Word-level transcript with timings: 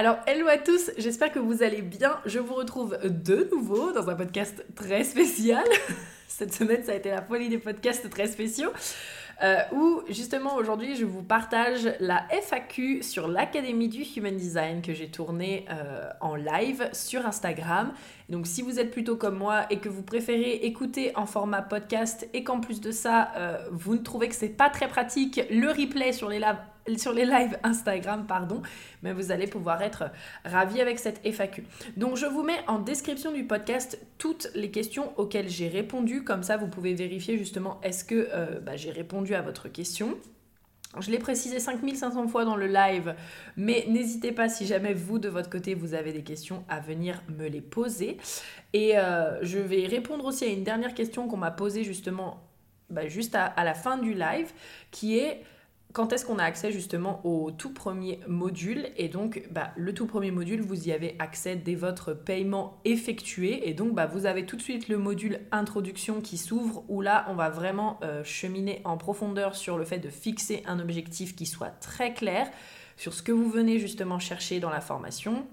Alors, 0.00 0.16
hello 0.26 0.48
à 0.48 0.56
tous, 0.56 0.92
j'espère 0.96 1.30
que 1.30 1.38
vous 1.38 1.62
allez 1.62 1.82
bien. 1.82 2.18
Je 2.24 2.38
vous 2.38 2.54
retrouve 2.54 2.96
de 3.04 3.50
nouveau 3.52 3.92
dans 3.92 4.08
un 4.08 4.14
podcast 4.14 4.64
très 4.74 5.04
spécial. 5.04 5.62
Cette 6.26 6.54
semaine, 6.54 6.82
ça 6.82 6.92
a 6.92 6.94
été 6.94 7.10
la 7.10 7.20
folie 7.20 7.50
des 7.50 7.58
podcasts 7.58 8.08
très 8.08 8.26
spéciaux. 8.26 8.70
Euh, 9.42 9.56
où 9.72 10.02
justement 10.10 10.56
aujourd'hui 10.56 10.96
je 10.96 11.06
vous 11.06 11.22
partage 11.22 11.94
la 11.98 12.26
FAQ 12.30 13.02
sur 13.02 13.26
l'Académie 13.26 13.88
du 13.88 14.02
Human 14.02 14.36
Design 14.36 14.82
que 14.82 14.92
j'ai 14.92 15.08
tournée 15.08 15.64
euh, 15.70 16.08
en 16.20 16.34
live 16.34 16.90
sur 16.92 17.26
Instagram. 17.26 17.92
Donc 18.30 18.46
si 18.46 18.62
vous 18.62 18.78
êtes 18.78 18.90
plutôt 18.90 19.16
comme 19.16 19.36
moi 19.36 19.66
et 19.70 19.78
que 19.78 19.88
vous 19.88 20.02
préférez 20.02 20.60
écouter 20.62 21.12
en 21.16 21.26
format 21.26 21.62
podcast 21.62 22.28
et 22.32 22.44
qu'en 22.44 22.60
plus 22.60 22.80
de 22.80 22.92
ça 22.92 23.32
euh, 23.36 23.58
vous 23.72 23.94
ne 23.94 23.98
trouvez 23.98 24.28
que 24.28 24.34
c'est 24.36 24.48
pas 24.48 24.70
très 24.70 24.88
pratique 24.88 25.40
le 25.50 25.68
replay 25.68 26.12
sur 26.12 26.28
les 26.28 26.38
lives 26.38 27.58
Instagram, 27.64 28.26
pardon, 28.26 28.62
mais 29.02 29.12
vous 29.12 29.32
allez 29.32 29.48
pouvoir 29.48 29.82
être 29.82 30.04
ravis 30.44 30.80
avec 30.80 30.98
cette 30.98 31.20
FAQ. 31.26 31.64
Donc 31.96 32.16
je 32.16 32.26
vous 32.26 32.42
mets 32.42 32.60
en 32.68 32.78
description 32.78 33.32
du 33.32 33.44
podcast 33.44 33.98
toutes 34.16 34.48
les 34.54 34.70
questions 34.70 35.12
auxquelles 35.18 35.48
j'ai 35.48 35.68
répondu, 35.68 36.22
comme 36.22 36.44
ça 36.44 36.56
vous 36.56 36.68
pouvez 36.68 36.94
vérifier 36.94 37.36
justement 37.36 37.80
est-ce 37.82 38.04
que 38.04 38.28
euh, 38.32 38.60
bah, 38.60 38.76
j'ai 38.76 38.92
répondu 38.92 39.34
à 39.34 39.42
votre 39.42 39.68
question. 39.68 40.16
Je 40.98 41.10
l'ai 41.10 41.18
précisé 41.18 41.60
5500 41.60 42.26
fois 42.26 42.44
dans 42.44 42.56
le 42.56 42.66
live, 42.66 43.14
mais 43.56 43.86
n'hésitez 43.88 44.32
pas 44.32 44.48
si 44.48 44.66
jamais 44.66 44.92
vous, 44.92 45.20
de 45.20 45.28
votre 45.28 45.48
côté, 45.48 45.74
vous 45.74 45.94
avez 45.94 46.12
des 46.12 46.24
questions 46.24 46.64
à 46.68 46.80
venir 46.80 47.22
me 47.28 47.46
les 47.46 47.60
poser. 47.60 48.16
Et 48.72 48.98
euh, 48.98 49.38
je 49.42 49.58
vais 49.58 49.86
répondre 49.86 50.24
aussi 50.24 50.44
à 50.44 50.48
une 50.48 50.64
dernière 50.64 50.94
question 50.94 51.28
qu'on 51.28 51.36
m'a 51.36 51.52
posée 51.52 51.84
justement 51.84 52.42
bah, 52.90 53.06
juste 53.06 53.36
à, 53.36 53.54
la 53.62 53.74
fin 53.74 53.98
du 53.98 54.14
live, 54.14 54.52
qui 54.90 55.16
est 55.16 55.44
quand 55.92 56.12
est-ce 56.12 56.24
qu'on 56.24 56.38
a 56.38 56.44
accès 56.44 56.70
justement 56.70 57.20
au 57.24 57.50
tout 57.50 57.72
premier 57.72 58.20
module 58.28 58.88
Et 58.96 59.08
donc, 59.08 59.42
bah, 59.50 59.72
le 59.76 59.92
tout 59.92 60.06
premier 60.06 60.30
module, 60.30 60.60
vous 60.60 60.88
y 60.88 60.92
avez 60.92 61.16
accès 61.18 61.56
dès 61.56 61.74
votre 61.74 62.14
paiement 62.14 62.78
effectué. 62.84 63.68
Et 63.68 63.74
donc, 63.74 63.94
bah, 63.94 64.06
vous 64.06 64.26
avez 64.26 64.46
tout 64.46 64.56
de 64.56 64.62
suite 64.62 64.88
le 64.88 64.98
module 64.98 65.40
introduction 65.50 66.20
qui 66.20 66.38
s'ouvre, 66.38 66.84
où 66.88 67.00
là, 67.00 67.26
on 67.28 67.34
va 67.34 67.50
vraiment 67.50 67.98
euh, 68.02 68.22
cheminer 68.22 68.80
en 68.84 68.96
profondeur 68.96 69.56
sur 69.56 69.78
le 69.78 69.84
fait 69.84 69.98
de 69.98 70.08
fixer 70.08 70.62
un 70.66 70.78
objectif 70.78 71.34
qui 71.34 71.46
soit 71.46 71.70
très 71.80 72.14
clair 72.14 72.48
sur 72.96 73.14
ce 73.14 73.22
que 73.22 73.32
vous 73.32 73.50
venez 73.50 73.78
justement 73.78 74.18
chercher 74.18 74.60
dans 74.60 74.70
la 74.70 74.80
formation, 74.80 75.46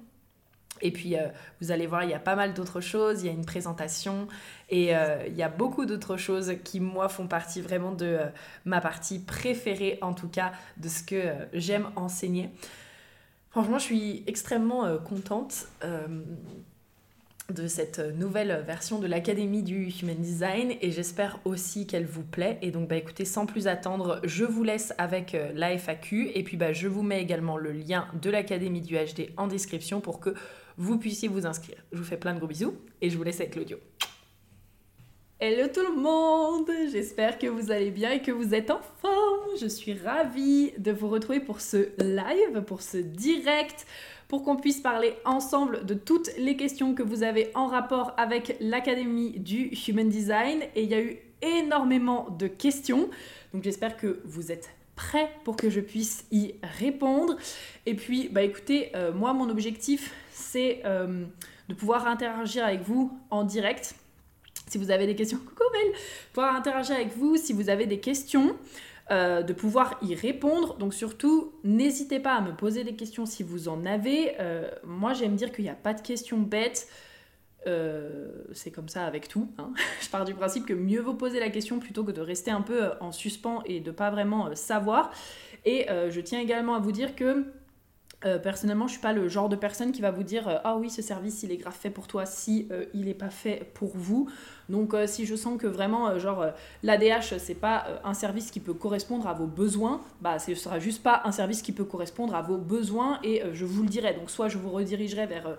et 0.82 0.92
puis, 0.92 1.16
euh, 1.16 1.28
vous 1.62 1.72
allez 1.72 1.88
voir, 1.88 2.04
il 2.04 2.10
y 2.10 2.14
a 2.14 2.20
pas 2.20 2.36
mal 2.36 2.54
d'autres 2.54 2.82
choses. 2.82 3.24
Il 3.24 3.28
y 3.28 3.30
a 3.30 3.34
une 3.34 3.46
présentation 3.46 4.28
et 4.70 4.96
euh, 4.96 5.26
il 5.28 5.36
y 5.36 5.44
a 5.44 5.50
beaucoup 5.50 5.86
d'autres 5.86 6.18
choses 6.18 6.54
qui, 6.64 6.80
moi, 6.80 7.10
font 7.10 7.28
partie 7.28 7.62
vraiment 7.62 7.92
de 7.92 8.06
euh, 8.06 8.26
ma 8.66 8.82
partie 8.82 9.20
préférée, 9.20 9.98
en 10.02 10.14
tout 10.14 10.30
cas, 10.30 10.52
de 10.78 10.90
ce 10.90 11.04
que 11.04 11.34
j'aime 11.54 11.90
enseigner. 11.96 12.50
Franchement, 13.50 13.80
je 13.80 13.86
suis 13.86 14.24
extrêmement 14.28 14.98
contente 15.00 15.68
de 17.52 17.68
cette 17.68 18.00
nouvelle 18.00 18.64
version 18.68 19.00
de 19.00 19.08
l'Académie 19.08 19.64
du 19.64 19.90
Human 19.90 20.18
Design 20.18 20.74
et 20.82 20.92
j'espère 20.92 21.40
aussi 21.46 21.88
qu'elle 21.88 22.06
vous 22.06 22.24
plaît. 22.24 22.60
Et 22.62 22.72
donc 22.72 22.90
bah 22.90 22.98
écoutez, 22.98 23.26
sans 23.26 23.46
plus 23.46 23.68
attendre, 23.68 24.20
je 24.26 24.44
vous 24.44 24.64
laisse 24.64 24.94
avec 24.98 25.36
la 25.56 25.72
FAQ 25.72 26.30
et 26.36 26.44
puis 26.44 26.58
bah 26.58 26.74
je 26.74 26.88
vous 26.88 27.04
mets 27.04 27.22
également 27.22 27.58
le 27.58 27.72
lien 27.72 28.08
de 28.22 28.30
l'Académie 28.30 28.82
du 28.82 28.96
HD 28.96 29.32
en 29.38 29.48
description 29.48 30.02
pour 30.02 30.20
que 30.20 30.36
vous 30.78 30.98
puissiez 30.98 31.28
vous 31.28 31.46
inscrire. 31.46 31.78
Je 31.92 31.98
vous 31.98 32.04
fais 32.04 32.18
plein 32.18 32.34
de 32.34 32.40
gros 32.40 32.48
bisous 32.48 32.76
et 33.02 33.10
je 33.10 33.18
vous 33.18 33.24
laisse 33.24 33.40
avec 33.42 33.56
l'audio. 33.56 33.78
Hello 35.40 35.68
tout 35.72 35.84
le 35.84 35.96
monde, 35.96 36.68
j'espère 36.92 37.38
que 37.38 37.46
vous 37.46 37.72
allez 37.72 37.92
bien 37.92 38.12
et 38.12 38.22
que 38.24 38.32
vous 38.32 38.56
êtes 38.56 38.72
en 38.72 38.80
forme. 39.02 39.58
Je 39.60 39.68
suis 39.68 39.94
ravie 39.94 40.72
de 40.80 40.92
vous 40.92 41.10
retrouver 41.10 41.40
pour 41.40 41.62
ce 41.62 41.90
live, 42.02 42.64
pour 42.66 42.82
ce 42.82 42.98
direct, 42.98 43.86
pour 44.28 44.44
qu'on 44.44 44.56
puisse 44.56 44.80
parler 44.80 45.14
ensemble 45.26 45.86
de 45.86 45.94
toutes 45.94 46.32
les 46.40 46.58
questions 46.58 46.96
que 46.96 47.04
vous 47.04 47.22
avez 47.22 47.52
en 47.54 47.68
rapport 47.68 48.14
avec 48.18 48.58
l'Académie 48.60 49.40
du 49.40 49.72
Human 49.88 50.10
Design. 50.10 50.64
Et 50.76 50.84
il 50.84 50.90
y 50.90 50.96
a 50.96 51.02
eu 51.02 51.18
énormément 51.44 52.32
de 52.32 52.48
questions, 52.48 53.10
donc 53.54 53.64
j'espère 53.64 53.96
que 53.96 54.20
vous 54.26 54.52
êtes 54.52 54.70
prêts 54.96 55.30
pour 55.44 55.56
que 55.56 55.70
je 55.70 55.82
puisse 55.82 56.26
y 56.32 56.56
répondre. 56.80 57.38
Et 57.86 57.94
puis, 57.94 58.28
bah 58.30 58.42
écoutez, 58.42 58.90
euh, 58.96 59.14
moi 59.14 59.34
mon 59.34 59.50
objectif 59.50 60.16
c'est 60.38 60.82
euh, 60.86 61.26
de 61.68 61.74
pouvoir 61.74 62.08
interagir 62.08 62.64
avec 62.64 62.82
vous 62.82 63.18
en 63.32 63.44
direct. 63.44 63.96
Si 64.68 64.78
vous 64.78 64.92
avez 64.92 65.08
des 65.08 65.16
questions, 65.16 65.38
coucou 65.46 65.64
Belle, 65.74 65.94
pouvoir 66.34 66.56
interagir 66.56 66.96
avec 66.96 67.16
vous 67.18 67.38
si 67.38 67.54
vous 67.54 67.70
avez 67.70 67.86
des 67.86 68.00
questions. 68.00 68.56
Euh, 69.10 69.42
de 69.42 69.54
pouvoir 69.54 69.98
y 70.02 70.16
répondre. 70.16 70.76
Donc 70.78 70.94
surtout, 70.94 71.54
n'hésitez 71.64 72.20
pas 72.20 72.34
à 72.34 72.42
me 72.42 72.52
poser 72.52 72.84
des 72.84 72.94
questions 72.94 73.26
si 73.26 73.42
vous 73.42 73.70
en 73.70 73.86
avez. 73.86 74.36
Euh, 74.42 74.70
moi, 74.84 75.14
j'aime 75.14 75.38
dire 75.38 75.54
qu'il 75.54 75.64
n'y 75.64 75.70
a 75.70 75.76
pas 75.76 75.94
de 75.94 76.02
questions 76.02 76.40
bêtes. 76.40 76.90
c'est 78.52 78.72
comme 78.72 78.90
ça 78.90 79.06
avec 79.06 79.30
tout. 79.30 79.50
Hein. 79.58 79.72
Je 80.02 80.10
pars 80.10 80.26
du 80.26 80.34
principe 80.34 80.66
que 80.66 80.74
mieux 80.74 81.00
vaut 81.00 81.14
poser 81.14 81.40
la 81.40 81.50
question 81.50 81.80
plutôt 81.80 82.04
que 82.04 82.12
de 82.12 82.20
rester 82.20 82.52
un 82.52 82.62
peu 82.62 82.90
en 83.00 83.14
suspens 83.14 83.62
et 83.66 83.80
de 83.80 83.92
pas 83.92 84.10
vraiment 84.10 84.54
savoir. 84.56 85.12
Et 85.64 85.88
je 85.88 86.20
tiens 86.22 86.42
également 86.42 86.76
à 86.76 86.80
vous 86.80 86.92
dire 86.92 87.16
que 87.16 87.46
euh, 88.26 88.40
personnellement, 88.40 88.88
je 88.88 88.94
suis 88.94 89.02
pas 89.02 89.14
le 89.14 89.30
genre 89.30 89.48
de 89.48 89.56
personne 89.56 89.92
qui 89.92 90.02
va 90.02 90.10
vous 90.10 90.24
dire 90.24 90.48
euh, 90.48 90.58
ah 90.64 90.76
oui 90.76 90.90
ce 90.90 91.04
service 91.04 91.44
il 91.44 91.52
est 91.52 91.58
grave 91.58 91.76
fait 91.80 91.92
pour 91.92 92.08
toi 92.08 92.26
si 92.26 92.68
euh, 92.72 92.86
il 92.96 93.06
n'est 93.06 93.14
pas 93.14 93.30
fait 93.30 93.72
pour 93.76 93.92
vous. 93.96 94.28
Donc 94.70 94.96
si 95.06 95.28
je 95.28 95.36
sens 95.36 95.60
que 95.62 95.68
vraiment 95.68 96.18
genre 96.18 96.48
l'ADH 96.82 97.38
c'est 97.38 97.56
pas 97.56 97.86
un 98.04 98.16
service 98.16 98.50
qui 98.50 98.60
peut 98.60 98.74
correspondre 98.74 99.28
à 99.28 99.34
vos 99.34 99.46
besoins, 99.46 100.02
bah 100.20 100.40
ce 100.40 100.56
sera 100.56 100.80
juste 100.80 101.04
pas 101.04 101.22
un 101.26 101.32
service 101.32 101.62
qui 101.62 101.72
peut 101.72 101.86
correspondre 101.86 102.34
à 102.36 102.42
vos 102.42 102.58
besoins 102.58 103.20
et 103.24 103.44
je 103.54 103.66
vous 103.66 103.84
le 103.84 103.88
dirai. 103.88 104.14
Donc 104.14 104.32
soit 104.32 104.50
je 104.50 104.58
vous 104.58 104.72
redirigerai 104.72 105.28
vers 105.28 105.56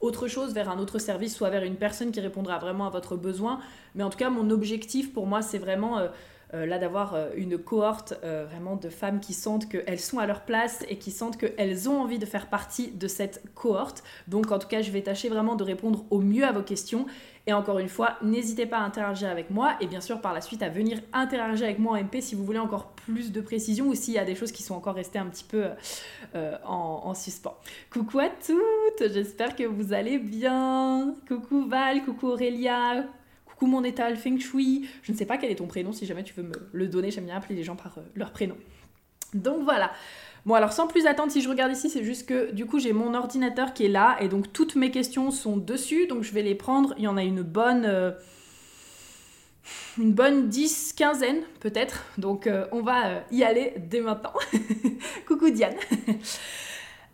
autre 0.00 0.28
chose, 0.28 0.52
vers 0.52 0.68
un 0.68 0.78
autre 0.78 0.98
service, 0.98 1.34
soit 1.34 1.48
vers 1.48 1.64
une 1.64 1.76
personne 1.76 2.12
qui 2.12 2.20
répondra 2.20 2.58
vraiment 2.58 2.86
à 2.86 2.90
votre 2.90 3.16
besoin. 3.16 3.58
Mais 3.94 4.04
en 4.04 4.10
tout 4.10 4.18
cas, 4.18 4.30
mon 4.30 4.50
objectif 4.50 5.12
pour 5.12 5.26
moi, 5.26 5.42
c'est 5.42 5.58
vraiment 5.58 5.98
euh, 6.54 6.66
là 6.66 6.78
d'avoir 6.78 7.14
euh, 7.14 7.30
une 7.34 7.56
cohorte 7.56 8.12
euh, 8.24 8.44
vraiment 8.44 8.76
de 8.76 8.90
femmes 8.90 9.20
qui 9.20 9.32
sentent 9.32 9.70
qu'elles 9.70 10.00
sont 10.00 10.18
à 10.18 10.26
leur 10.26 10.42
place 10.42 10.84
et 10.90 10.98
qui 10.98 11.10
sentent 11.10 11.38
qu'elles 11.38 11.88
ont 11.88 11.98
envie 11.98 12.18
de 12.18 12.26
faire 12.26 12.48
partie 12.48 12.90
de 12.90 13.08
cette 13.08 13.42
cohorte. 13.54 14.02
Donc 14.28 14.52
en 14.52 14.58
tout 14.58 14.68
cas, 14.68 14.82
je 14.82 14.90
vais 14.90 15.00
tâcher 15.00 15.30
vraiment 15.30 15.56
de 15.56 15.64
répondre 15.64 16.04
au 16.10 16.18
mieux 16.18 16.44
à 16.44 16.52
vos 16.52 16.60
questions. 16.60 17.06
Et 17.46 17.54
encore 17.54 17.78
une 17.78 17.88
fois, 17.88 18.18
n'hésitez 18.22 18.66
pas 18.66 18.76
à 18.76 18.82
interagir 18.82 19.30
avec 19.30 19.48
moi 19.48 19.76
et 19.80 19.86
bien 19.86 20.02
sûr 20.02 20.20
par 20.20 20.34
la 20.34 20.42
suite 20.42 20.62
à 20.62 20.68
venir 20.68 21.00
interagir 21.14 21.64
avec 21.64 21.78
moi 21.78 21.98
en 21.98 22.02
MP 22.04 22.20
si 22.20 22.34
vous 22.34 22.44
voulez 22.44 22.58
encore 22.58 22.88
plus 22.90 23.32
de 23.32 23.40
précision 23.40 23.86
ou 23.86 23.94
s'il 23.94 24.14
y 24.14 24.18
a 24.18 24.24
des 24.24 24.34
choses 24.34 24.52
qui 24.52 24.62
sont 24.62 24.74
encore 24.74 24.94
restées 24.94 25.18
un 25.18 25.26
petit 25.26 25.42
peu 25.42 25.64
en, 26.34 27.00
en, 27.04 27.14
suspens. 27.14 27.56
Coucou 27.90 28.20
à 28.20 28.28
toutes, 28.28 29.12
j'espère 29.12 29.56
que 29.56 29.64
vous 29.64 29.92
allez 29.92 30.18
bien. 30.18 31.16
Coucou 31.26 31.66
Val, 31.66 32.04
coucou 32.04 32.28
Aurélia, 32.28 33.06
mon 33.66 33.84
état 33.84 34.14
feng 34.14 34.38
shui. 34.38 34.88
Je 35.02 35.12
ne 35.12 35.16
sais 35.16 35.26
pas 35.26 35.38
quel 35.38 35.50
est 35.50 35.56
ton 35.56 35.66
prénom, 35.66 35.92
si 35.92 36.06
jamais 36.06 36.24
tu 36.24 36.34
veux 36.34 36.42
me 36.42 36.54
le 36.72 36.86
donner. 36.86 37.10
J'aime 37.10 37.26
bien 37.26 37.36
appeler 37.36 37.54
les 37.54 37.64
gens 37.64 37.76
par 37.76 37.98
euh, 37.98 38.02
leur 38.14 38.32
prénom. 38.32 38.56
Donc 39.34 39.62
voilà. 39.64 39.92
Bon 40.44 40.54
alors 40.54 40.72
sans 40.72 40.88
plus 40.88 41.06
attendre, 41.06 41.30
si 41.30 41.40
je 41.40 41.48
regarde 41.48 41.72
ici, 41.72 41.88
c'est 41.88 42.02
juste 42.02 42.28
que 42.28 42.50
du 42.50 42.66
coup 42.66 42.80
j'ai 42.80 42.92
mon 42.92 43.14
ordinateur 43.14 43.74
qui 43.74 43.84
est 43.84 43.88
là 43.88 44.16
et 44.20 44.28
donc 44.28 44.52
toutes 44.52 44.74
mes 44.74 44.90
questions 44.90 45.30
sont 45.30 45.56
dessus, 45.56 46.08
donc 46.08 46.24
je 46.24 46.32
vais 46.32 46.42
les 46.42 46.56
prendre. 46.56 46.94
Il 46.98 47.04
y 47.04 47.08
en 47.08 47.16
a 47.16 47.22
une 47.22 47.42
bonne... 47.42 47.84
Euh, 47.84 48.10
une 49.96 50.12
bonne 50.12 50.48
10, 50.48 50.94
quinzaine 50.94 51.42
peut-être. 51.60 52.04
Donc 52.18 52.46
euh, 52.46 52.66
on 52.72 52.82
va 52.82 53.22
y 53.30 53.44
aller 53.44 53.74
dès 53.76 54.00
maintenant. 54.00 54.32
Coucou 55.26 55.50
Diane. 55.50 55.76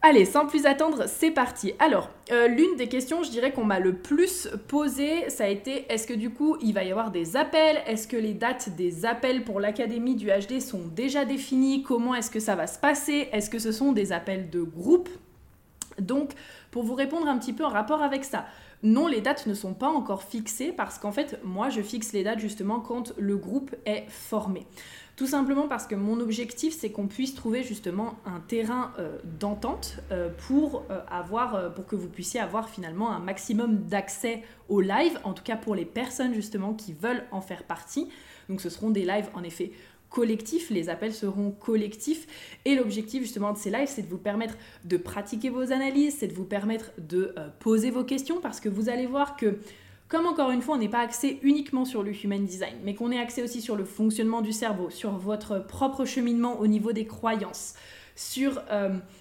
Allez, 0.00 0.26
sans 0.26 0.46
plus 0.46 0.64
attendre, 0.64 1.06
c'est 1.08 1.32
parti. 1.32 1.72
Alors, 1.80 2.08
euh, 2.30 2.46
l'une 2.46 2.76
des 2.76 2.86
questions, 2.86 3.24
je 3.24 3.30
dirais 3.30 3.52
qu'on 3.52 3.64
m'a 3.64 3.80
le 3.80 3.94
plus 3.94 4.48
posé, 4.68 5.28
ça 5.28 5.42
a 5.42 5.48
été 5.48 5.92
est-ce 5.92 6.06
que 6.06 6.14
du 6.14 6.30
coup 6.30 6.56
il 6.62 6.72
va 6.72 6.84
y 6.84 6.92
avoir 6.92 7.10
des 7.10 7.36
appels? 7.36 7.82
Est-ce 7.84 8.06
que 8.06 8.16
les 8.16 8.32
dates 8.32 8.76
des 8.76 9.04
appels 9.04 9.42
pour 9.42 9.58
l'Académie 9.58 10.14
du 10.14 10.28
HD 10.28 10.60
sont 10.60 10.82
déjà 10.94 11.24
définies? 11.24 11.82
Comment 11.82 12.14
est-ce 12.14 12.30
que 12.30 12.38
ça 12.38 12.54
va 12.54 12.68
se 12.68 12.78
passer? 12.78 13.28
Est-ce 13.32 13.50
que 13.50 13.58
ce 13.58 13.72
sont 13.72 13.90
des 13.90 14.12
appels 14.12 14.50
de 14.50 14.62
groupe? 14.62 15.08
Donc, 15.98 16.30
pour 16.70 16.84
vous 16.84 16.94
répondre 16.94 17.26
un 17.26 17.36
petit 17.36 17.52
peu 17.52 17.64
en 17.64 17.70
rapport 17.70 18.04
avec 18.04 18.24
ça, 18.24 18.46
non, 18.84 19.08
les 19.08 19.20
dates 19.20 19.48
ne 19.48 19.54
sont 19.54 19.74
pas 19.74 19.88
encore 19.88 20.22
fixées 20.22 20.70
parce 20.70 21.00
qu'en 21.00 21.10
fait, 21.10 21.40
moi, 21.42 21.70
je 21.70 21.82
fixe 21.82 22.12
les 22.12 22.22
dates 22.22 22.38
justement 22.38 22.78
quand 22.78 23.12
le 23.18 23.36
groupe 23.36 23.74
est 23.84 24.04
formé. 24.08 24.64
Tout 25.18 25.26
simplement 25.26 25.66
parce 25.66 25.88
que 25.88 25.96
mon 25.96 26.20
objectif, 26.20 26.78
c'est 26.78 26.92
qu'on 26.92 27.08
puisse 27.08 27.34
trouver 27.34 27.64
justement 27.64 28.14
un 28.24 28.38
terrain 28.38 28.92
euh, 29.00 29.18
d'entente 29.40 29.98
euh, 30.12 30.28
pour, 30.46 30.84
euh, 30.92 31.00
avoir, 31.10 31.74
pour 31.74 31.86
que 31.86 31.96
vous 31.96 32.06
puissiez 32.06 32.38
avoir 32.38 32.68
finalement 32.68 33.10
un 33.10 33.18
maximum 33.18 33.78
d'accès 33.78 34.44
au 34.68 34.80
live, 34.80 35.18
en 35.24 35.32
tout 35.32 35.42
cas 35.42 35.56
pour 35.56 35.74
les 35.74 35.84
personnes 35.84 36.34
justement 36.34 36.72
qui 36.72 36.92
veulent 36.92 37.24
en 37.32 37.40
faire 37.40 37.64
partie. 37.64 38.08
Donc 38.48 38.60
ce 38.60 38.70
seront 38.70 38.90
des 38.90 39.04
lives 39.04 39.28
en 39.34 39.42
effet 39.42 39.72
collectifs, 40.08 40.70
les 40.70 40.88
appels 40.88 41.12
seront 41.12 41.50
collectifs. 41.50 42.28
Et 42.64 42.76
l'objectif 42.76 43.20
justement 43.22 43.52
de 43.52 43.58
ces 43.58 43.70
lives 43.70 43.88
c'est 43.88 44.02
de 44.02 44.08
vous 44.08 44.18
permettre 44.18 44.54
de 44.84 44.96
pratiquer 44.96 45.50
vos 45.50 45.72
analyses, 45.72 46.18
c'est 46.20 46.28
de 46.28 46.34
vous 46.34 46.44
permettre 46.44 46.92
de 46.96 47.34
poser 47.58 47.90
vos 47.90 48.04
questions. 48.04 48.40
Parce 48.40 48.60
que 48.60 48.68
vous 48.68 48.88
allez 48.88 49.06
voir 49.06 49.36
que 49.36 49.58
comme 50.08 50.26
encore 50.26 50.50
une 50.50 50.62
fois, 50.62 50.76
on 50.76 50.78
n'est 50.78 50.88
pas 50.88 51.00
axé 51.00 51.38
uniquement 51.42 51.84
sur 51.84 52.02
le 52.02 52.12
human 52.12 52.44
design, 52.44 52.74
mais 52.84 52.94
qu'on 52.94 53.12
est 53.12 53.18
axé 53.18 53.42
aussi 53.42 53.60
sur 53.60 53.76
le 53.76 53.84
fonctionnement 53.84 54.40
du 54.40 54.52
cerveau, 54.52 54.90
sur 54.90 55.12
votre 55.12 55.58
propre 55.58 56.04
cheminement 56.04 56.58
au 56.60 56.66
niveau 56.66 56.92
des 56.92 57.06
croyances, 57.06 57.74
sur 58.16 58.60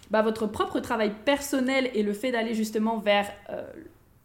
bah, 0.10 0.22
votre 0.22 0.48
propre 0.48 0.80
travail 0.80 1.12
personnel 1.26 1.92
et 1.94 2.04
le 2.04 2.14
fait 2.14 2.32
d'aller 2.32 2.54
justement 2.54 3.00
vers 3.00 3.30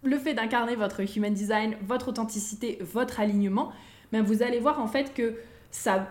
le 0.03 0.19
fait 0.19 0.35
d'incarner 0.35 0.77
votre 0.77 1.01
human 1.17 1.33
design, 1.33 1.77
votre 1.83 2.09
authenticité, 2.09 2.79
votre 2.81 3.21
alignement, 3.21 3.73
ben 4.13 4.23
vous 4.23 4.43
allez 4.43 4.59
voir 4.59 4.81
en 4.81 4.87
fait 4.87 5.15
que 5.15 5.37
ça 5.71 6.09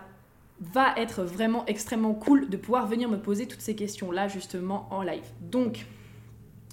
va 0.60 0.94
être 0.96 1.22
vraiment 1.24 1.64
extrêmement 1.66 2.14
cool 2.14 2.48
de 2.48 2.56
pouvoir 2.56 2.86
venir 2.86 3.08
me 3.08 3.18
poser 3.18 3.46
toutes 3.46 3.60
ces 3.60 3.74
questions-là 3.74 4.28
justement 4.28 4.86
en 4.90 5.02
live. 5.02 5.24
Donc, 5.40 5.86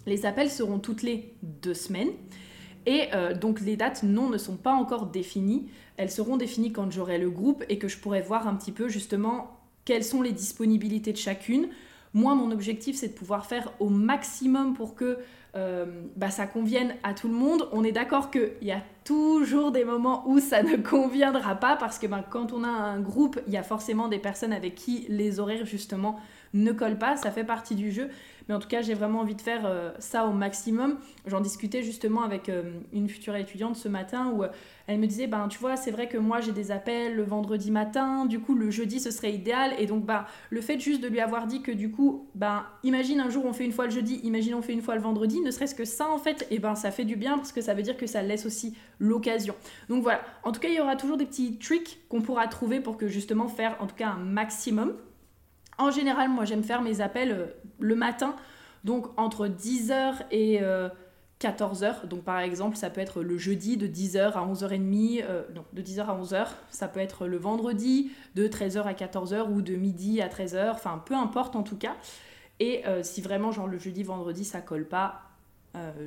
les 0.06 0.26
appels 0.26 0.50
seront 0.50 0.80
toutes 0.80 1.02
les 1.02 1.34
deux 1.42 1.74
semaines. 1.74 2.10
Et 2.86 3.10
euh, 3.14 3.34
donc 3.34 3.62
les 3.62 3.76
dates, 3.76 4.04
non, 4.04 4.30
ne 4.30 4.38
sont 4.38 4.56
pas 4.56 4.74
encore 4.74 5.08
définies. 5.08 5.68
Elles 5.98 6.12
seront 6.12 6.38
définies 6.38 6.72
quand 6.72 6.92
j'aurai 6.92 7.18
le 7.18 7.30
groupe 7.30 7.64
et 7.70 7.78
que 7.78 7.88
je 7.88 7.98
pourrai 7.98 8.22
voir 8.22 8.48
un 8.48 8.56
petit 8.56 8.72
peu 8.72 8.88
justement 8.88 9.60
quelles 9.86 10.04
sont 10.04 10.22
les 10.22 10.32
disponibilités 10.32 11.12
de 11.12 11.18
chacune. 11.18 11.70
Moi, 12.14 12.34
mon 12.36 12.52
objectif, 12.52 12.96
c'est 12.96 13.10
de 13.10 13.14
pouvoir 13.14 13.46
faire 13.46 13.72
au 13.80 13.90
maximum 13.90 14.74
pour 14.74 14.96
que 14.96 15.20
euh, 15.56 15.86
bah, 16.16 16.30
ça 16.30 16.48
convienne 16.48 16.96
à 17.04 17.14
tout 17.14 17.28
le 17.28 17.34
monde. 17.34 17.68
On 17.72 17.84
est 17.84 17.92
d'accord 17.92 18.32
qu'il 18.32 18.52
y 18.62 18.72
a 18.72 18.84
toujours 19.04 19.72
des 19.72 19.84
moments 19.84 20.24
où 20.28 20.40
ça 20.40 20.64
ne 20.64 20.78
conviendra 20.90 21.56
pas 21.56 21.76
parce 21.76 22.00
que 22.00 22.08
ben, 22.08 22.24
quand 22.28 22.54
on 22.54 22.64
a 22.64 22.68
un 22.68 23.00
groupe, 23.00 23.40
il 23.48 23.54
y 23.54 23.58
a 23.58 23.64
forcément 23.64 24.08
des 24.08 24.20
personnes 24.20 24.54
avec 24.54 24.76
qui 24.76 25.06
les 25.10 25.40
horaires 25.40 25.66
justement 25.66 26.20
ne 26.54 26.72
collent 26.72 27.00
pas. 27.00 27.18
Ça 27.18 27.32
fait 27.32 27.44
partie 27.44 27.76
du 27.76 27.92
jeu. 27.92 28.10
Mais 28.50 28.56
en 28.56 28.60
tout 28.60 28.68
cas, 28.68 28.82
j'ai 28.82 28.96
vraiment 28.96 29.20
envie 29.20 29.36
de 29.36 29.42
faire 29.42 29.62
euh, 29.66 29.92
ça 30.00 30.26
au 30.26 30.32
maximum. 30.32 30.98
J'en 31.28 31.40
discutais 31.40 31.84
justement 31.84 32.24
avec 32.24 32.50
euh, 32.50 32.64
une 32.92 33.08
future 33.08 33.36
étudiante 33.36 33.76
ce 33.76 33.88
matin 33.88 34.32
où 34.34 34.44
euh, 34.44 34.48
elle 34.88 34.98
me 34.98 35.06
disait, 35.06 35.28
ben 35.28 35.48
tu 35.48 35.60
vois, 35.60 35.78
c'est 35.78 35.92
vrai 35.92 36.10
que 36.10 36.18
moi 36.18 36.42
j'ai 36.42 36.52
des 36.52 36.72
appels 36.72 37.16
le 37.16 37.22
vendredi 37.22 37.70
matin, 37.70 38.26
du 38.26 38.40
coup 38.40 38.56
le 38.56 38.72
jeudi 38.72 39.00
ce 39.00 39.12
serait 39.12 39.32
idéal. 39.32 39.74
Et 39.78 39.86
donc, 39.86 40.04
bah, 40.04 40.26
le 40.50 40.62
fait 40.62 40.80
juste 40.80 41.00
de 41.00 41.08
lui 41.08 41.20
avoir 41.20 41.46
dit 41.46 41.62
que 41.62 41.72
du 41.72 41.92
coup, 41.92 42.28
ben 42.34 42.66
imagine 42.82 43.20
un 43.20 43.30
jour 43.30 43.46
on 43.46 43.54
fait 43.54 43.66
une 43.66 43.72
fois 43.72 43.86
le 43.86 43.92
jeudi, 43.92 44.20
imagine 44.24 44.56
on 44.56 44.64
fait 44.64 44.74
une 44.74 44.82
fois 44.82 44.96
le 44.96 45.02
vendredi, 45.02 45.42
ne 45.42 45.52
serait-ce 45.52 45.76
que 45.76 45.86
ça 45.86 46.10
en 46.10 46.18
fait, 46.18 46.48
et 46.50 46.58
ben 46.58 46.74
ça 46.74 46.90
fait 46.90 47.06
du 47.06 47.18
bien 47.18 47.38
parce 47.38 47.52
que 47.52 47.62
ça 47.62 47.76
veut 47.76 47.84
dire 47.84 47.98
que 47.98 48.08
ça 48.08 48.24
laisse 48.24 48.48
aussi 48.48 48.76
l'occasion. 48.98 49.54
Donc 49.90 50.02
voilà, 50.02 50.22
en 50.44 50.52
tout 50.52 50.60
cas, 50.60 50.70
il 50.70 50.76
y 50.76 50.82
aura 50.82 50.96
toujours 50.96 51.18
des 51.18 51.26
petits 51.28 51.60
tricks 51.60 52.00
qu'on 52.10 52.22
pourra 52.22 52.48
trouver 52.48 52.80
pour 52.80 52.98
que 52.98 53.08
justement 53.08 53.48
faire 53.48 53.78
en 53.80 53.86
tout 53.86 53.96
cas 53.96 54.08
un 54.08 54.18
maximum. 54.18 54.96
En 55.80 55.92
général, 55.92 56.30
moi 56.30 56.44
j'aime 56.44 56.64
faire 56.64 56.82
mes 56.82 57.00
appels 57.00 57.32
euh, 57.32 57.46
le 57.80 57.96
matin, 57.96 58.36
donc 58.84 59.08
entre 59.18 59.48
10h 59.48 60.26
et 60.30 60.60
14h. 61.40 61.84
Euh, 61.84 62.08
donc 62.08 62.24
par 62.24 62.40
exemple, 62.40 62.76
ça 62.76 62.90
peut 62.90 63.00
être 63.00 63.24
le 63.24 63.38
jeudi 63.38 63.78
de 63.78 63.88
10h 63.88 64.34
à 64.34 64.46
11h30, 64.46 65.24
euh, 65.24 65.44
non, 65.56 65.64
de 65.72 65.82
10h 65.82 66.02
à 66.02 66.22
11h. 66.22 66.48
Ça 66.70 66.90
peut 66.90 67.00
être 67.00 67.28
le 67.28 67.38
vendredi 67.38 68.12
de 68.36 68.50
13h 68.50 68.84
à 68.84 68.94
14h 68.94 69.50
ou 69.50 69.62
de 69.62 69.76
midi 69.76 70.22
à 70.22 70.28
13h, 70.28 70.72
enfin 70.72 71.02
peu 71.04 71.16
importe 71.16 71.56
en 71.56 71.64
tout 71.64 71.78
cas. 71.78 71.96
Et 72.62 72.84
si 73.04 73.22
vraiment, 73.22 73.54
genre 73.54 73.68
le 73.68 73.80
jeudi, 73.80 74.04
vendredi, 74.04 74.44
ça 74.44 74.60
colle 74.60 74.84
pas, 74.84 75.22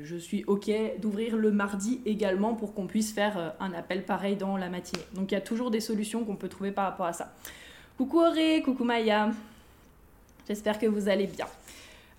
je 0.02 0.16
suis 0.18 0.44
ok 0.44 0.70
d'ouvrir 1.00 1.34
le 1.38 1.50
mardi 1.50 2.02
également 2.04 2.52
pour 2.52 2.74
qu'on 2.74 2.86
puisse 2.86 3.10
faire 3.10 3.54
un 3.58 3.72
appel 3.72 4.04
pareil 4.04 4.36
dans 4.36 4.58
la 4.58 4.68
matinée. 4.68 5.02
Donc 5.14 5.32
il 5.32 5.34
y 5.34 5.38
a 5.38 5.40
toujours 5.40 5.70
des 5.70 5.80
solutions 5.80 6.26
qu'on 6.26 6.36
peut 6.36 6.50
trouver 6.50 6.70
par 6.70 6.84
rapport 6.84 7.06
à 7.06 7.14
ça. 7.14 7.32
Coucou 7.96 8.20
Auré, 8.20 8.60
coucou 8.62 8.84
Maya. 8.84 9.30
J'espère 10.52 10.78
que 10.78 10.84
vous 10.84 11.08
allez 11.08 11.26
bien. 11.26 11.46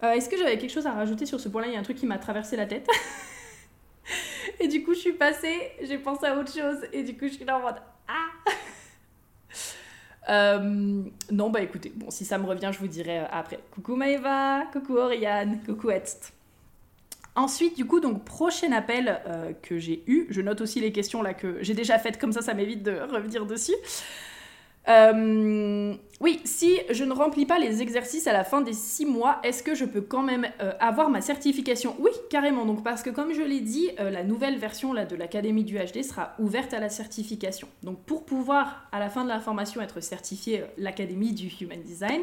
Euh, 0.01 0.13
est-ce 0.13 0.27
que 0.27 0.35
j'avais 0.35 0.57
quelque 0.57 0.71
chose 0.71 0.87
à 0.87 0.91
rajouter 0.91 1.27
sur 1.27 1.39
ce 1.39 1.49
point-là? 1.49 1.67
Il 1.67 1.73
y 1.75 1.75
a 1.75 1.79
un 1.79 1.83
truc 1.83 1.97
qui 1.97 2.07
m'a 2.07 2.17
traversé 2.17 2.55
la 2.55 2.65
tête. 2.65 2.87
et 4.59 4.67
du 4.67 4.81
coup, 4.83 4.95
je 4.95 5.01
suis 5.01 5.13
passée, 5.13 5.69
j'ai 5.83 5.99
pensé 5.99 6.25
à 6.25 6.35
autre 6.35 6.51
chose. 6.51 6.79
Et 6.91 7.03
du 7.03 7.15
coup, 7.15 7.27
je 7.27 7.33
suis 7.33 7.45
là 7.45 7.59
en 7.59 7.61
mode 7.61 7.75
Ah 8.07 8.29
euh, 10.57 11.03
Non, 11.31 11.51
bah 11.51 11.61
écoutez, 11.61 11.93
bon, 11.95 12.09
si 12.09 12.25
ça 12.25 12.39
me 12.39 12.47
revient, 12.47 12.71
je 12.73 12.79
vous 12.79 12.87
dirai 12.87 13.19
euh, 13.19 13.25
après. 13.29 13.59
Coucou 13.69 13.95
Maëva, 13.95 14.63
coucou 14.73 14.97
Oriane, 14.97 15.59
coucou 15.63 15.91
Etst. 15.91 16.33
Ensuite, 17.35 17.77
du 17.77 17.85
coup, 17.85 17.99
donc 17.99 18.25
prochain 18.25 18.71
appel 18.71 19.21
que 19.61 19.77
j'ai 19.77 20.03
eu, 20.07 20.25
je 20.31 20.41
note 20.41 20.61
aussi 20.61 20.79
les 20.79 20.91
questions 20.91 21.21
là 21.21 21.35
que 21.35 21.61
j'ai 21.61 21.75
déjà 21.75 21.99
faites, 21.99 22.19
comme 22.19 22.31
ça, 22.31 22.41
ça 22.41 22.55
m'évite 22.55 22.81
de 22.81 22.99
revenir 22.99 23.45
dessus. 23.45 23.75
Euh, 24.89 25.93
oui, 26.19 26.41
si 26.43 26.79
je 26.89 27.03
ne 27.03 27.13
remplis 27.13 27.45
pas 27.45 27.59
les 27.59 27.81
exercices 27.81 28.27
à 28.27 28.33
la 28.33 28.43
fin 28.43 28.61
des 28.61 28.73
six 28.73 29.05
mois, 29.05 29.39
est-ce 29.43 29.63
que 29.63 29.75
je 29.75 29.85
peux 29.85 30.01
quand 30.01 30.23
même 30.23 30.47
euh, 30.61 30.73
avoir 30.79 31.09
ma 31.09 31.21
certification? 31.21 31.95
Oui, 31.99 32.11
carrément. 32.29 32.65
Donc 32.65 32.83
parce 32.83 33.03
que 33.03 33.09
comme 33.09 33.33
je 33.33 33.41
l'ai 33.41 33.61
dit, 33.61 33.89
euh, 33.99 34.09
la 34.09 34.23
nouvelle 34.23 34.57
version 34.57 34.93
de 34.93 35.15
l'Académie 35.15 35.63
du 35.63 35.77
HD 35.77 36.03
sera 36.03 36.33
ouverte 36.39 36.73
à 36.73 36.79
la 36.79 36.89
certification. 36.89 37.67
Donc 37.83 37.99
pour 38.03 38.25
pouvoir 38.25 38.87
à 38.91 38.99
la 38.99 39.09
fin 39.09 39.23
de 39.23 39.29
la 39.29 39.39
formation 39.39 39.81
être 39.81 40.01
certifié 40.01 40.63
l'Académie 40.77 41.33
du 41.33 41.47
Human 41.61 41.81
Design, 41.81 42.21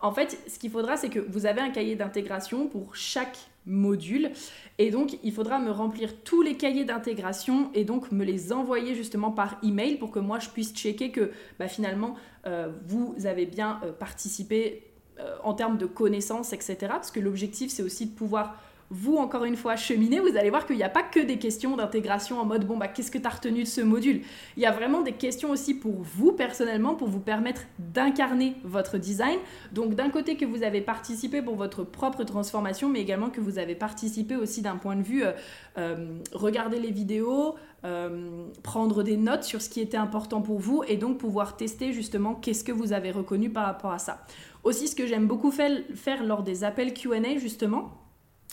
en 0.00 0.12
fait, 0.12 0.38
ce 0.46 0.58
qu'il 0.58 0.70
faudra, 0.70 0.96
c'est 0.96 1.08
que 1.08 1.20
vous 1.20 1.46
avez 1.46 1.60
un 1.60 1.70
cahier 1.70 1.96
d'intégration 1.96 2.68
pour 2.68 2.94
chaque 2.94 3.38
module. 3.66 4.30
Et 4.78 4.90
donc, 4.90 5.18
il 5.22 5.32
faudra 5.32 5.58
me 5.58 5.70
remplir 5.70 6.22
tous 6.22 6.42
les 6.42 6.56
cahiers 6.56 6.84
d'intégration 6.84 7.70
et 7.74 7.84
donc 7.84 8.12
me 8.12 8.24
les 8.24 8.52
envoyer 8.52 8.94
justement 8.94 9.30
par 9.30 9.58
email 9.62 9.96
pour 9.96 10.10
que 10.10 10.18
moi, 10.18 10.38
je 10.38 10.48
puisse 10.48 10.72
checker 10.72 11.10
que 11.10 11.32
bah, 11.58 11.68
finalement, 11.68 12.14
euh, 12.46 12.70
vous 12.86 13.14
avez 13.24 13.46
bien 13.46 13.80
euh, 13.84 13.92
participé 13.92 14.84
euh, 15.18 15.36
en 15.42 15.54
termes 15.54 15.78
de 15.78 15.86
connaissances, 15.86 16.52
etc. 16.52 16.76
Parce 16.88 17.10
que 17.10 17.20
l'objectif, 17.20 17.70
c'est 17.70 17.82
aussi 17.82 18.06
de 18.06 18.14
pouvoir 18.14 18.60
vous, 18.90 19.16
encore 19.16 19.44
une 19.44 19.56
fois, 19.56 19.76
cheminer, 19.76 20.20
vous 20.20 20.36
allez 20.36 20.50
voir 20.50 20.66
qu'il 20.66 20.76
n'y 20.76 20.82
a 20.82 20.88
pas 20.88 21.02
que 21.02 21.20
des 21.20 21.38
questions 21.38 21.76
d'intégration 21.76 22.38
en 22.40 22.44
mode 22.44 22.66
bon, 22.66 22.76
bah, 22.76 22.88
qu'est-ce 22.88 23.10
que 23.10 23.18
tu 23.18 23.26
as 23.26 23.30
retenu 23.30 23.64
de 23.64 23.68
ce 23.68 23.80
module? 23.80 24.22
Il 24.56 24.62
y 24.62 24.66
a 24.66 24.70
vraiment 24.70 25.02
des 25.02 25.12
questions 25.12 25.50
aussi 25.50 25.74
pour 25.74 26.02
vous 26.02 26.32
personnellement, 26.32 26.94
pour 26.94 27.08
vous 27.08 27.20
permettre 27.20 27.62
d'incarner 27.78 28.54
votre 28.64 28.98
design. 28.98 29.38
Donc, 29.72 29.94
d'un 29.94 30.10
côté, 30.10 30.36
que 30.36 30.44
vous 30.44 30.62
avez 30.62 30.80
participé 30.80 31.42
pour 31.42 31.56
votre 31.56 31.84
propre 31.84 32.24
transformation, 32.24 32.88
mais 32.88 33.00
également 33.00 33.30
que 33.30 33.40
vous 33.40 33.58
avez 33.58 33.74
participé 33.74 34.36
aussi 34.36 34.62
d'un 34.62 34.76
point 34.76 34.96
de 34.96 35.02
vue 35.02 35.24
euh, 35.24 35.32
euh, 35.78 36.18
regarder 36.32 36.78
les 36.78 36.90
vidéos, 36.90 37.56
euh, 37.84 38.46
prendre 38.62 39.02
des 39.02 39.16
notes 39.16 39.44
sur 39.44 39.60
ce 39.62 39.68
qui 39.68 39.80
était 39.80 39.96
important 39.96 40.42
pour 40.42 40.58
vous 40.58 40.82
et 40.88 40.96
donc 40.96 41.18
pouvoir 41.18 41.56
tester 41.56 41.92
justement 41.92 42.34
qu'est-ce 42.34 42.64
que 42.64 42.72
vous 42.72 42.92
avez 42.92 43.10
reconnu 43.10 43.50
par 43.50 43.66
rapport 43.66 43.92
à 43.92 43.98
ça. 43.98 44.24
Aussi, 44.64 44.88
ce 44.88 44.96
que 44.96 45.06
j'aime 45.06 45.26
beaucoup 45.26 45.50
faire 45.50 46.24
lors 46.24 46.42
des 46.42 46.64
appels 46.64 46.94
QA, 46.94 47.38
justement, 47.38 48.05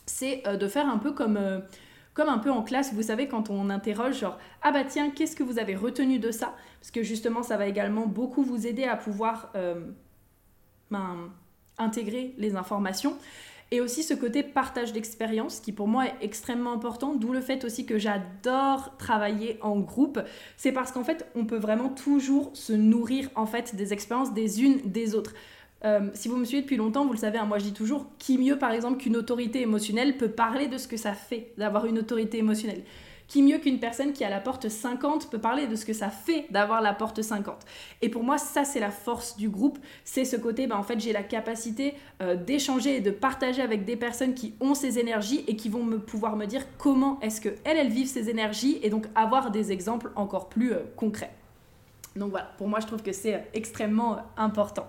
c'est 0.06 0.46
euh, 0.48 0.58
de 0.58 0.68
faire 0.68 0.88
un 0.88 0.98
peu 0.98 1.12
comme, 1.12 1.38
euh, 1.38 1.60
comme 2.14 2.30
un 2.30 2.38
peu 2.38 2.52
en 2.52 2.64
classe, 2.64 2.94
vous 2.94 3.04
savez, 3.04 3.28
quand 3.28 3.50
on 3.50 3.70
interroge, 3.70 4.20
genre, 4.20 4.38
ah 4.62 4.72
bah 4.72 4.84
tiens, 4.84 5.10
qu'est-ce 5.10 5.36
que 5.36 5.44
vous 5.44 5.60
avez 5.60 5.76
retenu 5.76 6.20
de 6.20 6.32
ça? 6.32 6.54
Parce 6.80 6.92
que 6.92 7.04
justement, 7.04 7.44
ça 7.44 7.58
va 7.58 7.68
également 7.68 8.08
beaucoup 8.08 8.44
vous 8.44 8.68
aider 8.68 8.84
à 8.84 8.96
pouvoir 8.96 9.52
euh, 9.56 9.76
ben, 10.92 11.32
intégrer 11.78 12.34
les 12.38 12.56
informations. 12.56 13.18
Et 13.72 13.82
aussi 13.82 14.04
ce 14.04 14.14
côté 14.14 14.44
partage 14.44 14.94
d'expérience 14.94 15.60
qui 15.60 15.72
pour 15.72 15.88
moi 15.88 16.06
est 16.06 16.14
extrêmement 16.22 16.74
important, 16.74 17.16
d'où 17.16 17.34
le 17.34 17.42
fait 17.42 17.66
aussi 17.66 17.88
que 17.88 17.98
j'adore 17.98 18.96
travailler 18.98 19.58
en 19.62 19.80
groupe. 19.80 20.20
C'est 20.58 20.72
parce 20.72 20.92
qu'en 20.92 21.04
fait, 21.04 21.26
on 21.34 21.46
peut 21.46 21.58
vraiment 21.58 21.90
toujours 21.90 22.52
se 22.54 22.72
nourrir 22.72 23.30
en 23.34 23.48
fait 23.48 23.76
des 23.76 23.92
expériences 23.92 24.32
des 24.32 24.62
unes 24.62 24.80
des 24.86 25.16
autres. 25.16 25.34
Euh, 25.86 26.10
si 26.14 26.30
vous 26.30 26.38
me 26.38 26.46
suivez 26.46 26.62
depuis 26.62 26.78
longtemps, 26.78 27.06
vous 27.06 27.14
le 27.14 27.18
savez, 27.18 27.38
hein, 27.38 27.46
moi 27.46 27.60
je 27.60 27.66
dis 27.66 27.74
toujours, 27.74 28.08
qui 28.18 28.38
mieux 28.38 28.58
par 28.58 28.72
exemple 28.72 28.98
qu'une 28.98 29.18
autorité 29.18 29.62
émotionnelle 29.62 30.18
peut 30.18 30.32
parler 30.32 30.68
de 30.68 30.78
ce 30.78 30.88
que 30.88 30.98
ça 30.98 31.14
fait 31.14 31.52
d'avoir 31.58 31.86
une 31.86 32.00
autorité 32.00 32.38
émotionnelle? 32.38 32.84
Qui 33.28 33.42
mieux 33.42 33.58
qu'une 33.58 33.80
personne 33.80 34.14
qui 34.14 34.24
a 34.24 34.30
la 34.30 34.40
porte 34.40 34.70
50 34.70 35.30
peut 35.30 35.40
parler 35.40 35.66
de 35.66 35.76
ce 35.76 35.86
que 35.86 35.94
ça 35.94 36.10
fait 36.10 36.46
d'avoir 36.52 36.82
la 36.82 36.94
porte 36.94 37.22
50 37.22 37.56
Et 38.02 38.10
pour 38.10 38.24
moi, 38.24 38.38
ça 38.38 38.64
c'est 38.64 38.80
la 38.80 38.92
force 38.92 39.38
du 39.38 39.50
groupe, 39.50 39.80
c'est 40.04 40.26
ce 40.26 40.36
côté, 40.36 40.68
ben, 40.68 40.76
en 40.76 40.84
fait 40.84 41.00
j'ai 41.00 41.14
la 41.14 41.24
capacité 41.24 41.96
euh, 42.22 42.36
d'échanger 42.36 42.98
et 42.98 43.02
de 43.02 43.12
partager 43.12 43.62
avec 43.62 43.86
des 43.86 43.96
personnes 43.96 44.34
qui 44.34 44.54
ont 44.62 44.76
ces 44.76 45.00
énergies 45.00 45.44
et 45.48 45.56
qui 45.56 45.68
vont 45.68 45.84
me 45.84 46.00
pouvoir 46.00 46.36
me 46.36 46.46
dire 46.46 46.66
comment 46.78 47.20
est-ce 47.22 47.42
qu'elles, 47.42 47.58
elles 47.66 47.90
vivent 47.90 48.08
ces 48.08 48.30
énergies 48.30 48.80
et 48.84 48.90
donc 48.90 49.08
avoir 49.16 49.52
des 49.52 49.72
exemples 49.72 50.12
encore 50.16 50.48
plus 50.48 50.74
euh, 50.74 50.80
concrets. 50.96 51.34
Donc 52.16 52.30
voilà, 52.30 52.52
pour 52.58 52.68
moi 52.68 52.80
je 52.80 52.88
trouve 52.88 53.02
que 53.02 53.14
c'est 53.14 53.48
extrêmement 53.54 54.18
important. 54.38 54.88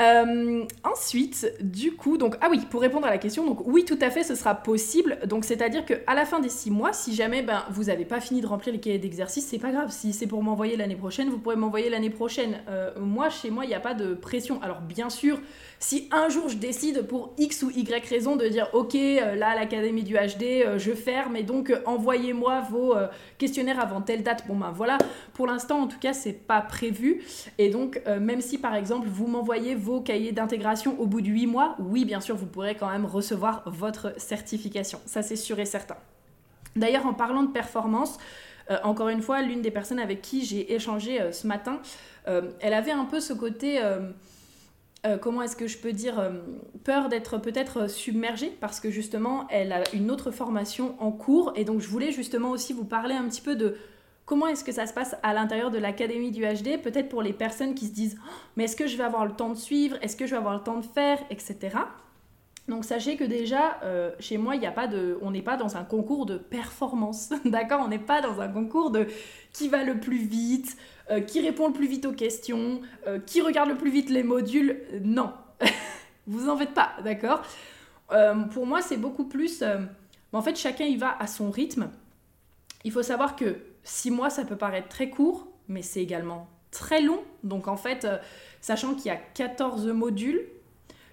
Euh, 0.00 0.64
ensuite, 0.82 1.52
du 1.60 1.92
coup, 1.92 2.16
donc, 2.16 2.36
ah 2.40 2.48
oui, 2.50 2.60
pour 2.70 2.80
répondre 2.80 3.06
à 3.06 3.10
la 3.10 3.18
question, 3.18 3.44
donc 3.44 3.66
oui, 3.66 3.84
tout 3.84 3.98
à 4.00 4.10
fait, 4.10 4.22
ce 4.22 4.34
sera 4.34 4.54
possible. 4.54 5.18
Donc, 5.26 5.44
c'est-à-dire 5.44 5.84
qu'à 5.84 6.14
la 6.14 6.24
fin 6.24 6.40
des 6.40 6.48
six 6.48 6.70
mois, 6.70 6.92
si 6.92 7.14
jamais 7.14 7.42
ben, 7.42 7.64
vous 7.70 7.84
n'avez 7.84 8.06
pas 8.06 8.20
fini 8.20 8.40
de 8.40 8.46
remplir 8.46 8.72
les 8.72 8.80
cahiers 8.80 8.98
d'exercice, 8.98 9.46
c'est 9.46 9.58
pas 9.58 9.72
grave. 9.72 9.90
Si 9.90 10.12
c'est 10.12 10.26
pour 10.26 10.42
m'envoyer 10.42 10.76
l'année 10.76 10.96
prochaine, 10.96 11.28
vous 11.28 11.38
pourrez 11.38 11.56
m'envoyer 11.56 11.90
l'année 11.90 12.10
prochaine. 12.10 12.60
Euh, 12.68 12.92
moi, 12.98 13.28
chez 13.28 13.50
moi, 13.50 13.64
il 13.64 13.68
n'y 13.68 13.74
a 13.74 13.80
pas 13.80 13.94
de 13.94 14.14
pression. 14.14 14.60
Alors, 14.62 14.80
bien 14.80 15.10
sûr, 15.10 15.38
si 15.78 16.08
un 16.12 16.28
jour 16.28 16.48
je 16.48 16.56
décide 16.56 17.06
pour 17.06 17.34
X 17.38 17.62
ou 17.62 17.70
Y 17.70 18.06
raison 18.06 18.36
de 18.36 18.46
dire 18.46 18.68
ok 18.74 18.94
euh, 18.94 19.34
là 19.34 19.54
l'Académie 19.54 20.02
du 20.02 20.14
HD 20.14 20.76
je 20.76 20.92
ferme 20.92 21.36
et 21.36 21.42
donc 21.42 21.72
envoyez-moi 21.86 22.60
vos 22.70 22.94
questionnaires 23.38 23.80
avant 23.80 24.02
telle 24.02 24.22
date, 24.22 24.44
bon 24.46 24.56
ben 24.56 24.72
voilà, 24.74 24.98
pour 25.32 25.46
l'instant 25.46 25.80
en 25.80 25.86
tout 25.86 25.98
cas 25.98 26.12
c'est 26.12 26.34
pas 26.34 26.60
prévu 26.60 27.22
et 27.56 27.70
donc 27.70 28.02
même 28.20 28.42
si 28.42 28.58
par 28.58 28.74
exemple 28.74 29.08
vous 29.08 29.26
m'envoyez 29.26 29.74
vos 29.74 29.89
cahiers 29.98 30.30
d'intégration 30.30 30.94
au 31.00 31.06
bout 31.06 31.20
de 31.20 31.26
8 31.26 31.48
mois, 31.48 31.74
oui 31.80 32.04
bien 32.04 32.20
sûr 32.20 32.36
vous 32.36 32.46
pourrez 32.46 32.76
quand 32.76 32.88
même 32.88 33.06
recevoir 33.06 33.64
votre 33.66 34.14
certification, 34.20 35.00
ça 35.06 35.22
c'est 35.22 35.34
sûr 35.34 35.58
et 35.58 35.66
certain. 35.66 35.96
D'ailleurs 36.76 37.06
en 37.06 37.14
parlant 37.14 37.42
de 37.42 37.50
performance, 37.50 38.18
encore 38.84 39.08
une 39.08 39.20
fois, 39.20 39.42
l'une 39.42 39.62
des 39.62 39.72
personnes 39.72 39.98
avec 39.98 40.22
qui 40.22 40.44
j'ai 40.44 40.72
échangé 40.72 41.32
ce 41.32 41.48
matin, 41.48 41.80
elle 42.26 42.72
avait 42.72 42.92
un 42.92 43.04
peu 43.04 43.18
ce 43.18 43.32
côté 43.32 43.80
comment 45.20 45.42
est-ce 45.42 45.56
que 45.56 45.66
je 45.66 45.78
peux 45.78 45.92
dire, 45.92 46.30
peur 46.84 47.08
d'être 47.08 47.38
peut-être 47.38 47.90
submergée 47.90 48.56
parce 48.60 48.78
que 48.78 48.90
justement, 48.90 49.48
elle 49.50 49.72
a 49.72 49.82
une 49.92 50.08
autre 50.10 50.30
formation 50.30 50.94
en 51.00 51.10
cours 51.10 51.52
et 51.56 51.64
donc 51.64 51.80
je 51.80 51.88
voulais 51.88 52.12
justement 52.12 52.50
aussi 52.50 52.72
vous 52.72 52.84
parler 52.84 53.14
un 53.14 53.26
petit 53.28 53.40
peu 53.40 53.56
de 53.56 53.76
comment 54.30 54.46
est-ce 54.46 54.62
que 54.62 54.70
ça 54.70 54.86
se 54.86 54.94
passe 54.94 55.16
à 55.24 55.34
l'intérieur 55.34 55.72
de 55.72 55.78
l'académie 55.78 56.30
du 56.30 56.44
HD, 56.44 56.80
peut-être 56.80 57.08
pour 57.08 57.20
les 57.20 57.32
personnes 57.32 57.74
qui 57.74 57.88
se 57.88 57.92
disent 57.92 58.16
mais 58.54 58.62
est-ce 58.62 58.76
que 58.76 58.86
je 58.86 58.96
vais 58.96 59.02
avoir 59.02 59.26
le 59.26 59.32
temps 59.32 59.48
de 59.48 59.56
suivre, 59.56 59.96
est-ce 60.02 60.14
que 60.14 60.24
je 60.24 60.30
vais 60.30 60.36
avoir 60.36 60.54
le 60.54 60.62
temps 60.62 60.76
de 60.76 60.84
faire, 60.84 61.18
etc. 61.30 61.78
Donc 62.68 62.84
sachez 62.84 63.16
que 63.16 63.24
déjà, 63.24 63.80
euh, 63.82 64.12
chez 64.20 64.38
moi, 64.38 64.54
a 64.54 64.70
pas 64.70 64.86
de, 64.86 65.18
on 65.20 65.32
n'est 65.32 65.42
pas 65.42 65.56
dans 65.56 65.76
un 65.76 65.82
concours 65.82 66.26
de 66.26 66.38
performance, 66.38 67.30
d'accord? 67.44 67.80
On 67.84 67.88
n'est 67.88 67.98
pas 67.98 68.20
dans 68.20 68.40
un 68.40 68.46
concours 68.46 68.92
de 68.92 69.08
qui 69.52 69.68
va 69.68 69.82
le 69.82 69.98
plus 69.98 70.18
vite, 70.18 70.76
euh, 71.10 71.20
qui 71.20 71.40
répond 71.40 71.66
le 71.66 71.72
plus 71.72 71.88
vite 71.88 72.06
aux 72.06 72.12
questions, 72.12 72.82
euh, 73.08 73.18
qui 73.18 73.40
regarde 73.40 73.68
le 73.68 73.76
plus 73.76 73.90
vite 73.90 74.10
les 74.10 74.22
modules. 74.22 74.80
Non, 75.02 75.32
vous 76.28 76.48
en 76.48 76.56
faites 76.56 76.72
pas, 76.72 76.92
d'accord? 77.02 77.42
Pour 78.52 78.66
moi, 78.66 78.80
c'est 78.80 78.96
beaucoup 78.96 79.24
plus... 79.24 79.62
en 80.32 80.42
fait, 80.42 80.56
chacun 80.56 80.84
y 80.84 80.96
va 80.96 81.16
à 81.16 81.28
son 81.28 81.50
rythme. 81.50 81.90
Il 82.82 82.90
faut 82.90 83.04
savoir 83.04 83.36
que 83.36 83.56
six 83.82 84.10
mois, 84.10 84.30
ça 84.30 84.44
peut 84.44 84.56
paraître 84.56 84.88
très 84.88 85.10
court, 85.10 85.48
mais 85.68 85.82
c'est 85.82 86.02
également 86.02 86.48
très 86.70 87.00
long. 87.00 87.20
Donc 87.42 87.68
en 87.68 87.76
fait, 87.76 88.04
euh, 88.04 88.18
sachant 88.60 88.94
qu'il 88.94 89.06
y 89.06 89.10
a 89.10 89.16
14 89.16 89.86
modules, 89.88 90.42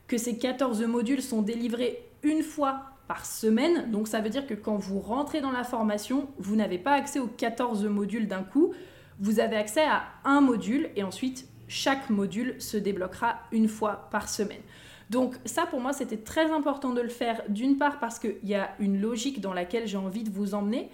que 0.07 0.17
ces 0.17 0.38
14 0.38 0.83
modules 0.83 1.21
sont 1.21 1.41
délivrés 1.41 2.03
une 2.24 2.43
fois 2.43 2.81
par 3.07 3.25
semaine, 3.25 3.89
donc 3.91 4.07
ça 4.07 4.19
veut 4.19 4.29
dire 4.29 4.45
que 4.47 4.53
quand 4.53 4.77
vous 4.77 5.00
rentrez 5.00 5.39
dans 5.39 5.51
la 5.51 5.63
formation, 5.63 6.27
vous 6.38 6.55
n'avez 6.55 6.77
pas 6.77 6.91
accès 6.91 7.19
aux 7.19 7.27
14 7.27 7.86
modules 7.86 8.27
d'un 8.27 8.43
coup, 8.43 8.74
vous 9.19 9.39
avez 9.39 9.55
accès 9.55 9.83
à 9.83 10.03
un 10.25 10.41
module 10.41 10.89
et 10.95 11.03
ensuite 11.03 11.47
chaque 11.67 12.09
module 12.09 12.62
se 12.62 12.77
débloquera 12.77 13.39
une 13.51 13.67
fois 13.67 14.07
par 14.12 14.29
semaine. 14.29 14.62
Donc 15.09 15.36
ça 15.45 15.65
pour 15.65 15.79
moi 15.79 15.93
c'était 15.93 16.17
très 16.17 16.51
important 16.51 16.93
de 16.93 17.01
le 17.01 17.09
faire 17.09 17.41
d'une 17.47 17.77
part 17.77 18.00
parce 18.00 18.19
qu'il 18.19 18.38
y 18.43 18.55
a 18.55 18.71
une 18.79 19.00
logique 19.00 19.39
dans 19.39 19.53
laquelle 19.53 19.88
j'ai 19.88 19.97
envie 19.97 20.24
de 20.24 20.29
vous 20.29 20.53
emmener, 20.53 20.89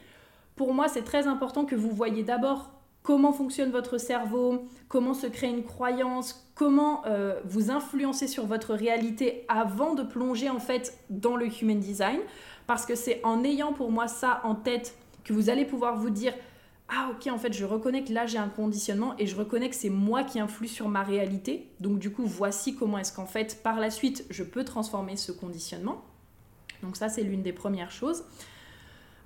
pour 0.56 0.74
moi, 0.74 0.88
c'est 0.88 1.04
très 1.04 1.28
important 1.28 1.66
que 1.66 1.76
vous 1.76 1.92
voyez 1.92 2.24
d'abord 2.24 2.70
comment 3.04 3.34
fonctionne 3.34 3.70
votre 3.70 3.98
cerveau, 3.98 4.66
comment 4.88 5.14
se 5.14 5.28
crée 5.28 5.50
une 5.50 5.64
croyance, 5.64 6.50
comment 6.56 7.06
euh, 7.06 7.40
vous 7.46 7.70
influencer 7.70 8.28
sur 8.28 8.46
votre 8.46 8.74
réalité 8.74 9.46
avant 9.50 9.94
de 9.94 10.04
plonger 10.04 10.50
en 10.50 10.60
fait 10.60 10.98
dans 11.10 11.36
le 11.36 11.48
human 11.48 11.80
design. 11.80 12.20
Parce 12.66 12.86
que 12.86 12.96
c'est 12.96 13.20
en 13.24 13.44
ayant 13.44 13.74
pour 13.74 13.92
moi 13.92 14.08
ça 14.08 14.40
en 14.44 14.56
tête 14.56 14.96
que 15.26 15.34
vous 15.34 15.50
allez 15.50 15.66
pouvoir 15.66 15.98
vous 15.98 16.10
dire 16.10 16.34
ah 16.90 17.10
ok 17.12 17.28
en 17.32 17.38
fait 17.38 17.54
je 17.54 17.66
reconnais 17.66 18.04
que 18.04 18.14
là 18.14 18.26
j'ai 18.26 18.38
un 18.38 18.50
conditionnement 18.50 19.16
et 19.18 19.26
je 19.26 19.36
reconnais 19.36 19.70
que 19.70 19.76
c'est 19.76 19.90
moi 19.90 20.24
qui 20.24 20.40
influe 20.40 20.68
sur 20.68 20.88
ma 20.88 21.04
réalité. 21.04 21.70
Donc 21.82 22.00
du 22.00 22.12
coup 22.12 22.26
voici 22.26 22.76
comment 22.76 22.98
est-ce 22.98 23.14
qu'en 23.14 23.26
fait 23.26 23.62
par 23.64 23.80
la 23.80 23.90
suite 23.90 24.26
je 24.30 24.44
peux 24.44 24.64
transformer 24.64 25.18
ce 25.18 25.34
conditionnement. 25.34 26.04
Donc 26.82 26.96
ça 26.96 27.10
c'est 27.10 27.24
l'une 27.24 27.42
des 27.42 27.54
premières 27.54 27.92
choses. 27.92 28.24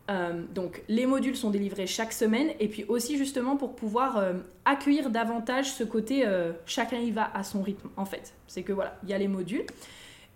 Euh, 0.09 0.43
donc 0.53 0.83
les 0.87 1.05
modules 1.05 1.35
sont 1.35 1.49
délivrés 1.49 1.85
chaque 1.85 2.13
semaine 2.13 2.51
et 2.61 2.69
puis 2.69 2.85
aussi 2.85 3.17
justement 3.17 3.57
pour 3.57 3.75
pouvoir 3.75 4.17
euh, 4.17 4.33
accueillir 4.63 5.09
davantage 5.09 5.69
ce 5.73 5.83
côté 5.83 6.25
euh, 6.25 6.53
chacun 6.65 6.97
y 6.97 7.11
va 7.11 7.29
à 7.33 7.43
son 7.43 7.61
rythme 7.61 7.89
en 7.97 8.05
fait. 8.05 8.33
C'est 8.47 8.63
que 8.63 8.71
voilà, 8.71 8.97
il 9.03 9.09
y 9.09 9.13
a 9.13 9.17
les 9.17 9.27
modules. 9.27 9.65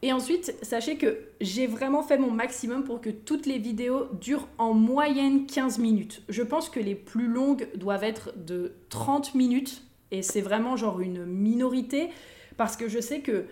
Et 0.04 0.12
ensuite, 0.14 0.56
sachez 0.64 0.98
que 0.98 1.20
j'ai 1.42 1.68
vraiment 1.68 2.02
fait 2.02 2.18
mon 2.18 2.32
maximum 2.32 2.84
pour 2.84 3.02
que 3.02 3.12
toutes 3.12 3.46
les 3.46 3.60
vidéos 3.60 4.08
durent 4.20 4.48
en 4.58 4.74
moyenne 4.74 5.46
15 5.46 5.78
minutes. 5.78 6.24
Je 6.28 6.42
pense 6.42 6.70
que 6.70 6.80
les 6.80 6.96
plus 6.96 7.28
longues 7.28 7.68
doivent 7.76 8.04
être 8.04 8.34
de 8.36 8.74
30 8.90 9.36
minutes 9.36 9.84
et 10.10 10.24
c'est 10.24 10.42
vraiment 10.42 10.76
genre 10.76 11.02
une 11.02 11.24
minorité 11.26 12.10
parce 12.58 12.76
que 12.76 12.90
je 12.90 13.00
sais 13.00 13.22
que 13.22 13.46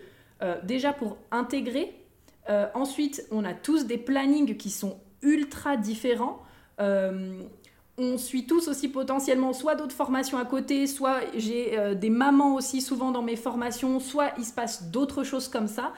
déjà 0.63 0.91
pour 0.91 1.17
intégrer, 1.29 1.93
ensuite 2.73 3.27
on 3.29 3.45
a 3.45 3.53
tous 3.53 3.85
des 3.85 3.99
plannings 3.99 4.57
qui 4.57 4.71
sont 4.71 4.97
ultra 5.21 5.77
différents. 5.77 6.41
Euh, 6.79 7.41
on 7.99 8.17
suit 8.17 8.45
tous 8.45 8.67
aussi 8.69 8.87
potentiellement 8.87 9.51
soit 9.53 9.75
d'autres 9.75 9.95
formations 9.95 10.37
à 10.37 10.45
côté, 10.45 10.87
soit 10.87 11.19
j'ai 11.35 11.77
euh, 11.77 11.95
des 11.95 12.09
mamans 12.09 12.55
aussi 12.55 12.81
souvent 12.81 13.11
dans 13.11 13.21
mes 13.21 13.35
formations, 13.35 13.99
soit 13.99 14.31
il 14.37 14.45
se 14.45 14.53
passe 14.53 14.89
d'autres 14.89 15.23
choses 15.23 15.49
comme 15.49 15.67
ça. 15.67 15.93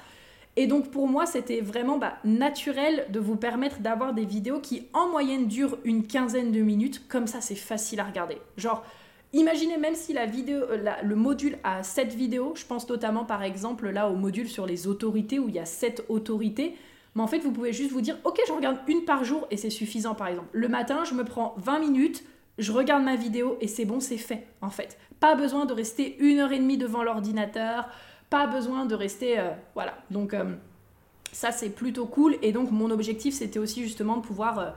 Et 0.58 0.68
donc 0.68 0.92
pour 0.92 1.08
moi, 1.08 1.26
c'était 1.26 1.62
vraiment 1.62 1.98
bah, 1.98 2.18
naturel 2.26 3.06
de 3.10 3.20
vous 3.20 3.38
permettre 3.38 3.80
d'avoir 3.80 4.14
des 4.14 4.26
vidéos 4.26 4.60
qui 4.60 4.88
en 4.94 5.08
moyenne 5.08 5.48
durent 5.48 5.78
une 5.86 6.06
quinzaine 6.06 6.52
de 6.52 6.62
minutes. 6.62 7.08
Comme 7.08 7.28
ça, 7.28 7.40
c'est 7.40 7.56
facile 7.56 8.00
à 8.02 8.04
regarder. 8.04 8.38
Genre, 8.58 8.84
imaginez 9.32 9.78
même 9.78 9.96
si 9.96 10.12
la 10.12 10.26
vidéo, 10.26 10.64
euh, 10.70 10.94
le 11.04 11.16
module 11.16 11.58
a 11.64 11.84
7 11.84 12.14
vidéos. 12.14 12.54
Je 12.56 12.66
pense 12.66 12.90
notamment 12.90 13.24
par 13.24 13.44
exemple 13.44 13.90
là 13.90 14.10
au 14.10 14.16
module 14.16 14.50
sur 14.50 14.66
les 14.66 14.88
autorités 14.88 15.40
où 15.40 15.48
il 15.48 15.56
y 15.56 15.60
a 15.60 15.66
7 15.66 16.06
autorités. 16.10 16.76
Mais 17.16 17.22
en 17.22 17.28
fait, 17.28 17.40
vous 17.40 17.52
pouvez 17.52 17.74
juste 17.74 17.92
vous 17.92 18.02
dire, 18.02 18.18
ok, 18.24 18.40
je 18.48 18.54
regarde 18.54 18.78
une 18.88 19.04
par 19.04 19.24
jour 19.24 19.48
et 19.52 19.58
c'est 19.58 19.70
suffisant, 19.70 20.16
par 20.16 20.28
exemple. 20.28 20.50
Le 20.54 20.68
matin, 20.68 21.04
je 21.04 21.14
me 21.14 21.24
prends 21.24 21.56
20 21.58 21.80
minutes, 21.80 22.24
je 22.58 22.72
regarde 22.72 23.04
ma 23.04 23.16
vidéo 23.16 23.58
et 23.62 23.68
c'est 23.68 23.86
bon, 23.86 24.00
c'est 24.00 24.18
fait, 24.18 24.48
en 24.62 24.70
fait. 24.70 24.98
Pas 25.20 25.36
besoin 25.36 25.66
de 25.66 25.74
rester 25.74 26.18
une 26.20 26.40
heure 26.40 26.52
et 26.52 26.60
demie 26.60 26.78
devant 26.78 27.04
l'ordinateur, 27.04 27.90
pas 28.30 28.48
besoin 28.48 28.86
de 28.86 28.96
rester... 28.96 29.40
Euh, 29.40 29.50
voilà, 29.74 29.94
donc 30.10 30.34
euh, 30.34 30.56
ça, 31.34 31.52
c'est 31.52 31.70
plutôt 31.70 32.06
cool. 32.06 32.38
Et 32.42 32.52
donc, 32.54 32.72
mon 32.72 32.90
objectif, 32.92 33.34
c'était 33.34 33.60
aussi 33.60 33.84
justement 33.84 34.18
de 34.18 34.22
pouvoir... 34.22 34.60
Euh, 34.60 34.70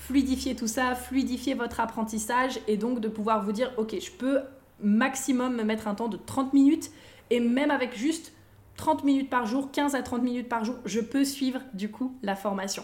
fluidifier 0.00 0.56
tout 0.56 0.66
ça, 0.66 0.94
fluidifier 0.94 1.54
votre 1.54 1.78
apprentissage 1.78 2.58
et 2.66 2.78
donc 2.78 3.00
de 3.00 3.08
pouvoir 3.08 3.44
vous 3.44 3.52
dire, 3.52 3.70
ok, 3.76 3.96
je 4.00 4.10
peux 4.10 4.40
maximum 4.82 5.56
me 5.56 5.62
mettre 5.62 5.88
un 5.88 5.94
temps 5.94 6.08
de 6.08 6.16
30 6.16 6.54
minutes 6.54 6.90
et 7.28 7.38
même 7.38 7.70
avec 7.70 7.96
juste 7.96 8.32
30 8.80 9.04
minutes 9.04 9.28
par 9.28 9.44
jour, 9.44 9.70
15 9.70 9.94
à 9.94 10.02
30 10.02 10.22
minutes 10.22 10.48
par 10.48 10.64
jour, 10.64 10.76
je 10.86 11.00
peux 11.00 11.26
suivre 11.26 11.60
du 11.74 11.90
coup 11.90 12.16
la 12.22 12.34
formation. 12.34 12.82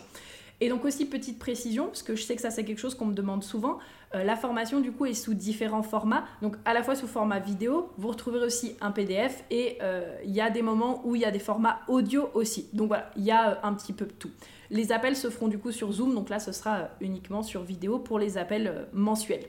Et 0.60 0.68
donc 0.68 0.84
aussi 0.84 1.06
petite 1.06 1.38
précision, 1.38 1.86
parce 1.86 2.02
que 2.02 2.14
je 2.14 2.22
sais 2.22 2.36
que 2.36 2.42
ça 2.42 2.50
c'est 2.50 2.64
quelque 2.64 2.78
chose 2.78 2.94
qu'on 2.94 3.06
me 3.06 3.14
demande 3.14 3.42
souvent, 3.42 3.78
euh, 4.14 4.22
la 4.22 4.36
formation 4.36 4.80
du 4.80 4.92
coup 4.92 5.06
est 5.06 5.14
sous 5.14 5.32
différents 5.32 5.82
formats, 5.82 6.24
donc 6.42 6.56
à 6.66 6.74
la 6.74 6.82
fois 6.82 6.96
sous 6.96 7.06
format 7.06 7.38
vidéo, 7.38 7.88
vous 7.96 8.08
retrouverez 8.08 8.44
aussi 8.44 8.76
un 8.82 8.90
PDF 8.90 9.42
et 9.50 9.78
euh, 9.80 10.18
il 10.22 10.34
y 10.34 10.42
a 10.42 10.50
des 10.50 10.60
moments 10.60 11.00
où 11.06 11.14
il 11.14 11.22
y 11.22 11.24
a 11.24 11.30
des 11.30 11.38
formats 11.38 11.80
audio 11.88 12.28
aussi. 12.34 12.68
Donc 12.74 12.88
voilà, 12.88 13.10
il 13.16 13.24
y 13.24 13.30
a 13.30 13.52
euh, 13.52 13.54
un 13.62 13.72
petit 13.72 13.94
peu 13.94 14.06
tout. 14.06 14.30
Les 14.70 14.92
appels 14.92 15.16
se 15.16 15.30
feront 15.30 15.48
du 15.48 15.58
coup 15.58 15.72
sur 15.72 15.92
Zoom, 15.92 16.14
donc 16.14 16.28
là 16.28 16.40
ce 16.40 16.52
sera 16.52 16.90
uniquement 17.00 17.42
sur 17.42 17.62
vidéo 17.62 17.98
pour 17.98 18.18
les 18.18 18.36
appels 18.36 18.86
mensuels. 18.92 19.46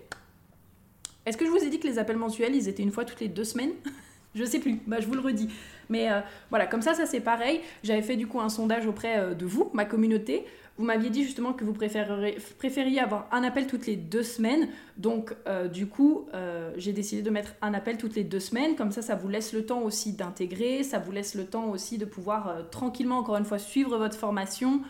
Est-ce 1.25 1.35
que 1.35 1.45
je 1.45 1.51
vous 1.51 1.57
ai 1.57 1.69
dit 1.69 1.81
que 1.81 1.87
les 1.87 1.99
appels 1.99 2.15
mensuels, 2.15 2.55
ils 2.55 2.69
étaient 2.69 2.83
une 2.83 2.91
fois 2.91 3.03
toutes 3.03 3.19
les 3.19 3.27
deux 3.27 3.43
semaines? 3.43 3.73
Je 4.36 4.43
sais 4.46 4.60
plus, 4.60 4.79
bah, 4.86 4.98
je 5.00 5.07
vous 5.07 5.15
le 5.15 5.22
redis. 5.22 5.50
Mais 5.89 6.12
euh, 6.12 6.19
voilà, 6.50 6.67
comme 6.67 6.81
ça, 6.81 6.93
ça 6.93 7.05
c'est 7.05 7.19
pareil. 7.19 7.62
J'avais 7.84 8.01
fait 8.01 8.15
du 8.15 8.27
coup 8.27 8.39
un 8.39 8.50
sondage 8.50 8.86
auprès 8.86 9.17
euh, 9.17 9.34
de 9.34 9.46
vous, 9.46 9.69
ma 9.74 9.86
communauté. 9.86 10.46
Vous 10.77 10.86
m'aviez 10.86 11.10
dit 11.10 11.24
justement 11.24 11.53
que 11.53 11.63
vous 11.63 11.74
préfériez 11.74 13.00
avoir 13.00 13.27
un 13.31 13.41
appel 13.43 13.65
toutes 13.65 13.88
les 13.88 13.96
deux 13.96 14.22
semaines. 14.22 14.69
Donc 14.98 15.36
euh, 15.48 15.67
du 15.67 15.88
coup, 15.88 16.27
j'ai 16.75 16.93
décidé 16.93 17.24
de 17.24 17.31
mettre 17.31 17.55
un 17.63 17.74
appel 17.74 17.98
toutes 17.98 18.15
les 18.15 18.24
deux 18.24 18.39
semaines. 18.39 18.75
Comme 18.75 18.91
ça, 18.91 19.01
ça 19.01 19.15
vous 19.15 19.27
laisse 19.27 19.53
le 19.53 19.65
temps 19.65 19.81
aussi 19.81 20.13
d'intégrer. 20.13 20.84
Ça 20.84 21.00
vous 21.00 21.12
laisse 21.12 21.34
le 21.34 21.46
temps 21.46 21.69
aussi 21.69 21.98
de 21.98 22.05
pouvoir 22.05 22.69
tranquillement, 22.69 23.17
encore 23.17 23.38
une 23.38 23.46
fois, 23.46 23.57
suivre 23.57 23.98
votre 23.98 24.15
formation. 24.15 24.81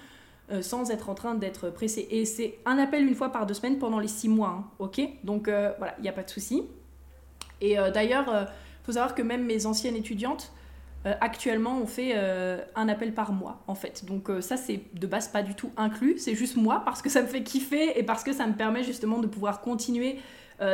sans 0.60 0.91
être 0.91 1.08
en 1.08 1.13
train 1.13 1.36
d'être 1.36 1.70
pressé. 1.70 2.06
Et 2.12 2.25
c'est 2.25 2.58
un 2.65 2.77
appel 2.79 3.08
une 3.08 3.15
fois 3.15 3.32
par 3.32 3.46
deux 3.46 3.53
semaines 3.53 3.77
pendant 3.77 4.00
les 4.00 4.10
six 4.10 4.27
mois, 4.27 4.58
hein, 4.60 4.65
ok? 4.79 5.00
Donc 5.24 5.48
voilà, 5.48 5.96
il 6.00 6.01
n'y 6.01 6.10
a 6.10 6.13
pas 6.13 6.24
de 6.24 6.29
souci. 6.29 6.63
Et 7.62 7.77
d'ailleurs, 7.94 8.50
faut 8.88 8.94
savoir 8.94 9.13
que 9.15 9.22
même 9.22 9.46
mes 9.46 9.65
anciennes 9.65 9.98
étudiantes, 9.98 10.53
euh, 11.06 11.13
actuellement, 11.20 11.77
on 11.82 11.86
fait 11.86 12.13
euh, 12.15 12.60
un 12.75 12.88
appel 12.88 13.13
par 13.13 13.34
mois, 13.34 13.62
en 13.67 13.75
fait. 13.75 14.06
Donc 14.06 14.29
euh, 14.29 14.41
ça, 14.41 14.56
c'est 14.56 14.82
de 14.94 15.08
base 15.08 15.27
pas 15.27 15.44
du 15.44 15.56
tout 15.56 15.72
inclus. 15.75 16.17
C'est 16.17 16.36
juste 16.36 16.56
moi, 16.56 16.82
parce 16.86 17.01
que 17.01 17.10
ça 17.10 17.22
me 17.22 17.27
fait 17.27 17.44
kiffer 17.44 18.00
et 18.00 18.03
parce 18.03 18.24
que 18.24 18.32
ça 18.32 18.48
me 18.48 18.53
permet 18.53 18.84
justement 18.84 19.20
de 19.20 19.27
pouvoir 19.27 19.62
continuer 19.62 20.17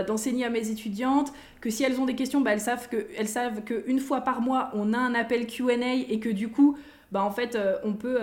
d'enseigner 0.07 0.45
à 0.45 0.49
mes 0.49 0.69
étudiantes, 0.69 1.33
que 1.59 1.69
si 1.69 1.83
elles 1.83 1.99
ont 1.99 2.05
des 2.05 2.15
questions, 2.15 2.39
bah, 2.39 2.53
elles 2.53 2.61
savent 2.61 2.87
que 2.87 3.05
elles 3.17 3.27
savent 3.27 3.65
qu'une 3.65 3.99
fois 3.99 4.21
par 4.21 4.39
mois, 4.39 4.71
on 4.73 4.93
a 4.93 4.97
un 4.97 5.13
appel 5.13 5.45
Q&A 5.45 5.95
et 6.09 6.21
que 6.21 6.29
du 6.29 6.47
coup, 6.47 6.77
bah, 7.11 7.21
en 7.21 7.31
fait, 7.31 7.57
on 7.83 7.91
peut... 7.91 8.17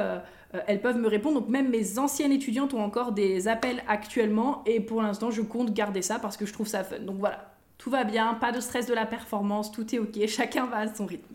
elles 0.66 0.80
peuvent 0.80 0.96
me 0.96 1.06
répondre. 1.06 1.38
Donc 1.38 1.50
même 1.50 1.68
mes 1.68 1.98
anciennes 1.98 2.32
étudiantes 2.32 2.72
ont 2.72 2.82
encore 2.82 3.12
des 3.12 3.46
appels 3.46 3.82
actuellement 3.88 4.62
et 4.64 4.80
pour 4.80 5.02
l'instant 5.02 5.30
je 5.30 5.42
compte 5.42 5.74
garder 5.74 6.00
ça 6.00 6.18
parce 6.18 6.38
que 6.38 6.46
je 6.46 6.54
trouve 6.54 6.66
ça 6.66 6.82
fun. 6.82 7.00
Donc 7.00 7.16
voilà, 7.18 7.49
tout 7.80 7.88
va 7.88 8.04
bien, 8.04 8.34
pas 8.34 8.52
de 8.52 8.60
stress 8.60 8.86
de 8.86 8.92
la 8.92 9.06
performance, 9.06 9.72
tout 9.72 9.94
est 9.94 9.98
ok, 9.98 10.26
chacun 10.28 10.66
va 10.66 10.76
à 10.76 10.94
son 10.94 11.06
rythme. 11.06 11.34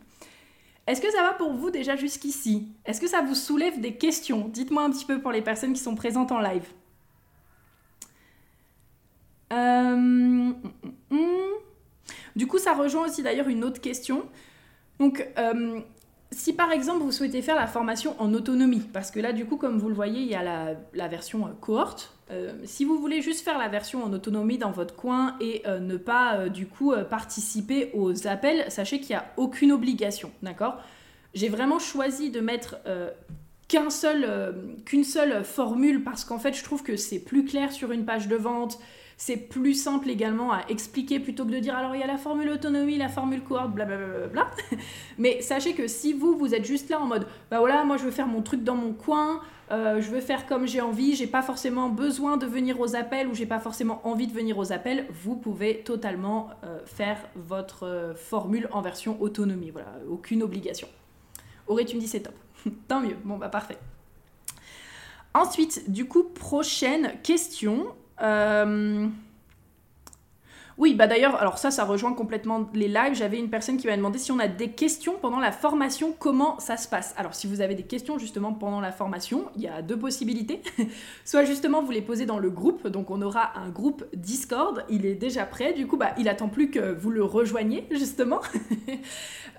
Est-ce 0.86 1.02
que 1.02 1.12
ça 1.12 1.24
va 1.24 1.34
pour 1.34 1.52
vous 1.54 1.72
déjà 1.72 1.96
jusqu'ici? 1.96 2.68
Est-ce 2.86 3.02
que 3.02 3.08
ça 3.08 3.24
vous 3.24 3.34
soulève 3.34 3.82
des 3.82 3.96
questions? 3.96 4.48
Dites-moi 4.48 4.84
un 4.84 4.92
petit 4.92 5.06
peu 5.06 5.20
pour 5.20 5.32
les 5.32 5.42
personnes 5.42 5.74
qui 5.74 5.80
sont 5.82 5.96
présentes 5.96 6.32
en 6.32 6.40
live. 6.40 6.68
Euh, 9.52 9.94
hum, 9.94 10.56
hum, 10.84 10.94
hum. 11.10 11.54
Du 12.36 12.46
coup, 12.46 12.60
ça 12.60 12.74
rejoint 12.74 13.08
aussi 13.08 13.24
d'ailleurs 13.24 13.48
une 13.48 13.64
autre 13.64 13.82
question. 13.82 14.30
Donc, 15.00 15.28
euh, 15.40 15.82
si 16.36 16.54
par 16.54 16.72
exemple 16.72 17.02
vous 17.02 17.14
souhaitez 17.14 17.42
faire 17.42 17.56
la 17.56 17.66
formation 17.66 18.14
en 18.20 18.34
autonomie, 18.34 18.84
parce 18.94 19.10
que 19.10 19.20
là 19.20 19.32
du 19.32 19.46
coup 19.46 19.56
comme 19.56 19.80
vous 19.80 19.88
le 19.88 19.96
voyez 19.96 20.22
il 20.22 20.28
y 20.28 20.36
a 20.36 20.44
la, 20.94 21.08
version 21.08 21.48
euh, 21.48 21.52
cohorte, 21.62 22.14
euh, 22.30 22.52
si 22.66 22.84
vous 22.84 23.00
voulez 23.00 23.22
juste 23.22 23.44
faire 23.44 23.58
la 23.58 23.70
version 23.70 24.04
en 24.04 24.12
autonomie 24.12 24.58
dans 24.58 24.72
votre 24.72 24.96
coin 24.96 25.38
et 25.40 25.62
euh, 25.66 25.80
ne 25.80 25.96
pas 25.96 26.50
du 26.50 26.68
coup 26.68 26.94
participer 27.10 27.92
aux 27.94 28.28
appels, 28.28 28.70
sachez 28.70 29.00
qu'il 29.00 29.16
n'y 29.16 29.22
a 29.22 29.32
aucune 29.38 29.72
obligation, 29.72 30.32
d'accord? 30.42 30.82
J'ai 31.34 31.50
vraiment 31.50 31.80
choisi 31.80 32.32
de 32.32 32.40
mettre 32.40 32.78
qu'une 33.68 35.04
seule 35.04 35.44
formule 35.44 36.04
parce 36.04 36.24
qu'en 36.24 36.40
fait, 36.40 36.54
je 36.54 36.64
trouve 36.64 36.82
que 36.82 36.96
c'est 36.96 37.20
plus 37.20 37.44
clair 37.44 37.74
sur 37.74 37.92
une 37.92 38.06
page 38.06 38.30
de 38.30 38.38
vente. 38.38 38.80
C'est 39.18 39.38
plus 39.38 39.74
simple 39.74 40.10
également 40.10 40.52
à 40.52 40.64
expliquer 40.68 41.20
plutôt 41.22 41.46
que 41.46 41.52
de 41.52 41.60
dire 41.60 41.76
alors 41.78 41.96
il 41.96 42.02
y 42.02 42.04
a 42.04 42.08
la 42.08 42.18
formule 42.18 42.50
autonomie, 42.50 42.98
la 42.98 43.08
formule 43.08 43.42
cohorte, 43.42 43.72
blablabla. 43.72 44.28
Bla, 44.28 44.52
Mais 45.18 45.42
sachez 45.42 45.74
que 45.74 45.88
si 45.88 46.12
vous, 46.12 46.38
vous 46.38 46.54
êtes 46.54 46.66
juste 46.66 46.90
là 46.90 47.00
en 47.00 47.06
mode 47.06 47.26
bah 47.50 47.60
voilà, 47.60 47.86
moi 47.86 47.96
je 47.98 48.04
veux 48.04 48.12
faire 48.12 48.28
mon 48.28 48.42
truc 48.42 48.64
dans 48.64 48.76
mon 48.76 48.92
coin, 48.92 49.42
euh, 49.72 50.02
je 50.02 50.10
veux 50.12 50.20
faire 50.20 50.46
comme 50.46 50.68
j'ai 50.68 50.82
envie, 50.82 51.16
j'ai 51.16 51.28
pas 51.28 51.42
forcément 51.42 51.90
besoin 51.90 52.38
de 52.38 52.46
venir 52.46 52.80
aux 52.80 52.96
appels 52.96 53.28
ou 53.28 53.34
j'ai 53.34 53.46
pas 53.46 53.60
forcément 53.60 54.02
envie 54.06 54.28
de 54.28 54.34
venir 54.34 54.58
aux 54.58 54.74
appels, 54.74 55.08
vous 55.24 55.36
pouvez 55.36 55.80
totalement 55.80 56.50
euh, 56.64 56.80
faire 56.86 57.18
votre 57.36 57.84
euh, 57.84 58.14
formule 58.14 58.68
en 58.72 58.82
version 58.82 59.20
autonomie. 59.22 59.72
Voilà, 59.72 59.94
aucune 60.10 60.44
obligation. 60.44 60.88
Auré, 61.68 61.86
tu 61.86 61.96
me 61.96 62.02
dis 62.02 62.08
c'est 62.08 62.22
top. 62.22 62.36
Tant 62.88 63.00
mieux. 63.00 63.16
Bon, 63.24 63.38
bah 63.38 63.50
parfait. 63.50 63.78
Ensuite, 65.34 65.90
du 65.92 66.06
coup, 66.06 66.24
prochaine 66.24 67.14
question. 67.24 67.88
Euh, 68.22 69.08
oui, 70.78 70.94
bah 70.94 71.08
d'ailleurs, 71.08 71.36
alors 71.36 71.58
ça, 71.58 71.72
ça 71.72 71.86
rejoint 71.86 72.14
complètement 72.14 72.70
les 72.74 72.90
lives. 72.90 73.14
J'avais 73.14 73.40
une 73.40 73.50
personne 73.50 73.78
qui 73.78 73.88
m'a 73.88 73.96
demandé 73.96 74.20
si 74.20 74.34
on 74.34 74.40
a 74.40 74.50
des 74.50 74.72
questions 74.72 75.16
pendant 75.22 75.40
la 75.40 75.54
formation, 75.54 76.14
comment 76.18 76.60
ça 76.60 76.76
se 76.76 76.90
passe. 76.90 77.14
Alors, 77.18 77.34
si 77.34 77.48
vous 77.48 77.62
avez 77.62 77.76
des 77.76 77.84
questions 77.84 78.18
justement 78.18 78.54
pendant 78.54 78.82
la 78.82 78.92
formation, 78.92 79.46
il 79.56 79.62
y 79.62 79.68
a 79.70 79.82
deux 79.82 79.98
possibilités. 79.98 80.62
Soit 81.26 81.46
justement, 81.46 81.82
vous 81.82 81.92
les 81.92 82.02
posez 82.02 82.26
dans 82.26 82.40
le 82.40 82.50
groupe, 82.50 82.88
donc 82.88 83.10
on 83.10 83.22
aura 83.22 83.58
un 83.58 83.70
groupe 83.70 84.04
Discord, 84.14 84.84
il 84.90 85.06
est 85.06 85.16
déjà 85.16 85.46
prêt, 85.46 85.72
du 85.72 85.88
coup, 85.88 85.96
bah, 85.96 86.14
il 86.18 86.28
attend 86.28 86.50
plus 86.50 86.70
que 86.70 86.94
vous 86.94 87.10
le 87.10 87.24
rejoigniez, 87.24 87.88
justement. 87.92 88.42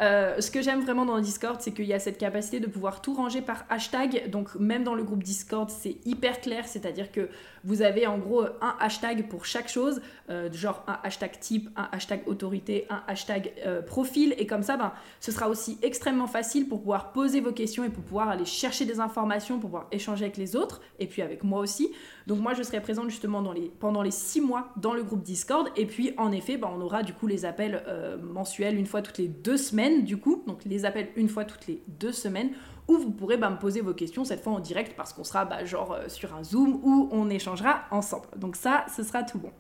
Euh, 0.03 0.43
ce 0.43 0.51
que 0.51 0.61
j'aime 0.61 0.83
vraiment 0.83 1.07
dans 1.07 1.17
le 1.17 1.23
Discord, 1.23 1.59
c'est 1.59 1.73
qu'il 1.73 1.87
y 1.87 1.95
a 1.95 1.99
cette 1.99 2.19
capacité 2.19 2.61
de 2.61 2.67
pouvoir 2.67 3.01
tout 3.01 3.15
ranger 3.15 3.41
par 3.41 3.65
hashtag, 3.71 4.29
donc 4.29 4.55
même 4.57 4.85
dans 4.85 4.95
le 4.95 5.03
groupe 5.03 5.23
Discord, 5.23 5.71
c'est 5.71 5.97
hyper 6.05 6.43
clair, 6.43 6.69
c'est-à-dire 6.69 7.11
que 7.11 7.31
vous 7.65 7.81
avez 7.81 8.07
en 8.07 8.19
gros 8.19 8.43
un 8.61 8.77
hashtag 8.79 9.27
pour 9.27 9.47
chaque 9.47 9.69
chose, 9.69 10.03
euh, 10.29 10.53
genre 10.53 10.85
un 10.87 10.99
hashtag 11.07 11.39
type, 11.41 11.71
un 11.77 11.89
hashtag 11.93 12.23
autorité, 12.27 12.87
un 12.91 13.03
hashtag 13.07 13.53
euh, 13.65 13.83
profil. 13.83 14.35
Et 14.39 14.47
comme 14.47 14.63
ça, 14.63 14.77
ben, 14.77 14.93
ce 15.21 15.33
sera 15.33 15.49
aussi 15.49 15.79
extrêmement 15.83 16.27
facile 16.27 16.69
pour 16.69 16.81
pouvoir 16.81 17.13
poser 17.13 17.41
vos 17.41 17.53
questions 17.53 17.85
et 17.85 17.89
pour 17.89 18.05
pouvoir 18.05 18.29
aller 18.29 18.45
chercher 18.45 18.85
des 18.85 19.01
informations, 19.01 19.59
pour 19.59 19.71
pouvoir 19.71 19.87
échanger 19.93 20.25
avec 20.25 20.37
les 20.37 20.57
autres 20.57 20.81
et 20.99 21.07
puis 21.07 21.23
avec 21.23 21.45
moi 21.45 21.61
aussi. 21.61 21.93
Donc 22.27 22.41
moi, 22.41 22.55
je 22.55 22.63
serai 22.63 22.81
présente 22.81 23.11
justement 23.11 23.43
pendant 23.79 24.03
les 24.03 24.11
six 24.11 24.41
mois 24.41 24.69
dans 24.77 24.93
le 24.93 25.03
groupe 25.03 25.23
Discord. 25.23 25.69
Et 25.77 25.87
puis, 25.87 26.13
en 26.19 26.33
effet, 26.33 26.57
ben, 26.57 26.69
on 26.77 26.81
aura 26.81 27.03
du 27.03 27.13
coup 27.13 27.27
les 27.27 27.45
appels 27.45 27.83
euh, 27.87 28.19
mensuels 28.19 28.77
une 28.77 28.87
fois 28.87 29.03
toutes 29.03 29.19
les 29.19 29.29
deux 29.29 29.57
semaines, 29.57 30.05
du 30.05 30.17
coup. 30.17 30.43
Donc 30.47 30.65
les 30.65 30.85
appels 30.85 31.09
une 31.17 31.29
fois 31.29 31.45
toutes 31.45 31.67
les 31.67 31.83
deux 31.87 32.13
semaines 32.13 32.51
où 32.89 32.99
vous 32.99 33.11
pourrez 33.11 33.37
bah, 33.37 33.51
me 33.51 33.59
poser 33.59 33.81
vos 33.81 33.95
questions 33.95 34.25
cette 34.25 34.43
fois 34.43 34.53
en 34.53 34.61
direct 34.61 34.95
parce 34.97 35.13
qu'on 35.13 35.25
sera 35.25 35.45
bah, 35.45 35.65
genre 35.65 35.93
euh, 35.93 36.09
sur 36.09 36.35
un 36.35 36.45
Zoom 36.45 36.81
où 36.83 37.09
on 37.13 37.31
échangera 37.31 37.83
ensemble. 37.91 38.27
Donc 38.37 38.57
ça, 38.57 38.87
ce 38.95 39.03
sera 39.03 39.23
tout 39.23 39.39
bon. 39.39 39.51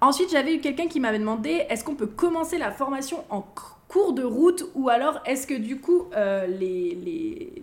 Ensuite, 0.00 0.30
j'avais 0.30 0.54
eu 0.54 0.60
quelqu'un 0.60 0.86
qui 0.86 1.00
m'avait 1.00 1.18
demandé 1.18 1.66
est-ce 1.68 1.82
qu'on 1.82 1.96
peut 1.96 2.06
commencer 2.06 2.56
la 2.56 2.70
formation 2.70 3.24
en 3.30 3.44
cours 3.88 4.12
de 4.12 4.22
route 4.22 4.64
ou 4.74 4.88
alors 4.90 5.20
est-ce 5.24 5.46
que 5.46 5.54
du 5.54 5.80
coup 5.80 6.08
euh, 6.14 6.46
les, 6.46 6.94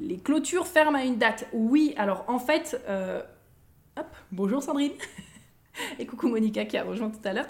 les, 0.02 0.18
clôtures 0.18 0.68
ferment 0.68 0.98
à 0.98 1.04
une 1.04 1.18
date? 1.18 1.48
Oui, 1.54 1.94
alors 1.98 2.26
en 2.28 2.40
fait, 2.40 2.82
euh, 2.90 3.22
hop, 3.98 4.08
bonjour 4.32 4.64
Sandrine 4.64 4.94
et 6.00 6.06
coucou 6.06 6.28
Monica 6.28 6.66
qui 6.66 6.78
a 6.78 6.84
rejoint 6.84 7.10
tout 7.10 7.26
à 7.26 7.32
l'heure. 7.32 7.48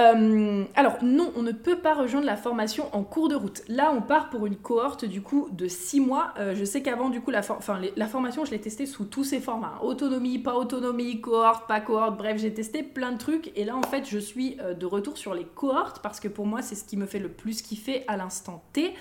Euh, 0.00 0.64
alors 0.74 0.96
non, 1.02 1.32
on 1.36 1.42
ne 1.42 1.52
peut 1.52 1.78
pas 1.78 1.94
rejoindre 1.94 2.26
la 2.26 2.36
formation 2.36 2.88
en 2.94 3.02
cours 3.02 3.28
de 3.28 3.34
route. 3.34 3.62
Là, 3.68 3.92
on 3.94 4.00
part 4.00 4.30
pour 4.30 4.46
une 4.46 4.56
cohorte 4.56 5.04
du 5.04 5.20
coup 5.20 5.48
de 5.52 5.68
6 5.68 6.00
mois. 6.00 6.32
Euh, 6.38 6.54
je 6.54 6.64
sais 6.64 6.82
qu'avant 6.82 7.10
du 7.10 7.20
coup 7.20 7.30
la, 7.30 7.42
formation, 7.42 8.44
je 8.44 8.50
l'ai 8.50 8.60
testée 8.60 8.86
sous 8.86 9.04
tous 9.04 9.24
ses 9.24 9.40
formats. 9.40 9.78
Autonomie, 9.82 10.38
pas 10.38 10.54
autonomie, 10.54 11.20
cohorte, 11.20 11.66
pas 11.66 11.80
cohorte. 11.80 12.16
Bref, 12.16 12.38
j'ai 12.40 12.54
testé 12.54 12.82
plein 12.82 13.12
de 13.12 13.18
trucs 13.18 13.52
et 13.56 13.64
là 13.64 13.76
en 13.76 13.82
fait, 13.82 14.08
je 14.08 14.18
suis 14.18 14.56
euh, 14.60 14.74
de 14.74 14.86
retour 14.86 15.18
sur 15.18 15.34
les 15.34 15.44
cohortes 15.44 16.00
parce 16.02 16.18
que 16.18 16.28
pour 16.28 16.46
moi, 16.46 16.62
c'est 16.62 16.74
ce 16.74 16.84
qui 16.84 16.96
me 16.96 17.06
fait 17.06 17.18
le 17.18 17.28
plus 17.28 17.60
kiffer 17.60 18.04
à 18.08 18.16
l'instant 18.16 18.62
T. 18.72 18.94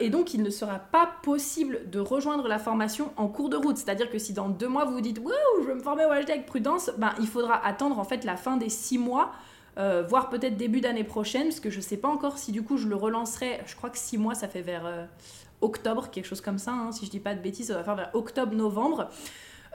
et 0.00 0.10
donc, 0.10 0.34
il 0.34 0.42
ne 0.42 0.50
sera 0.50 0.78
pas 0.78 1.08
possible 1.22 1.88
de 1.90 2.00
rejoindre 2.00 2.48
la 2.48 2.58
formation 2.58 3.12
en 3.16 3.28
cours 3.28 3.48
de 3.48 3.56
route. 3.56 3.76
C'est-à-dire 3.76 4.10
que 4.10 4.18
si 4.18 4.32
dans 4.32 4.48
deux 4.48 4.68
mois 4.68 4.84
vous 4.84 4.94
vous 4.94 5.00
dites 5.00 5.20
Wouh, 5.20 5.62
je 5.62 5.68
veux 5.68 5.74
me 5.74 5.80
former 5.80 6.04
au 6.04 6.10
HD 6.10 6.30
avec 6.30 6.46
prudence, 6.46 6.90
ben, 6.98 7.12
il 7.20 7.26
faudra 7.26 7.64
attendre 7.64 7.98
en 7.98 8.04
fait 8.04 8.24
la 8.24 8.36
fin 8.36 8.56
des 8.56 8.68
six 8.68 8.98
mois 8.98 9.32
euh, 9.78 10.02
voire 10.06 10.28
peut-être 10.28 10.56
début 10.56 10.80
d'année 10.80 11.04
prochaine, 11.04 11.44
parce 11.44 11.60
que 11.60 11.70
je 11.70 11.76
ne 11.76 11.82
sais 11.82 11.96
pas 11.96 12.08
encore 12.08 12.38
si 12.38 12.52
du 12.52 12.62
coup 12.62 12.76
je 12.76 12.88
le 12.88 12.96
relancerai. 12.96 13.60
Je 13.66 13.76
crois 13.76 13.90
que 13.90 13.98
6 13.98 14.18
mois, 14.18 14.34
ça 14.34 14.48
fait 14.48 14.62
vers 14.62 14.86
euh, 14.86 15.04
octobre, 15.60 16.10
quelque 16.10 16.26
chose 16.26 16.40
comme 16.40 16.58
ça. 16.58 16.72
Hein, 16.72 16.92
si 16.92 17.06
je 17.06 17.10
dis 17.10 17.20
pas 17.20 17.34
de 17.34 17.40
bêtises, 17.40 17.68
ça 17.68 17.74
va 17.74 17.84
faire 17.84 17.96
vers 17.96 18.10
octobre-novembre. 18.14 19.08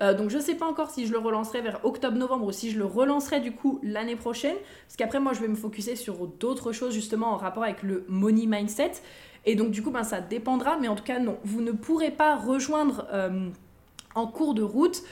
Euh, 0.01 0.13
donc 0.13 0.29
je 0.29 0.37
ne 0.37 0.41
sais 0.41 0.55
pas 0.55 0.65
encore 0.65 0.89
si 0.89 1.07
je 1.07 1.13
le 1.13 1.19
relancerai 1.19 1.61
vers 1.61 1.85
octobre-novembre 1.85 2.47
ou 2.47 2.51
si 2.51 2.69
je 2.69 2.77
le 2.77 2.85
relancerai 2.85 3.39
du 3.39 3.53
coup 3.53 3.79
l'année 3.81 4.17
prochaine. 4.17 4.57
Parce 4.87 4.97
qu'après 4.97 5.21
moi 5.21 5.31
je 5.33 5.39
vais 5.39 5.47
me 5.47 5.55
focuser 5.55 5.95
sur 5.95 6.27
d'autres 6.27 6.73
choses 6.73 6.93
justement 6.93 7.27
en 7.27 7.37
rapport 7.37 7.63
avec 7.63 7.81
le 7.81 8.05
money 8.09 8.45
mindset. 8.45 8.91
Et 9.45 9.55
donc 9.55 9.71
du 9.71 9.81
coup 9.81 9.91
ben, 9.91 10.03
ça 10.03 10.19
dépendra. 10.19 10.77
Mais 10.77 10.89
en 10.89 10.95
tout 10.95 11.03
cas 11.03 11.19
non, 11.19 11.37
vous 11.45 11.61
ne 11.61 11.71
pourrez 11.71 12.11
pas 12.11 12.35
rejoindre 12.35 13.07
en 14.15 14.27
cours 14.27 14.53
de 14.53 14.63
route 14.63 15.03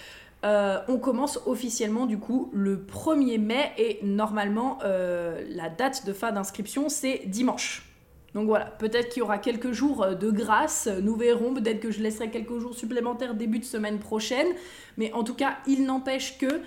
euh, 0.43 0.79
on 0.89 0.97
commence 0.97 1.39
officiellement 1.45 2.05
du 2.05 2.17
coup 2.17 2.49
le 2.53 2.77
1er 2.77 3.39
mai 3.39 3.71
et 3.77 3.99
normalement 4.03 4.79
euh, 4.83 5.41
la 5.49 5.69
date 5.69 6.05
de 6.05 6.11
fin 6.11 6.31
d'inscription 6.31 6.89
c'est 6.89 7.21
dimanche. 7.25 7.89
Donc 8.33 8.47
voilà, 8.47 8.65
peut-être 8.65 9.09
qu'il 9.09 9.19
y 9.19 9.23
aura 9.23 9.37
quelques 9.37 9.71
jours 9.71 10.03
euh, 10.03 10.15
de 10.15 10.31
grâce, 10.31 10.89
nous 11.01 11.15
verrons, 11.15 11.53
peut-être 11.53 11.79
que 11.79 11.91
je 11.91 12.01
laisserai 12.01 12.29
quelques 12.29 12.57
jours 12.57 12.73
supplémentaires 12.73 13.35
début 13.35 13.59
de 13.59 13.63
semaine 13.63 13.99
prochaine, 13.99 14.47
mais 14.97 15.13
en 15.13 15.23
tout 15.23 15.35
cas 15.35 15.57
il 15.67 15.85
n'empêche 15.85 16.37
que 16.37 16.61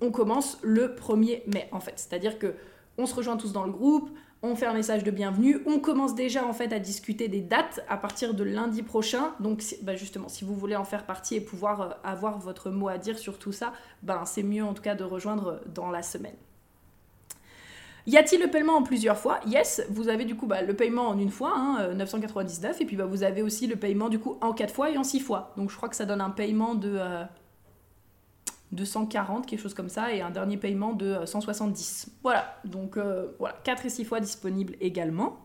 on 0.00 0.10
commence 0.10 0.58
le 0.62 0.96
1er 0.96 1.42
mai 1.46 1.68
en 1.70 1.78
fait, 1.78 1.92
c'est-à-dire 1.94 2.40
que 2.40 2.54
on 2.96 3.06
se 3.06 3.14
rejoint 3.14 3.36
tous 3.36 3.52
dans 3.52 3.64
le 3.64 3.70
groupe, 3.70 4.10
on 4.42 4.54
fait 4.54 4.66
un 4.66 4.74
message 4.74 5.02
de 5.02 5.10
bienvenue, 5.10 5.60
on 5.66 5.80
commence 5.80 6.14
déjà 6.14 6.46
en 6.46 6.52
fait 6.52 6.72
à 6.72 6.78
discuter 6.78 7.28
des 7.28 7.40
dates 7.40 7.80
à 7.88 7.96
partir 7.96 8.34
de 8.34 8.44
lundi 8.44 8.82
prochain. 8.82 9.32
Donc 9.40 9.62
bah, 9.82 9.96
justement, 9.96 10.28
si 10.28 10.44
vous 10.44 10.54
voulez 10.54 10.76
en 10.76 10.84
faire 10.84 11.06
partie 11.06 11.34
et 11.34 11.40
pouvoir 11.40 11.80
euh, 11.80 11.88
avoir 12.04 12.38
votre 12.38 12.70
mot 12.70 12.88
à 12.88 12.98
dire 12.98 13.18
sur 13.18 13.38
tout 13.38 13.52
ça, 13.52 13.72
ben 14.02 14.24
c'est 14.26 14.44
mieux 14.44 14.62
en 14.62 14.74
tout 14.74 14.82
cas 14.82 14.94
de 14.94 15.04
rejoindre 15.04 15.60
dans 15.74 15.90
la 15.90 16.02
semaine. 16.02 16.36
Y 18.06 18.16
a-t-il 18.16 18.40
le 18.40 18.48
paiement 18.48 18.76
en 18.76 18.82
plusieurs 18.82 19.18
fois? 19.18 19.40
Yes, 19.44 19.82
vous 19.90 20.08
avez 20.08 20.24
du 20.24 20.34
coup 20.34 20.46
bah, 20.46 20.62
le 20.62 20.72
paiement 20.74 21.08
en 21.08 21.18
une 21.18 21.30
fois, 21.30 21.92
999, 21.94 22.70
hein, 22.70 22.76
et 22.80 22.86
puis 22.86 22.96
bah, 22.96 23.04
vous 23.04 23.22
avez 23.22 23.42
aussi 23.42 23.66
le 23.66 23.76
paiement 23.76 24.08
du 24.08 24.18
coup 24.18 24.38
en 24.40 24.52
quatre 24.52 24.72
fois 24.72 24.90
et 24.90 24.96
en 24.96 25.04
six 25.04 25.20
fois. 25.20 25.52
Donc 25.56 25.70
je 25.70 25.76
crois 25.76 25.88
que 25.88 25.96
ça 25.96 26.06
donne 26.06 26.20
un 26.20 26.30
paiement 26.30 26.74
de 26.74 26.94
euh, 26.96 27.24
240, 28.72 29.46
quelque 29.46 29.60
chose 29.60 29.74
comme 29.74 29.88
ça, 29.88 30.12
et 30.12 30.20
un 30.20 30.30
dernier 30.30 30.56
paiement 30.56 30.92
de 30.92 31.24
170. 31.24 32.06
Euh, 32.06 32.12
voilà, 32.22 32.60
donc 32.64 32.96
euh, 32.96 33.28
voilà, 33.38 33.56
4 33.64 33.86
et 33.86 33.88
6 33.88 34.04
fois 34.04 34.20
disponibles 34.20 34.74
également. 34.80 35.38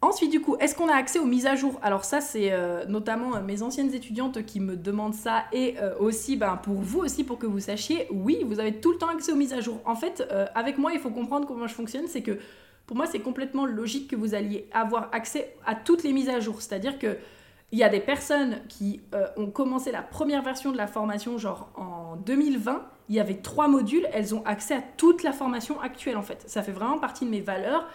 Ensuite, 0.00 0.32
du 0.32 0.40
coup, 0.40 0.56
est-ce 0.58 0.74
qu'on 0.74 0.88
a 0.88 0.94
accès 0.94 1.20
aux 1.20 1.26
mises 1.26 1.46
à 1.46 1.54
jour? 1.54 1.78
Alors 1.80 2.04
ça, 2.04 2.20
c'est 2.20 2.50
euh, 2.52 2.84
notamment 2.86 3.40
mes 3.40 3.62
anciennes 3.62 3.94
étudiantes 3.94 4.44
qui 4.44 4.58
me 4.58 4.76
demandent 4.76 5.14
ça, 5.14 5.44
et 5.52 5.76
aussi 6.00 6.36
ben, 6.36 6.56
pour 6.56 6.74
vous 6.74 7.00
aussi, 7.00 7.22
pour 7.22 7.38
que 7.38 7.46
vous 7.46 7.60
sachiez, 7.60 8.08
oui, 8.10 8.42
vous 8.44 8.58
avez 8.58 8.80
tout 8.80 8.90
le 8.92 8.98
temps 8.98 9.08
accès 9.08 9.30
aux 9.30 9.36
mises 9.36 9.52
à 9.52 9.60
jour. 9.60 9.80
En 9.84 9.94
fait, 9.94 10.26
avec 10.56 10.78
moi, 10.78 10.92
il 10.92 10.98
faut 10.98 11.10
comprendre 11.10 11.46
comment 11.46 11.68
je 11.68 11.74
fonctionne, 11.74 12.08
c'est 12.08 12.22
que 12.22 12.38
pour 12.86 12.96
moi, 12.96 13.06
c'est 13.06 13.20
complètement 13.20 13.64
logique 13.64 14.10
que 14.10 14.16
vous 14.16 14.34
alliez 14.34 14.68
avoir 14.72 15.08
accès 15.12 15.54
à 15.64 15.76
toutes 15.76 16.02
les 16.02 16.12
mises 16.12 16.28
à 16.28 16.40
jour. 16.40 16.60
C'est-à-dire 16.60 16.98
que 16.98 17.16
il 17.72 17.78
y 17.78 17.82
a 17.82 17.88
des 17.88 18.00
personnes 18.00 18.60
qui 18.68 19.00
euh, 19.14 19.26
ont 19.36 19.50
commencé 19.50 19.90
la 19.90 20.02
première 20.02 20.42
version 20.42 20.72
de 20.72 20.76
la 20.76 20.86
formation, 20.86 21.38
genre 21.38 21.70
en 21.74 22.16
2020. 22.16 22.82
Il 23.08 23.14
y 23.14 23.20
avait 23.20 23.36
trois 23.36 23.66
modules, 23.66 24.06
elles 24.12 24.34
ont 24.34 24.44
accès 24.44 24.74
à 24.74 24.82
toute 24.96 25.22
la 25.22 25.32
formation 25.32 25.80
actuelle 25.80 26.18
en 26.18 26.22
fait. 26.22 26.44
Ça 26.46 26.62
fait 26.62 26.72
vraiment 26.72 26.98
partie 26.98 27.24
de 27.24 27.30
mes 27.30 27.40
valeurs. 27.40 27.88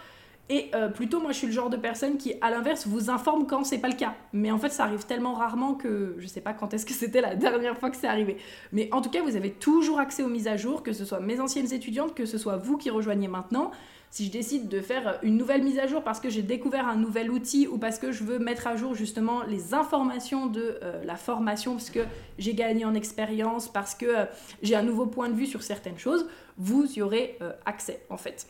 Et 0.49 0.71
euh, 0.75 0.87
plutôt, 0.87 1.19
moi, 1.19 1.33
je 1.33 1.39
suis 1.39 1.47
le 1.47 1.53
genre 1.53 1.69
de 1.69 1.75
personne 1.75 2.17
qui, 2.17 2.35
à 2.39 2.49
l'inverse, 2.49 2.87
vous 2.87 3.09
informe 3.09 3.47
quand 3.47 3.65
c'est 3.65 3.79
pas 3.79 3.89
le 3.89 3.95
cas. 3.95 4.15
Mais 4.31 4.49
en 4.49 4.57
fait, 4.57 4.69
ça 4.69 4.85
arrive 4.85 5.05
tellement 5.05 5.33
rarement 5.33 5.73
que 5.73 6.15
je 6.19 6.27
sais 6.27 6.39
pas 6.39 6.53
quand 6.53 6.73
est-ce 6.73 6.85
que 6.85 6.93
c'était 6.93 7.19
la 7.19 7.35
dernière 7.35 7.77
fois 7.77 7.89
que 7.89 7.97
c'est 7.97 8.07
arrivé. 8.07 8.37
Mais 8.71 8.87
en 8.93 9.01
tout 9.01 9.09
cas, 9.09 9.21
vous 9.21 9.35
avez 9.35 9.51
toujours 9.51 9.99
accès 9.99 10.23
aux 10.23 10.29
mises 10.29 10.47
à 10.47 10.55
jour, 10.55 10.83
que 10.83 10.93
ce 10.93 11.03
soit 11.03 11.19
mes 11.19 11.41
anciennes 11.41 11.73
étudiantes, 11.73 12.15
que 12.15 12.25
ce 12.25 12.37
soit 12.37 12.55
vous 12.55 12.77
qui 12.77 12.89
rejoignez 12.89 13.27
maintenant 13.27 13.71
si 14.09 14.25
je 14.25 14.31
décide 14.31 14.67
de 14.69 14.81
faire 14.81 15.19
une 15.21 15.37
nouvelle 15.37 15.63
mise 15.63 15.79
à 15.79 15.87
jour 15.87 16.03
parce 16.03 16.19
que 16.19 16.29
j'ai 16.29 16.41
découvert 16.41 16.87
un 16.87 16.95
nouvel 16.95 17.29
outil 17.29 17.67
ou 17.67 17.77
parce 17.77 17.99
que 17.99 18.11
je 18.11 18.23
veux 18.23 18.39
mettre 18.39 18.67
à 18.67 18.75
jour 18.75 18.95
justement 18.95 19.43
les 19.43 19.73
informations 19.73 20.47
de 20.47 20.79
euh, 20.81 21.03
la 21.03 21.15
formation 21.15 21.73
parce 21.73 21.89
que 21.89 22.05
j'ai 22.37 22.53
gagné 22.53 22.85
en 22.85 22.93
expérience, 22.93 23.67
parce 23.67 23.95
que 23.95 24.05
euh, 24.05 24.25
j'ai 24.61 24.75
un 24.75 24.83
nouveau 24.83 25.05
point 25.05 25.29
de 25.29 25.35
vue 25.35 25.45
sur 25.45 25.61
certaines 25.61 25.97
choses, 25.99 26.27
vous 26.57 26.85
y 26.93 27.01
aurez 27.01 27.37
euh, 27.41 27.51
accès 27.65 28.01
en 28.09 28.17
fait. 28.17 28.47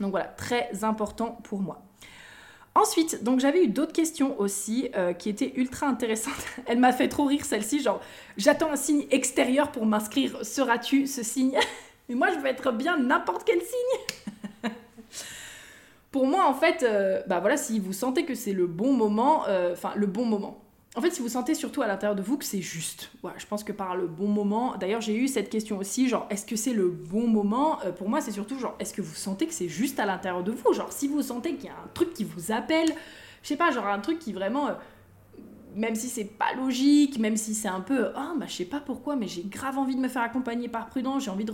Donc 0.00 0.12
voilà, 0.12 0.26
très 0.26 0.84
important 0.84 1.38
pour 1.42 1.58
moi. 1.58 1.82
Ensuite, 2.74 3.24
donc 3.24 3.40
j'avais 3.40 3.64
eu 3.64 3.68
d'autres 3.68 3.92
questions 3.92 4.38
aussi 4.38 4.88
qui 5.18 5.28
étaient 5.28 5.52
ultra 5.56 5.88
intéressantes. 5.88 6.34
Elle 6.66 6.78
m'a 6.78 6.92
fait 6.92 7.08
trop 7.08 7.24
rire 7.24 7.44
celle-ci, 7.44 7.82
genre 7.82 8.00
j'attends 8.36 8.70
un 8.70 8.76
signe 8.76 9.04
extérieur 9.10 9.72
pour 9.72 9.84
m'inscrire. 9.84 10.44
Seras-tu 10.46 11.08
ce 11.08 11.24
signe? 11.24 11.58
Mais 12.08 12.14
moi 12.14 12.28
je 12.32 12.38
veux 12.38 12.46
être 12.46 12.70
bien 12.70 12.96
n'importe 12.96 13.42
quel 13.44 13.58
signe. 13.58 14.34
pour 16.10 16.26
moi, 16.26 16.48
en 16.48 16.54
fait, 16.54 16.82
euh, 16.82 17.22
bah 17.26 17.40
voilà, 17.40 17.56
si 17.56 17.78
vous 17.78 17.92
sentez 17.92 18.24
que 18.24 18.34
c'est 18.34 18.52
le 18.52 18.66
bon 18.66 18.92
moment, 18.92 19.46
euh, 19.48 19.72
enfin, 19.72 19.92
le 19.94 20.06
bon 20.06 20.24
moment. 20.24 20.64
En 20.96 21.02
fait, 21.02 21.10
si 21.10 21.20
vous 21.20 21.28
sentez 21.28 21.54
surtout 21.54 21.82
à 21.82 21.86
l'intérieur 21.86 22.16
de 22.16 22.22
vous 22.22 22.38
que 22.38 22.46
c'est 22.46 22.62
juste. 22.62 23.10
Voilà, 23.20 23.36
je 23.38 23.46
pense 23.46 23.62
que 23.62 23.72
par 23.72 23.94
le 23.94 24.06
bon 24.06 24.26
moment. 24.26 24.76
D'ailleurs, 24.76 25.02
j'ai 25.02 25.14
eu 25.14 25.28
cette 25.28 25.50
question 25.50 25.78
aussi, 25.78 26.08
genre, 26.08 26.26
est-ce 26.30 26.46
que 26.46 26.56
c'est 26.56 26.72
le 26.72 26.88
bon 26.88 27.26
moment 27.28 27.78
euh, 27.84 27.92
Pour 27.92 28.08
moi, 28.08 28.22
c'est 28.22 28.32
surtout 28.32 28.58
genre, 28.58 28.74
est-ce 28.80 28.94
que 28.94 29.02
vous 29.02 29.14
sentez 29.14 29.46
que 29.46 29.52
c'est 29.52 29.68
juste 29.68 30.00
à 30.00 30.06
l'intérieur 30.06 30.42
de 30.42 30.50
vous? 30.50 30.72
Genre, 30.72 30.90
si 30.92 31.06
vous 31.06 31.20
sentez 31.20 31.54
qu'il 31.54 31.66
y 31.66 31.72
a 31.72 31.74
un 31.74 31.88
truc 31.92 32.14
qui 32.14 32.24
vous 32.24 32.52
appelle, 32.52 32.88
je 33.42 33.48
sais 33.48 33.56
pas, 33.56 33.70
genre 33.70 33.86
un 33.86 34.00
truc 34.00 34.18
qui 34.18 34.32
vraiment 34.32 34.70
même 35.74 35.94
si 35.94 36.08
c'est 36.08 36.24
pas 36.24 36.54
logique, 36.56 37.18
même 37.18 37.36
si 37.36 37.54
c'est 37.54 37.68
un 37.68 37.82
peu 37.82 38.08
ah 38.16 38.32
bah 38.36 38.46
je 38.48 38.54
sais 38.54 38.64
pas 38.64 38.80
pourquoi 38.80 39.14
mais 39.14 39.28
j'ai 39.28 39.44
grave 39.44 39.78
envie 39.78 39.94
de 39.94 40.00
me 40.00 40.08
faire 40.08 40.22
accompagner 40.22 40.68
par 40.68 40.88
Prudence, 40.88 41.24
j'ai 41.24 41.30
envie 41.30 41.44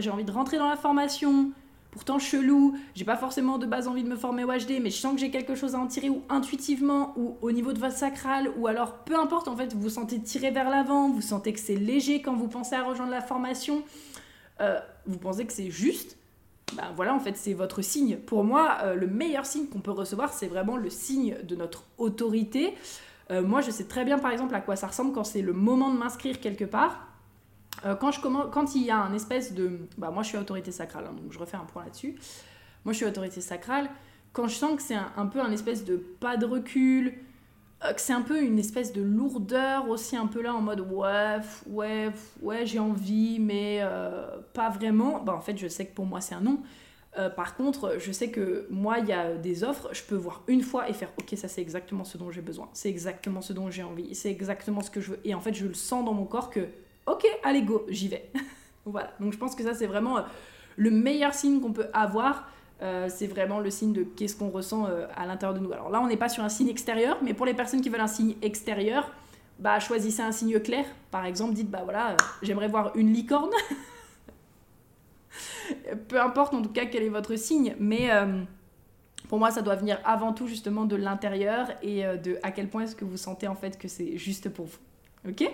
j'ai 0.00 0.10
envie 0.10 0.24
de 0.24 0.32
rentrer 0.32 0.56
dans 0.56 0.68
la 0.68 0.76
formation 0.76 1.52
pourtant 1.98 2.20
chelou, 2.20 2.78
j'ai 2.94 3.04
pas 3.04 3.16
forcément 3.16 3.58
de 3.58 3.66
base 3.66 3.88
envie 3.88 4.04
de 4.04 4.08
me 4.08 4.14
former 4.14 4.44
au 4.44 4.52
HD, 4.52 4.78
mais 4.80 4.90
je 4.90 4.98
sens 4.98 5.14
que 5.14 5.18
j'ai 5.18 5.32
quelque 5.32 5.56
chose 5.56 5.74
à 5.74 5.80
en 5.80 5.88
tirer 5.88 6.08
ou 6.08 6.22
intuitivement 6.28 7.12
ou 7.16 7.36
au 7.42 7.50
niveau 7.50 7.72
de 7.72 7.80
votre 7.80 7.96
sacral 7.96 8.52
ou 8.56 8.68
alors 8.68 8.98
peu 8.98 9.18
importe 9.18 9.48
en 9.48 9.56
fait, 9.56 9.74
vous 9.74 9.80
vous 9.80 9.90
sentez 9.90 10.20
tiré 10.20 10.52
vers 10.52 10.70
l'avant, 10.70 11.10
vous 11.10 11.20
sentez 11.20 11.52
que 11.52 11.58
c'est 11.58 11.74
léger 11.74 12.22
quand 12.22 12.36
vous 12.36 12.46
pensez 12.46 12.76
à 12.76 12.84
rejoindre 12.84 13.10
la 13.10 13.20
formation, 13.20 13.82
euh, 14.60 14.78
vous 15.06 15.18
pensez 15.18 15.44
que 15.44 15.52
c'est 15.52 15.72
juste, 15.72 16.16
ben 16.76 16.84
voilà 16.94 17.16
en 17.16 17.18
fait 17.18 17.36
c'est 17.36 17.52
votre 17.52 17.82
signe. 17.82 18.16
Pour 18.16 18.44
moi, 18.44 18.78
euh, 18.84 18.94
le 18.94 19.08
meilleur 19.08 19.44
signe 19.44 19.66
qu'on 19.66 19.80
peut 19.80 19.90
recevoir, 19.90 20.32
c'est 20.32 20.46
vraiment 20.46 20.76
le 20.76 20.90
signe 20.90 21.36
de 21.42 21.56
notre 21.56 21.82
autorité. 21.98 22.74
Euh, 23.32 23.42
moi, 23.42 23.60
je 23.60 23.72
sais 23.72 23.86
très 23.86 24.04
bien 24.04 24.20
par 24.20 24.30
exemple 24.30 24.54
à 24.54 24.60
quoi 24.60 24.76
ça 24.76 24.86
ressemble 24.86 25.12
quand 25.12 25.24
c'est 25.24 25.42
le 25.42 25.52
moment 25.52 25.92
de 25.92 25.98
m'inscrire 25.98 26.38
quelque 26.38 26.64
part. 26.64 27.07
Euh, 27.84 27.94
quand, 27.94 28.10
je 28.10 28.20
commence, 28.20 28.46
quand 28.52 28.74
il 28.74 28.84
y 28.84 28.90
a 28.90 28.98
un 28.98 29.12
espèce 29.12 29.54
de... 29.54 29.78
Bah, 29.96 30.10
moi, 30.10 30.22
je 30.22 30.28
suis 30.28 30.38
autorité 30.38 30.72
sacrale, 30.72 31.04
hein, 31.08 31.14
donc 31.14 31.32
je 31.32 31.38
refais 31.38 31.56
un 31.56 31.64
point 31.64 31.84
là-dessus. 31.84 32.16
Moi, 32.84 32.92
je 32.92 32.98
suis 32.98 33.06
autorité 33.06 33.40
sacrale. 33.40 33.88
Quand 34.32 34.48
je 34.48 34.54
sens 34.54 34.76
que 34.76 34.82
c'est 34.82 34.96
un, 35.16 35.26
peu 35.26 35.40
un 35.40 35.50
espèce 35.50 35.84
de 35.84 35.96
pas 35.96 36.36
de 36.36 36.46
recul, 36.46 37.14
euh, 37.84 37.92
que 37.92 38.00
c'est 38.00 38.12
un 38.12 38.22
peu 38.22 38.42
une 38.42 38.58
espèce 38.58 38.92
de 38.92 39.02
lourdeur 39.02 39.88
aussi, 39.88 40.16
un 40.16 40.26
peu 40.26 40.42
là 40.42 40.54
en 40.54 40.60
mode 40.60 40.80
ouais, 40.80 41.38
ouais, 41.66 42.10
ouais, 42.42 42.66
j'ai 42.66 42.78
envie, 42.78 43.38
mais 43.38 43.78
euh, 43.80 44.38
pas 44.52 44.70
vraiment, 44.70 45.20
bah, 45.20 45.34
en 45.34 45.40
fait, 45.40 45.56
je 45.56 45.68
sais 45.68 45.86
que 45.86 45.94
pour 45.94 46.06
moi, 46.06 46.20
c'est 46.20 46.34
un 46.34 46.40
non. 46.40 46.62
par 47.36 47.56
contre, 47.56 47.96
je 47.98 48.12
sais 48.12 48.30
que 48.30 48.66
moi, 48.70 48.98
il 48.98 49.06
y 49.06 49.12
a 49.12 49.34
des 49.34 49.64
offres, 49.64 49.88
je 49.92 50.02
peux 50.02 50.14
voir 50.14 50.42
une 50.46 50.62
fois 50.62 50.88
et 50.88 50.92
faire 50.92 51.10
ok, 51.20 51.36
ça 51.36 51.48
c'est 51.48 51.62
exactement 51.62 52.04
ce 52.04 52.16
dont 52.16 52.30
j'ai 52.30 52.42
besoin, 52.42 52.68
c'est 52.74 52.90
exactement 52.90 53.40
ce 53.40 53.52
dont 53.52 53.70
j'ai 53.70 53.82
envie, 53.82 54.14
c'est 54.14 54.30
exactement 54.30 54.82
ce 54.82 54.90
que 54.90 55.00
je 55.00 55.12
veux. 55.12 55.20
Et 55.24 55.34
en 55.34 55.40
fait, 55.40 55.54
je 55.54 55.66
le 55.66 55.74
sens 55.74 56.04
dans 56.04 56.14
mon 56.14 56.26
corps 56.26 56.50
que 56.50 56.68
ok, 57.08 57.26
allez 57.42 57.62
go, 57.62 57.84
j'y 57.88 58.08
vais. 58.08 58.30
voilà, 58.84 59.10
donc 59.20 59.32
je 59.32 59.38
pense 59.38 59.54
que 59.54 59.62
ça 59.62 59.74
c'est 59.74 59.86
vraiment 59.86 60.18
euh, 60.18 60.22
le 60.76 60.90
meilleur 60.90 61.34
signe 61.34 61.60
qu'on 61.60 61.72
peut 61.72 61.88
avoir. 61.92 62.48
Euh, 62.80 63.08
c'est 63.08 63.26
vraiment 63.26 63.58
le 63.58 63.70
signe 63.70 63.92
de 63.92 64.04
qu'est-ce 64.04 64.36
qu'on 64.36 64.50
ressent 64.50 64.86
euh, 64.86 65.06
à 65.16 65.26
l'intérieur 65.26 65.58
de 65.58 65.64
nous. 65.64 65.72
Alors 65.72 65.90
là, 65.90 66.00
on 66.00 66.06
n'est 66.06 66.16
pas 66.16 66.28
sur 66.28 66.44
un 66.44 66.48
signe 66.48 66.68
extérieur, 66.68 67.18
mais 67.22 67.34
pour 67.34 67.44
les 67.44 67.54
personnes 67.54 67.80
qui 67.80 67.88
veulent 67.88 68.00
un 68.00 68.06
signe 68.06 68.36
extérieur, 68.40 69.10
bah 69.58 69.80
choisissez 69.80 70.22
un 70.22 70.30
signe 70.30 70.60
clair. 70.60 70.84
Par 71.10 71.24
exemple, 71.24 71.54
dites 71.54 71.70
bah 71.70 71.80
voilà, 71.82 72.16
j'aimerais 72.42 72.68
voir 72.68 72.92
une 72.94 73.12
licorne. 73.12 73.50
Peu 76.08 76.20
importe 76.20 76.54
en 76.54 76.62
tout 76.62 76.70
cas 76.70 76.86
quel 76.86 77.02
est 77.02 77.08
votre 77.08 77.34
signe, 77.34 77.74
mais 77.80 78.10
pour 79.28 79.40
moi, 79.40 79.50
ça 79.50 79.60
doit 79.60 79.74
venir 79.74 79.98
avant 80.04 80.32
tout 80.32 80.46
justement 80.46 80.84
de 80.84 80.96
l'intérieur 80.96 81.68
et 81.82 82.04
de 82.04 82.38
à 82.42 82.52
quel 82.52 82.68
point 82.68 82.84
est-ce 82.84 82.96
que 82.96 83.04
vous 83.04 83.16
sentez 83.16 83.48
en 83.48 83.56
fait 83.56 83.76
que 83.76 83.88
c'est 83.88 84.16
juste 84.16 84.48
pour 84.48 84.66
vous. 84.66 84.78
Ok? 85.28 85.50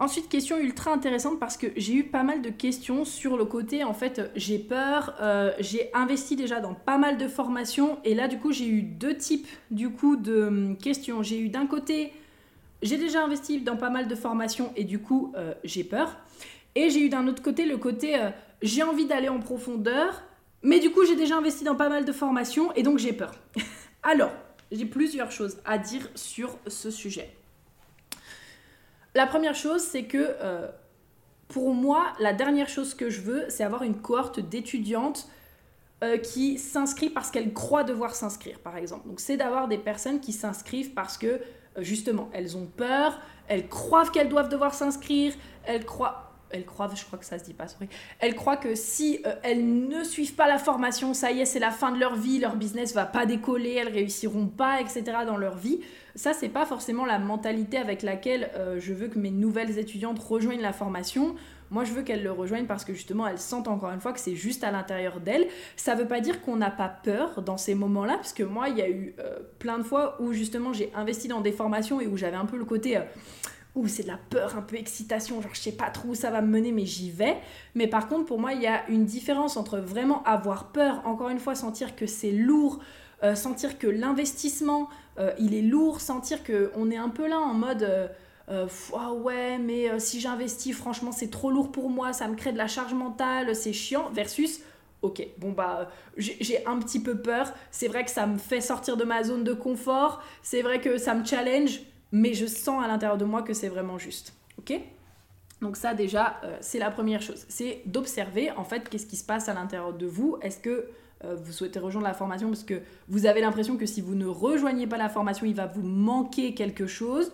Ensuite, 0.00 0.28
question 0.28 0.58
ultra 0.58 0.92
intéressante 0.92 1.40
parce 1.40 1.56
que 1.56 1.66
j'ai 1.76 1.92
eu 1.94 2.04
pas 2.04 2.22
mal 2.22 2.40
de 2.40 2.50
questions 2.50 3.04
sur 3.04 3.36
le 3.36 3.44
côté 3.44 3.82
en 3.82 3.94
fait 3.94 4.30
j'ai 4.36 4.60
peur, 4.60 5.16
euh, 5.20 5.52
j'ai 5.58 5.90
investi 5.92 6.36
déjà 6.36 6.60
dans 6.60 6.72
pas 6.72 6.98
mal 6.98 7.16
de 7.18 7.26
formations 7.26 7.98
et 8.04 8.14
là 8.14 8.28
du 8.28 8.38
coup 8.38 8.52
j'ai 8.52 8.68
eu 8.68 8.82
deux 8.82 9.16
types 9.16 9.48
du 9.72 9.90
coup 9.90 10.14
de 10.14 10.42
hum, 10.44 10.76
questions. 10.76 11.24
J'ai 11.24 11.40
eu 11.40 11.48
d'un 11.48 11.66
côté 11.66 12.12
j'ai 12.80 12.96
déjà 12.96 13.24
investi 13.24 13.60
dans 13.60 13.76
pas 13.76 13.90
mal 13.90 14.06
de 14.06 14.14
formations 14.14 14.72
et 14.76 14.84
du 14.84 15.00
coup 15.00 15.32
euh, 15.36 15.52
j'ai 15.64 15.82
peur 15.82 16.16
et 16.76 16.90
j'ai 16.90 17.00
eu 17.00 17.08
d'un 17.08 17.26
autre 17.26 17.42
côté 17.42 17.66
le 17.66 17.76
côté 17.76 18.20
euh, 18.20 18.30
j'ai 18.62 18.84
envie 18.84 19.06
d'aller 19.06 19.28
en 19.28 19.40
profondeur 19.40 20.22
mais 20.62 20.78
du 20.78 20.90
coup 20.92 21.04
j'ai 21.06 21.16
déjà 21.16 21.38
investi 21.38 21.64
dans 21.64 21.74
pas 21.74 21.88
mal 21.88 22.04
de 22.04 22.12
formations 22.12 22.72
et 22.74 22.84
donc 22.84 22.98
j'ai 22.98 23.12
peur. 23.12 23.34
Alors 24.04 24.30
j'ai 24.70 24.86
plusieurs 24.86 25.32
choses 25.32 25.58
à 25.64 25.76
dire 25.76 26.08
sur 26.14 26.56
ce 26.68 26.92
sujet. 26.92 27.37
La 29.14 29.26
première 29.26 29.54
chose, 29.54 29.82
c'est 29.82 30.04
que 30.04 30.36
euh, 30.40 30.68
pour 31.48 31.74
moi, 31.74 32.12
la 32.20 32.32
dernière 32.32 32.68
chose 32.68 32.94
que 32.94 33.10
je 33.10 33.20
veux, 33.20 33.46
c'est 33.48 33.64
avoir 33.64 33.82
une 33.82 34.00
cohorte 34.00 34.40
d'étudiantes 34.40 35.28
euh, 36.04 36.18
qui 36.18 36.58
s'inscrivent 36.58 37.12
parce 37.12 37.30
qu'elles 37.30 37.52
croient 37.52 37.84
devoir 37.84 38.14
s'inscrire, 38.14 38.60
par 38.60 38.76
exemple. 38.76 39.08
Donc 39.08 39.18
c'est 39.18 39.36
d'avoir 39.36 39.66
des 39.66 39.78
personnes 39.78 40.20
qui 40.20 40.32
s'inscrivent 40.32 40.92
parce 40.92 41.18
que, 41.18 41.26
euh, 41.26 41.40
justement, 41.78 42.28
elles 42.32 42.56
ont 42.56 42.66
peur, 42.66 43.18
elles 43.48 43.68
croient 43.68 44.06
qu'elles 44.08 44.28
doivent 44.28 44.50
devoir 44.50 44.74
s'inscrire, 44.74 45.34
elles 45.64 45.84
croient 45.84 46.27
elles 46.50 46.64
croient, 46.64 46.90
je 46.94 47.04
crois 47.04 47.18
que 47.18 47.24
ça 47.24 47.38
se 47.38 47.44
dit 47.44 47.54
pas, 47.54 47.68
sorry. 47.68 47.88
Elles 48.20 48.34
croient 48.34 48.56
que 48.56 48.74
si 48.74 49.20
elles 49.42 49.88
ne 49.88 50.04
suivent 50.04 50.34
pas 50.34 50.48
la 50.48 50.58
formation, 50.58 51.14
ça 51.14 51.30
y 51.30 51.40
est, 51.40 51.44
c'est 51.44 51.58
la 51.58 51.70
fin 51.70 51.92
de 51.92 51.98
leur 51.98 52.16
vie, 52.16 52.38
leur 52.38 52.56
business 52.56 52.94
va 52.94 53.06
pas 53.06 53.26
décoller, 53.26 53.74
elles 53.74 53.92
réussiront 53.92 54.46
pas, 54.46 54.80
etc. 54.80 55.04
dans 55.26 55.36
leur 55.36 55.56
vie. 55.56 55.80
Ça, 56.14 56.32
c'est 56.32 56.48
pas 56.48 56.66
forcément 56.66 57.04
la 57.04 57.18
mentalité 57.18 57.78
avec 57.78 58.02
laquelle 58.02 58.50
euh, 58.56 58.80
je 58.80 58.92
veux 58.92 59.08
que 59.08 59.18
mes 59.18 59.30
nouvelles 59.30 59.78
étudiantes 59.78 60.18
rejoignent 60.18 60.60
la 60.60 60.72
formation. 60.72 61.36
Moi, 61.70 61.84
je 61.84 61.92
veux 61.92 62.02
qu'elles 62.02 62.22
le 62.22 62.32
rejoignent 62.32 62.66
parce 62.66 62.84
que 62.84 62.92
justement, 62.92 63.26
elles 63.26 63.38
sentent 63.38 63.68
encore 63.68 63.90
une 63.90 64.00
fois 64.00 64.12
que 64.12 64.20
c'est 64.20 64.34
juste 64.34 64.64
à 64.64 64.70
l'intérieur 64.70 65.20
d'elles. 65.20 65.46
Ça 65.76 65.94
veut 65.94 66.08
pas 66.08 66.20
dire 66.20 66.40
qu'on 66.42 66.56
n'a 66.56 66.70
pas 66.70 66.88
peur 66.88 67.42
dans 67.42 67.56
ces 67.56 67.74
moments-là, 67.74 68.14
parce 68.14 68.32
que 68.32 68.42
moi, 68.42 68.68
il 68.68 68.78
y 68.78 68.82
a 68.82 68.88
eu 68.88 69.14
euh, 69.20 69.38
plein 69.58 69.78
de 69.78 69.84
fois 69.84 70.20
où 70.20 70.32
justement 70.32 70.72
j'ai 70.72 70.90
investi 70.94 71.28
dans 71.28 71.40
des 71.40 71.52
formations 71.52 72.00
et 72.00 72.06
où 72.06 72.16
j'avais 72.16 72.36
un 72.36 72.46
peu 72.46 72.56
le 72.56 72.64
côté. 72.64 72.98
Euh, 73.84 73.88
c'est 73.88 74.02
de 74.02 74.08
la 74.08 74.18
peur, 74.30 74.56
un 74.56 74.62
peu 74.62 74.76
excitation, 74.76 75.40
genre 75.40 75.54
je 75.54 75.60
sais 75.60 75.72
pas 75.72 75.90
trop 75.90 76.10
où 76.10 76.14
ça 76.14 76.30
va 76.30 76.40
me 76.40 76.48
mener, 76.48 76.72
mais 76.72 76.86
j'y 76.86 77.10
vais. 77.10 77.36
Mais 77.74 77.86
par 77.86 78.08
contre, 78.08 78.26
pour 78.26 78.38
moi, 78.38 78.52
il 78.52 78.62
y 78.62 78.66
a 78.66 78.88
une 78.88 79.04
différence 79.04 79.56
entre 79.56 79.78
vraiment 79.78 80.22
avoir 80.24 80.72
peur, 80.72 81.02
encore 81.04 81.28
une 81.28 81.40
fois, 81.40 81.54
sentir 81.54 81.96
que 81.96 82.06
c'est 82.06 82.32
lourd, 82.32 82.80
sentir 83.34 83.78
que 83.78 83.88
l'investissement, 83.88 84.88
euh, 85.18 85.32
il 85.38 85.54
est 85.54 85.62
lourd, 85.62 86.00
sentir 86.00 86.38
qu'on 86.44 86.90
est 86.90 86.96
un 86.96 87.08
peu 87.08 87.26
là 87.26 87.38
en 87.38 87.54
mode 87.54 87.82
euh, 87.82 88.08
euh, 88.50 88.66
ah 88.96 89.12
ouais, 89.12 89.58
mais 89.58 89.98
si 90.00 90.20
j'investis, 90.20 90.74
franchement, 90.74 91.12
c'est 91.12 91.30
trop 91.30 91.50
lourd 91.50 91.70
pour 91.70 91.90
moi, 91.90 92.12
ça 92.12 92.28
me 92.28 92.34
crée 92.34 92.52
de 92.52 92.58
la 92.58 92.68
charge 92.68 92.94
mentale, 92.94 93.54
c'est 93.54 93.72
chiant, 93.74 94.08
versus 94.12 94.60
ok, 95.02 95.22
bon 95.38 95.52
bah 95.52 95.90
j'ai 96.16 96.66
un 96.66 96.78
petit 96.78 96.98
peu 96.98 97.16
peur, 97.16 97.52
c'est 97.70 97.86
vrai 97.86 98.04
que 98.04 98.10
ça 98.10 98.26
me 98.26 98.36
fait 98.36 98.60
sortir 98.60 98.96
de 98.96 99.04
ma 99.04 99.22
zone 99.22 99.44
de 99.44 99.52
confort, 99.52 100.22
c'est 100.42 100.62
vrai 100.62 100.80
que 100.80 100.98
ça 100.98 101.14
me 101.14 101.24
challenge, 101.24 101.80
mais 102.12 102.34
je 102.34 102.46
sens 102.46 102.82
à 102.82 102.88
l'intérieur 102.88 103.18
de 103.18 103.24
moi 103.24 103.42
que 103.42 103.54
c'est 103.54 103.68
vraiment 103.68 103.98
juste, 103.98 104.34
ok? 104.58 104.80
Donc 105.60 105.76
ça 105.76 105.92
déjà, 105.92 106.40
c'est 106.60 106.78
la 106.78 106.90
première 106.90 107.20
chose, 107.20 107.44
c'est 107.48 107.82
d'observer 107.84 108.52
en 108.52 108.64
fait 108.64 108.88
qu'est-ce 108.88 109.06
qui 109.06 109.16
se 109.16 109.24
passe 109.24 109.48
à 109.48 109.54
l'intérieur 109.54 109.92
de 109.92 110.06
vous, 110.06 110.38
est-ce 110.40 110.58
que 110.58 110.88
euh, 111.24 111.34
vous 111.34 111.52
souhaitez 111.52 111.78
rejoindre 111.80 112.06
la 112.06 112.14
formation 112.14 112.48
parce 112.48 112.62
que 112.62 112.80
vous 113.08 113.26
avez 113.26 113.40
l'impression 113.40 113.76
que 113.76 113.86
si 113.86 114.00
vous 114.00 114.14
ne 114.14 114.26
rejoignez 114.26 114.86
pas 114.86 114.98
la 114.98 115.08
formation, 115.08 115.46
il 115.46 115.54
va 115.54 115.66
vous 115.66 115.82
manquer 115.82 116.54
quelque 116.54 116.86
chose? 116.86 117.32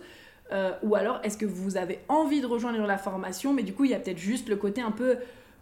Euh, 0.51 0.71
ou 0.83 0.95
alors 0.95 1.19
est-ce 1.23 1.37
que 1.37 1.45
vous 1.45 1.77
avez 1.77 1.99
envie 2.07 2.41
de 2.41 2.45
rejoindre 2.45 2.85
la 2.85 2.97
formation, 2.97 3.53
mais 3.53 3.63
du 3.63 3.73
coup 3.73 3.85
il 3.85 3.91
y 3.91 3.93
a 3.95 3.99
peut-être 3.99 4.19
juste 4.19 4.47
le 4.47 4.55
côté 4.55 4.81
un 4.81 4.91
peu 4.91 5.17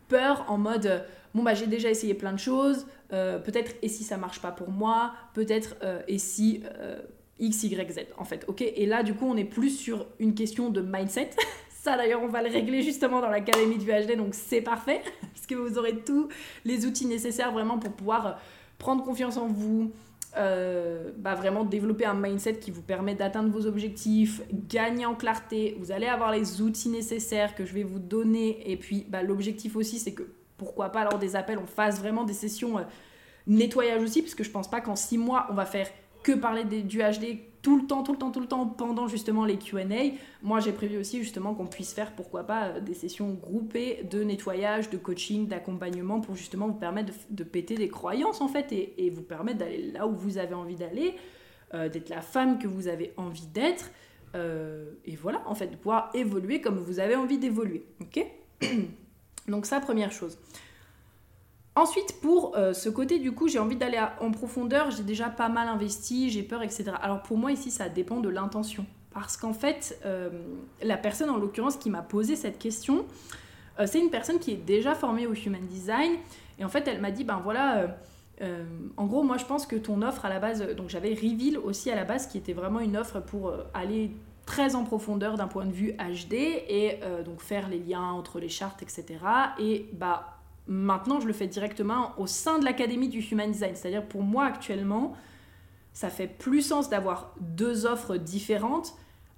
peur 0.09 0.45
en 0.49 0.57
mode 0.57 0.85
euh, 0.85 0.99
bon 1.33 1.41
bah 1.41 1.53
j'ai 1.53 1.67
déjà 1.67 1.89
essayé 1.89 2.13
plein 2.13 2.33
de 2.33 2.39
choses, 2.39 2.85
peut-être 3.09 3.75
et 3.81 3.87
si 3.87 4.03
ça 4.03 4.17
marche 4.17 4.41
pas 4.41 4.51
pour 4.51 4.71
moi, 4.71 5.13
peut-être 5.35 5.75
et 6.07 6.17
si 6.17 6.63
X, 7.39 7.63
Y, 7.63 7.91
Z 7.91 7.99
en 8.17 8.25
fait, 8.25 8.45
ok? 8.47 8.61
Et 8.61 8.85
là 8.85 9.03
du 9.03 9.13
coup 9.13 9.25
on 9.25 9.37
est 9.37 9.43
plus 9.43 9.71
sur 9.71 10.05
une 10.19 10.33
question 10.35 10.69
de 10.69 10.81
mindset, 10.81 11.31
Ça 11.83 11.97
d'ailleurs, 11.97 12.23
on 12.23 12.29
va 12.29 12.41
le 12.41 12.49
régler 12.49 12.81
justement 12.81 13.19
dans 13.19 13.29
l'académie 13.29 13.77
du 13.77 13.87
HD, 13.87 14.15
donc 14.15 14.35
c'est 14.35 14.61
parfait, 14.61 15.01
parce 15.33 15.45
que 15.45 15.53
vous 15.53 15.77
aurez 15.77 15.97
tous 15.97 16.29
les 16.63 16.85
outils 16.85 17.05
nécessaires 17.05 17.51
vraiment 17.51 17.77
pour 17.77 17.91
pouvoir 17.91 18.25
euh, 18.25 18.31
prendre 18.77 19.03
confiance 19.03 19.35
en 19.35 19.47
vous, 19.47 19.91
euh, 20.37 21.11
bah 21.17 21.35
vraiment 21.35 21.65
développer 21.65 22.05
un 22.05 22.13
mindset 22.13 22.59
qui 22.59 22.71
vous 22.71 22.81
permet 22.81 23.15
d'atteindre 23.15 23.49
vos 23.49 23.67
objectifs, 23.67 24.41
gagner 24.53 25.05
en 25.05 25.13
clarté. 25.13 25.75
Vous 25.77 25.91
allez 25.91 26.07
avoir 26.07 26.31
les 26.31 26.61
outils 26.61 26.87
nécessaires 26.87 27.53
que 27.53 27.65
je 27.65 27.73
vais 27.73 27.83
vous 27.83 27.99
donner. 27.99 28.71
Et 28.71 28.77
puis 28.77 29.05
bah, 29.09 29.21
l'objectif 29.21 29.75
aussi, 29.75 29.99
c'est 29.99 30.13
que 30.13 30.23
pourquoi 30.55 30.87
pas 30.87 31.03
lors 31.03 31.19
des 31.19 31.35
appels, 31.35 31.57
on 31.57 31.67
fasse 31.67 31.99
vraiment 31.99 32.23
des 32.23 32.31
sessions 32.31 32.77
euh, 32.77 32.83
nettoyage 33.45 34.01
aussi, 34.01 34.21
parce 34.21 34.35
que 34.35 34.45
je 34.45 34.51
pense 34.51 34.69
pas 34.69 34.79
qu'en 34.79 34.95
six 34.95 35.17
mois, 35.17 35.47
on 35.49 35.53
va 35.53 35.65
faire 35.65 35.89
que 36.23 36.31
parler 36.31 36.63
du 36.63 36.99
HD 36.99 37.53
tout 37.63 37.77
le 37.77 37.87
temps, 37.87 38.03
tout 38.03 38.11
le 38.11 38.17
temps, 38.17 38.29
tout 38.29 38.41
le 38.41 38.45
temps 38.45 38.67
pendant 38.67 39.07
justement 39.07 39.45
les 39.45 39.57
QA. 39.57 39.85
Moi, 40.43 40.59
j'ai 40.59 40.73
prévu 40.73 40.97
aussi 40.97 41.23
justement 41.23 41.55
qu'on 41.55 41.65
puisse 41.65 41.93
faire, 41.93 42.11
pourquoi 42.11 42.43
pas, 42.43 42.65
euh, 42.65 42.79
des 42.81 42.93
sessions 42.93 43.33
groupées 43.33 44.03
de 44.11 44.21
nettoyage, 44.21 44.89
de 44.89 44.97
coaching, 44.97 45.47
d'accompagnement 45.47 46.19
pour 46.19 46.35
justement 46.35 46.67
vous 46.67 46.73
permettre 46.73 47.13
de, 47.29 47.43
péter 47.43 47.75
des 47.75 47.87
croyances 47.87 48.41
en 48.41 48.49
fait 48.49 48.71
et, 48.71 49.09
vous 49.09 49.21
permettre 49.21 49.59
d'aller 49.59 49.91
là 49.91 50.05
où 50.05 50.13
vous 50.13 50.37
avez 50.37 50.53
envie 50.53 50.75
d'aller, 50.75 51.15
euh, 51.73 51.87
d'être 51.87 52.09
la 52.09 52.21
femme 52.21 52.59
que 52.59 52.67
vous 52.67 52.89
avez 52.89 53.13
envie 53.15 53.47
d'être. 53.47 53.91
Euh, 54.35 54.91
et 55.05 55.15
voilà, 55.15 55.41
en 55.45 55.55
fait, 55.55 55.67
de 55.67 55.75
pouvoir 55.77 56.09
évoluer 56.13 56.59
comme 56.59 56.77
vous 56.77 56.99
avez 56.99 57.15
envie 57.15 57.37
d'évoluer. 57.37 57.85
Ok? 58.01 58.25
Donc, 59.47 59.65
ça, 59.65 59.79
première 59.79 60.11
chose. 60.11 60.37
Ensuite, 61.75 62.19
pour 62.21 62.55
euh, 62.55 62.73
ce 62.73 62.87
côté, 62.87 63.17
du 63.17 63.31
coup, 63.31 63.47
j'ai 63.47 63.57
envie 63.57 63.75
d'aller 63.75 63.99
en 64.21 64.29
profondeur, 64.29 64.91
j'ai 64.91 65.03
déjà 65.03 65.29
pas 65.29 65.49
mal 65.49 65.67
investi, 65.67 66.29
j'ai 66.29 66.43
peur, 66.43 66.61
etc. 66.61 66.91
Alors 67.01 67.23
pour 67.23 67.37
moi, 67.37 67.51
ici, 67.51 67.71
ça 67.71 67.89
dépend 67.89 68.19
de 68.19 68.29
l'intention. 68.29 68.85
Parce 69.11 69.37
qu'en 69.37 69.53
fait, 69.53 69.99
euh, 70.05 70.29
la 70.83 70.97
personne, 70.97 71.31
en 71.31 71.37
l'occurrence, 71.37 71.77
qui 71.77 71.89
m'a 71.89 72.03
posé 72.03 72.35
cette 72.35 72.59
question, 72.59 73.05
euh, 73.79 73.87
c'est 73.87 73.99
une 73.99 74.11
personne 74.11 74.37
qui 74.37 74.51
est 74.51 74.63
déjà 74.63 74.93
formée 74.93 75.25
au 75.25 75.33
Human 75.33 75.65
Design. 75.65 76.13
Et 76.59 76.65
en 76.65 76.69
fait, 76.69 76.87
elle 76.87 77.01
m'a 77.01 77.09
dit, 77.09 77.23
ben 77.23 77.41
voilà, 77.43 77.97
en 78.97 79.05
gros, 79.05 79.23
moi, 79.23 79.37
je 79.37 79.45
pense 79.45 79.65
que 79.65 79.75
ton 79.75 80.01
offre 80.03 80.25
à 80.25 80.29
la 80.29 80.39
base, 80.39 80.61
donc 80.75 80.89
j'avais 80.89 81.13
Reveal 81.13 81.57
aussi 81.57 81.89
à 81.89 81.95
la 81.95 82.03
base, 82.03 82.27
qui 82.27 82.37
était 82.37 82.53
vraiment 82.53 82.81
une 82.81 82.97
offre 82.97 83.19
pour 83.19 83.53
aller 83.73 84.11
très 84.45 84.75
en 84.75 84.83
profondeur 84.83 85.37
d'un 85.37 85.47
point 85.47 85.65
de 85.65 85.71
vue 85.71 85.93
HD 85.93 86.33
et 86.33 86.99
donc 87.25 87.41
faire 87.41 87.69
les 87.69 87.79
liens 87.79 88.11
entre 88.11 88.39
les 88.39 88.49
chartes, 88.49 88.83
etc. 88.83 89.05
Et 89.59 89.87
bah 89.93 90.32
Maintenant, 90.67 91.19
je 91.19 91.27
le 91.27 91.33
fais 91.33 91.47
directement 91.47 92.13
au 92.17 92.27
sein 92.27 92.59
de 92.59 92.65
l'académie 92.65 93.09
du 93.09 93.19
Human 93.19 93.51
Design. 93.51 93.75
C'est-à-dire, 93.75 94.05
pour 94.05 94.23
moi, 94.23 94.45
actuellement, 94.45 95.13
ça 95.93 96.09
fait 96.09 96.27
plus 96.27 96.61
sens 96.61 96.89
d'avoir 96.89 97.35
deux 97.39 97.85
offres 97.85 98.17
différentes, 98.17 98.95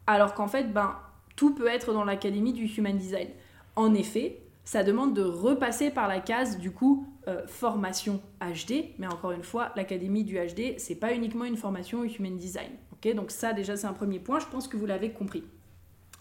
alors 0.08 0.34
qu'en 0.34 0.48
fait, 0.48 0.72
ben, 0.72 0.96
tout 1.36 1.54
peut 1.54 1.68
être 1.68 1.94
dans 1.94 2.04
l'académie 2.04 2.54
du 2.54 2.66
Human 2.66 2.98
Design. 2.98 3.28
En 3.76 3.94
effet, 3.94 4.40
ça 4.64 4.84
demande 4.84 5.14
de 5.14 5.24
repasser 5.24 5.92
par 5.92 6.08
la 6.08 6.20
case, 6.20 6.58
du 6.58 6.72
coup, 6.72 7.08
euh, 7.28 7.46
formation 7.48 8.22
HD. 8.40 8.94
Mais 8.98 9.08
encore 9.08 9.32
une 9.32 9.44
fois, 9.44 9.72
l'académie 9.76 10.24
du 10.24 10.38
HD, 10.38 10.78
c'est 10.78 10.96
pas 10.96 11.14
uniquement 11.14 11.46
une 11.46 11.58
formation 11.58 12.04
Human 12.04 12.38
Design. 12.38 12.72
ok 12.94 13.16
donc 13.16 13.32
ça, 13.32 13.54
déjà, 13.54 13.76
c'est 13.76 13.88
un 13.88 13.94
premier 13.94 14.20
point. 14.20 14.40
Je 14.40 14.48
pense 14.48 14.68
que 14.68 14.78
vous 14.78 14.86
l'avez 14.86 15.12
compris. 15.12 15.44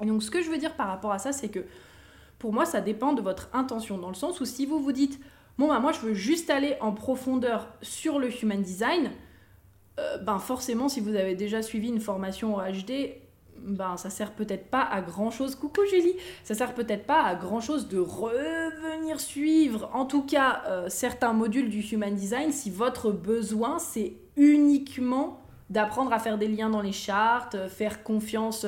Et 0.02 0.06
donc, 0.06 0.22
ce 0.22 0.30
que 0.30 0.42
je 0.42 0.50
veux 0.50 0.58
dire 0.58 0.74
par 0.74 0.88
rapport 0.88 1.12
à 1.12 1.18
ça, 1.18 1.32
c'est 1.32 1.48
que 1.48 1.64
pour 2.44 2.52
moi, 2.52 2.66
ça 2.66 2.82
dépend 2.82 3.14
de 3.14 3.22
votre 3.22 3.48
intention, 3.54 3.96
dans 3.96 4.10
le 4.10 4.14
sens 4.14 4.38
où 4.38 4.44
si 4.44 4.66
vous 4.66 4.78
vous 4.78 4.92
dites, 4.92 5.18
bon, 5.56 5.68
bah, 5.68 5.78
moi, 5.78 5.92
je 5.92 6.00
veux 6.00 6.12
juste 6.12 6.50
aller 6.50 6.76
en 6.82 6.92
profondeur 6.92 7.68
sur 7.80 8.18
le 8.18 8.28
human 8.30 8.60
design, 8.60 9.12
euh, 9.98 10.18
ben 10.18 10.38
forcément, 10.38 10.90
si 10.90 11.00
vous 11.00 11.14
avez 11.14 11.34
déjà 11.36 11.62
suivi 11.62 11.88
une 11.88 12.00
formation 12.00 12.56
au 12.56 12.60
HD, 12.60 13.14
ben 13.56 13.96
ça 13.96 14.10
sert 14.10 14.32
peut-être 14.32 14.66
pas 14.66 14.82
à 14.82 15.00
grand 15.00 15.30
chose. 15.30 15.54
Coucou 15.54 15.86
Julie, 15.90 16.12
ça 16.42 16.54
sert 16.54 16.74
peut-être 16.74 17.06
pas 17.06 17.22
à 17.22 17.34
grand 17.34 17.62
chose 17.62 17.88
de 17.88 17.98
revenir 17.98 19.20
suivre, 19.20 19.88
en 19.94 20.04
tout 20.04 20.26
cas 20.26 20.64
euh, 20.66 20.90
certains 20.90 21.32
modules 21.32 21.70
du 21.70 21.80
human 21.80 22.14
design, 22.14 22.52
si 22.52 22.68
votre 22.68 23.10
besoin 23.10 23.78
c'est 23.78 24.12
uniquement 24.36 25.40
d'apprendre 25.70 26.12
à 26.12 26.18
faire 26.18 26.36
des 26.36 26.48
liens 26.48 26.68
dans 26.68 26.82
les 26.82 26.92
chartes, 26.92 27.56
faire 27.68 28.02
confiance 28.02 28.66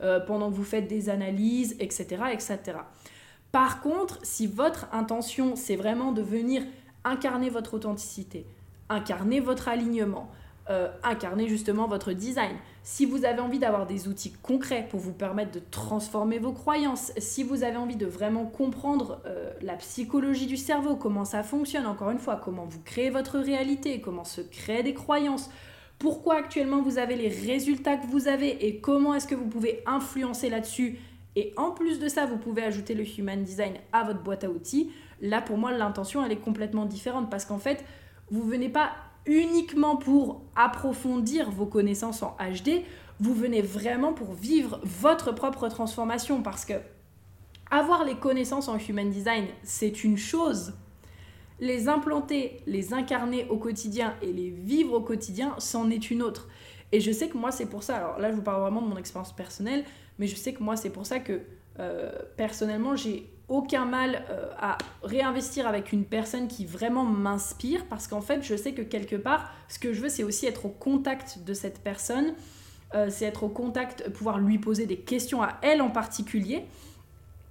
euh, 0.00 0.20
pendant 0.20 0.48
que 0.48 0.54
vous 0.54 0.62
faites 0.62 0.86
des 0.86 1.10
analyses, 1.10 1.74
etc., 1.80 2.18
etc. 2.32 2.78
Par 3.56 3.80
contre, 3.80 4.18
si 4.22 4.46
votre 4.46 4.86
intention, 4.92 5.56
c'est 5.56 5.76
vraiment 5.76 6.12
de 6.12 6.20
venir 6.20 6.62
incarner 7.04 7.48
votre 7.48 7.72
authenticité, 7.72 8.44
incarner 8.90 9.40
votre 9.40 9.68
alignement, 9.68 10.30
euh, 10.68 10.90
incarner 11.02 11.48
justement 11.48 11.86
votre 11.88 12.12
design, 12.12 12.54
si 12.82 13.06
vous 13.06 13.24
avez 13.24 13.40
envie 13.40 13.58
d'avoir 13.58 13.86
des 13.86 14.08
outils 14.08 14.34
concrets 14.42 14.86
pour 14.90 15.00
vous 15.00 15.14
permettre 15.14 15.52
de 15.52 15.62
transformer 15.70 16.38
vos 16.38 16.52
croyances, 16.52 17.12
si 17.16 17.44
vous 17.44 17.62
avez 17.62 17.78
envie 17.78 17.96
de 17.96 18.04
vraiment 18.04 18.44
comprendre 18.44 19.22
euh, 19.24 19.50
la 19.62 19.76
psychologie 19.76 20.46
du 20.46 20.58
cerveau, 20.58 20.94
comment 20.94 21.24
ça 21.24 21.42
fonctionne, 21.42 21.86
encore 21.86 22.10
une 22.10 22.18
fois, 22.18 22.36
comment 22.36 22.66
vous 22.66 22.82
créez 22.84 23.08
votre 23.08 23.38
réalité, 23.38 24.02
comment 24.02 24.24
se 24.24 24.42
créent 24.42 24.82
des 24.82 24.92
croyances, 24.92 25.48
pourquoi 25.98 26.36
actuellement 26.36 26.82
vous 26.82 26.98
avez 26.98 27.16
les 27.16 27.30
résultats 27.30 27.96
que 27.96 28.06
vous 28.06 28.28
avez 28.28 28.66
et 28.66 28.80
comment 28.80 29.14
est-ce 29.14 29.26
que 29.26 29.34
vous 29.34 29.48
pouvez 29.48 29.82
influencer 29.86 30.50
là-dessus 30.50 30.98
et 31.36 31.52
en 31.58 31.70
plus 31.70 32.00
de 32.00 32.08
ça, 32.08 32.24
vous 32.24 32.38
pouvez 32.38 32.62
ajouter 32.62 32.94
le 32.94 33.04
Human 33.06 33.42
Design 33.44 33.74
à 33.92 34.04
votre 34.04 34.22
boîte 34.22 34.42
à 34.42 34.50
outils. 34.50 34.90
Là, 35.20 35.42
pour 35.42 35.58
moi, 35.58 35.70
l'intention, 35.70 36.24
elle 36.24 36.32
est 36.32 36.40
complètement 36.40 36.86
différente 36.86 37.30
parce 37.30 37.44
qu'en 37.44 37.58
fait, 37.58 37.84
vous 38.30 38.42
venez 38.42 38.70
pas 38.70 38.92
uniquement 39.26 39.96
pour 39.96 40.42
approfondir 40.56 41.50
vos 41.50 41.66
connaissances 41.66 42.22
en 42.22 42.36
HD, 42.40 42.82
vous 43.20 43.34
venez 43.34 43.60
vraiment 43.60 44.12
pour 44.12 44.32
vivre 44.32 44.80
votre 44.84 45.32
propre 45.32 45.68
transformation 45.68 46.42
parce 46.42 46.64
que 46.64 46.74
avoir 47.70 48.04
les 48.04 48.14
connaissances 48.14 48.68
en 48.68 48.78
Human 48.78 49.10
Design, 49.10 49.46
c'est 49.62 50.04
une 50.04 50.16
chose. 50.16 50.74
Les 51.58 51.88
implanter, 51.88 52.60
les 52.66 52.94
incarner 52.94 53.46
au 53.48 53.56
quotidien 53.56 54.14
et 54.22 54.32
les 54.32 54.50
vivre 54.50 54.94
au 54.94 55.00
quotidien, 55.00 55.54
c'en 55.58 55.90
est 55.90 56.10
une 56.10 56.22
autre. 56.22 56.48
Et 56.92 57.00
je 57.00 57.10
sais 57.10 57.28
que 57.28 57.36
moi, 57.36 57.50
c'est 57.50 57.66
pour 57.66 57.82
ça, 57.82 57.96
alors 57.96 58.18
là, 58.18 58.30
je 58.30 58.36
vous 58.36 58.42
parle 58.42 58.60
vraiment 58.60 58.82
de 58.82 58.86
mon 58.86 58.96
expérience 58.96 59.34
personnelle, 59.34 59.84
mais 60.18 60.26
je 60.26 60.36
sais 60.36 60.52
que 60.52 60.62
moi, 60.62 60.76
c'est 60.76 60.90
pour 60.90 61.06
ça 61.06 61.20
que 61.20 61.42
euh, 61.78 62.10
personnellement, 62.36 62.96
j'ai 62.96 63.30
aucun 63.48 63.84
mal 63.84 64.24
euh, 64.30 64.50
à 64.58 64.78
réinvestir 65.02 65.66
avec 65.66 65.92
une 65.92 66.04
personne 66.04 66.48
qui 66.48 66.64
vraiment 66.64 67.04
m'inspire 67.04 67.84
parce 67.86 68.08
qu'en 68.08 68.22
fait, 68.22 68.42
je 68.42 68.56
sais 68.56 68.72
que 68.72 68.82
quelque 68.82 69.16
part, 69.16 69.52
ce 69.68 69.78
que 69.78 69.92
je 69.92 70.00
veux, 70.00 70.08
c'est 70.08 70.24
aussi 70.24 70.46
être 70.46 70.66
au 70.66 70.70
contact 70.70 71.40
de 71.44 71.54
cette 71.54 71.80
personne, 71.80 72.34
euh, 72.94 73.08
c'est 73.10 73.26
être 73.26 73.44
au 73.44 73.48
contact, 73.48 74.08
pouvoir 74.10 74.38
lui 74.38 74.58
poser 74.58 74.86
des 74.86 74.96
questions 74.96 75.42
à 75.42 75.58
elle 75.62 75.82
en 75.82 75.90
particulier. 75.90 76.64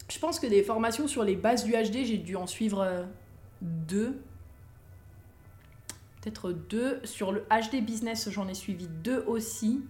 Je 0.10 0.20
pense 0.20 0.40
que 0.40 0.48
des 0.48 0.64
formations 0.64 1.08
sur 1.08 1.24
les 1.24 1.36
bases 1.36 1.64
du 1.64 1.72
HD, 1.72 2.06
j'ai 2.06 2.18
dû 2.18 2.36
en 2.36 2.48
suivre 2.48 3.06
deux. 3.62 4.20
Peut-être 6.22 6.52
deux. 6.52 7.00
Sur 7.04 7.32
le 7.32 7.44
HD 7.50 7.84
Business, 7.84 8.30
j'en 8.30 8.48
ai 8.48 8.54
suivi 8.54 8.88
deux 8.88 9.24
aussi. 9.26 9.84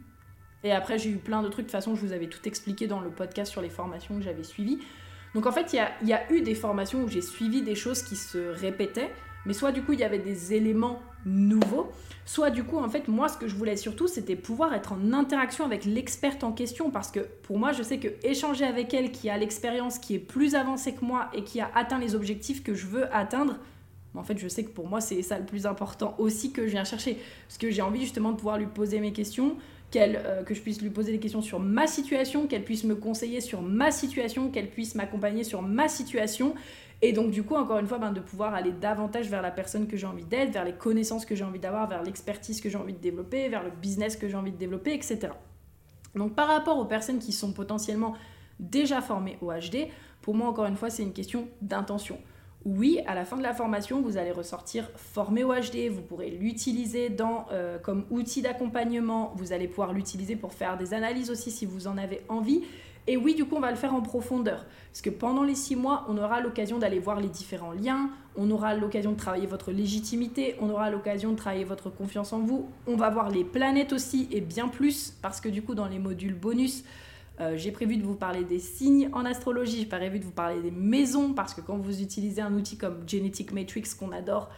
Et 0.65 0.71
après, 0.71 0.97
j'ai 0.97 1.11
eu 1.11 1.17
plein 1.17 1.43
de 1.43 1.47
trucs. 1.47 1.67
De 1.67 1.71
toute 1.71 1.79
façon, 1.79 1.95
je 1.95 2.01
vous 2.01 2.11
avais 2.11 2.25
tout 2.25 2.39
expliqué 2.45 2.87
dans 2.87 2.99
le 2.99 3.11
podcast 3.11 3.51
sur 3.51 3.61
les 3.61 3.69
formations 3.69 4.15
que 4.17 4.23
j'avais 4.23 4.43
suivies. 4.43 4.79
Donc 5.35 5.45
en 5.45 5.51
fait, 5.51 5.73
il 5.73 6.07
y 6.07 6.13
a, 6.13 6.31
eu 6.33 6.41
des 6.41 6.55
formations 6.55 7.03
où 7.03 7.07
j'ai 7.07 7.21
suivi 7.21 7.61
des 7.61 7.75
choses 7.75 8.01
qui 8.01 8.15
se 8.15 8.37
répétaient, 8.37 9.11
mais 9.45 9.53
soit 9.53 9.71
du 9.71 9.83
coup, 9.83 9.93
il 9.93 9.99
y 9.99 10.03
avait 10.03 10.17
des 10.17 10.53
éléments 10.53 11.01
nouveaux, 11.23 11.91
soit 12.25 12.49
du 12.49 12.63
coup, 12.63 12.79
en 12.79 12.89
fait, 12.89 13.07
moi, 13.07 13.27
ce 13.27 13.37
que 13.37 13.47
je 13.47 13.55
voulais 13.55 13.77
surtout, 13.77 14.07
c'était 14.07 14.35
pouvoir 14.35 14.73
être 14.73 14.93
en 14.93 15.13
interaction 15.13 15.65
avec 15.65 15.85
l'experte 15.85 16.43
en 16.43 16.51
question, 16.51 16.89
parce 16.89 17.11
que 17.11 17.19
pour 17.43 17.59
moi, 17.59 17.71
je 17.71 17.83
sais 17.83 17.99
que 17.99 18.07
échanger 18.23 18.65
avec 18.65 18.93
elle, 18.93 19.11
qui 19.11 19.29
a 19.29 19.37
l'expérience, 19.37 19.99
qui 19.99 20.15
est 20.15 20.19
plus 20.19 20.55
avancée 20.55 20.95
que 20.95 21.05
moi 21.05 21.29
et 21.33 21.43
qui 21.43 21.59
a 21.61 21.69
atteint 21.75 21.99
les 21.99 22.15
objectifs 22.15 22.63
que 22.63 22.73
je 22.73 22.87
veux 22.87 23.13
atteindre, 23.13 23.57
en 24.15 24.23
fait, 24.23 24.37
je 24.37 24.47
sais 24.47 24.63
que 24.63 24.69
pour 24.69 24.87
moi, 24.87 25.01
c'est 25.01 25.21
ça 25.21 25.37
le 25.37 25.45
plus 25.45 25.65
important 25.65 26.15
aussi 26.17 26.51
que 26.51 26.65
je 26.65 26.71
viens 26.71 26.85
chercher. 26.85 27.17
Parce 27.47 27.57
que 27.57 27.69
j'ai 27.69 27.81
envie 27.81 28.01
justement 28.01 28.31
de 28.31 28.37
pouvoir 28.37 28.57
lui 28.57 28.67
poser 28.67 28.99
mes 28.99 29.11
questions, 29.11 29.57
euh, 29.95 30.43
que 30.43 30.53
je 30.53 30.61
puisse 30.61 30.81
lui 30.81 30.89
poser 30.89 31.11
des 31.11 31.19
questions 31.19 31.41
sur 31.41 31.59
ma 31.59 31.87
situation, 31.87 32.47
qu'elle 32.47 32.63
puisse 32.63 32.83
me 32.83 32.95
conseiller 32.95 33.41
sur 33.41 33.61
ma 33.61 33.91
situation, 33.91 34.49
qu'elle 34.49 34.69
puisse 34.69 34.95
m'accompagner 34.95 35.43
sur 35.43 35.61
ma 35.61 35.87
situation. 35.87 36.53
Et 37.01 37.13
donc, 37.13 37.31
du 37.31 37.43
coup, 37.43 37.55
encore 37.55 37.79
une 37.79 37.87
fois, 37.87 37.97
ben, 37.97 38.11
de 38.11 38.19
pouvoir 38.19 38.53
aller 38.53 38.71
davantage 38.71 39.29
vers 39.29 39.41
la 39.41 39.51
personne 39.51 39.87
que 39.87 39.95
j'ai 39.95 40.07
envie 40.07 40.25
d'être, 40.25 40.51
vers 40.51 40.65
les 40.65 40.73
connaissances 40.73 41.25
que 41.25 41.35
j'ai 41.35 41.43
envie 41.43 41.59
d'avoir, 41.59 41.87
vers 41.87 42.03
l'expertise 42.03 42.61
que 42.61 42.69
j'ai 42.69 42.77
envie 42.77 42.93
de 42.93 42.99
développer, 42.99 43.47
vers 43.47 43.63
le 43.63 43.71
business 43.71 44.17
que 44.17 44.27
j'ai 44.27 44.35
envie 44.35 44.51
de 44.51 44.57
développer, 44.57 44.93
etc. 44.93 45.29
Donc, 46.15 46.35
par 46.35 46.47
rapport 46.47 46.77
aux 46.77 46.85
personnes 46.85 47.19
qui 47.19 47.31
sont 47.31 47.53
potentiellement 47.53 48.15
déjà 48.59 49.01
formées 49.01 49.37
au 49.41 49.51
HD, 49.51 49.87
pour 50.21 50.35
moi, 50.35 50.47
encore 50.47 50.65
une 50.65 50.77
fois, 50.77 50.89
c'est 50.89 51.03
une 51.03 51.13
question 51.13 51.47
d'intention 51.61 52.17
oui, 52.65 52.99
à 53.05 53.13
la 53.13 53.25
fin 53.25 53.37
de 53.37 53.43
la 53.43 53.53
formation, 53.53 54.01
vous 54.01 54.17
allez 54.17 54.31
ressortir 54.31 54.89
formé 54.95 55.43
au 55.43 55.53
HD, 55.53 55.87
vous 55.89 56.01
pourrez 56.01 56.31
l'utiliser 56.31 57.09
dans, 57.09 57.45
euh, 57.51 57.77
comme 57.77 58.05
outil 58.09 58.41
d'accompagnement, 58.41 59.33
vous 59.35 59.53
allez 59.53 59.67
pouvoir 59.67 59.93
l'utiliser 59.93 60.35
pour 60.35 60.51
faire 60.51 60.75
des 60.75 60.95
analyses 60.95 61.29
aussi 61.29 61.51
si 61.51 61.67
vous 61.67 61.85
en 61.85 61.95
avez 61.95 62.21
envie. 62.27 62.63
Et 63.07 63.17
oui, 63.17 63.35
du 63.35 63.45
coup, 63.45 63.55
on 63.55 63.59
va 63.59 63.69
le 63.69 63.77
faire 63.77 63.93
en 63.93 64.01
profondeur. 64.01 64.65
Parce 64.91 65.03
que 65.03 65.11
pendant 65.11 65.43
les 65.43 65.53
six 65.53 65.75
mois, 65.75 66.07
on 66.09 66.17
aura 66.17 66.41
l'occasion 66.41 66.79
d'aller 66.79 66.97
voir 66.97 67.21
les 67.21 67.29
différents 67.29 67.71
liens, 67.71 68.09
on 68.35 68.49
aura 68.49 68.73
l'occasion 68.73 69.11
de 69.11 69.17
travailler 69.17 69.45
votre 69.45 69.71
légitimité, 69.71 70.55
on 70.59 70.71
aura 70.71 70.89
l'occasion 70.89 71.33
de 71.33 71.37
travailler 71.37 71.65
votre 71.65 71.91
confiance 71.91 72.33
en 72.33 72.39
vous, 72.39 72.67
on 72.87 72.95
va 72.95 73.11
voir 73.11 73.29
les 73.29 73.43
planètes 73.43 73.93
aussi 73.93 74.27
et 74.31 74.41
bien 74.41 74.69
plus, 74.69 75.13
parce 75.21 75.39
que 75.39 75.49
du 75.49 75.61
coup, 75.61 75.75
dans 75.75 75.87
les 75.87 75.99
modules 75.99 76.33
bonus, 76.33 76.83
euh, 77.39 77.57
j'ai 77.57 77.71
prévu 77.71 77.97
de 77.97 78.03
vous 78.03 78.15
parler 78.15 78.43
des 78.43 78.59
signes 78.59 79.09
en 79.13 79.25
astrologie, 79.25 79.79
j'ai 79.79 79.85
prévu 79.85 80.19
de 80.19 80.25
vous 80.25 80.31
parler 80.31 80.61
des 80.61 80.71
maisons, 80.71 81.33
parce 81.33 81.53
que 81.53 81.61
quand 81.61 81.77
vous 81.77 82.01
utilisez 82.01 82.41
un 82.41 82.53
outil 82.53 82.77
comme 82.77 83.03
Genetic 83.07 83.51
Matrix 83.51 83.83
qu'on 83.99 84.11
adore, 84.11 84.49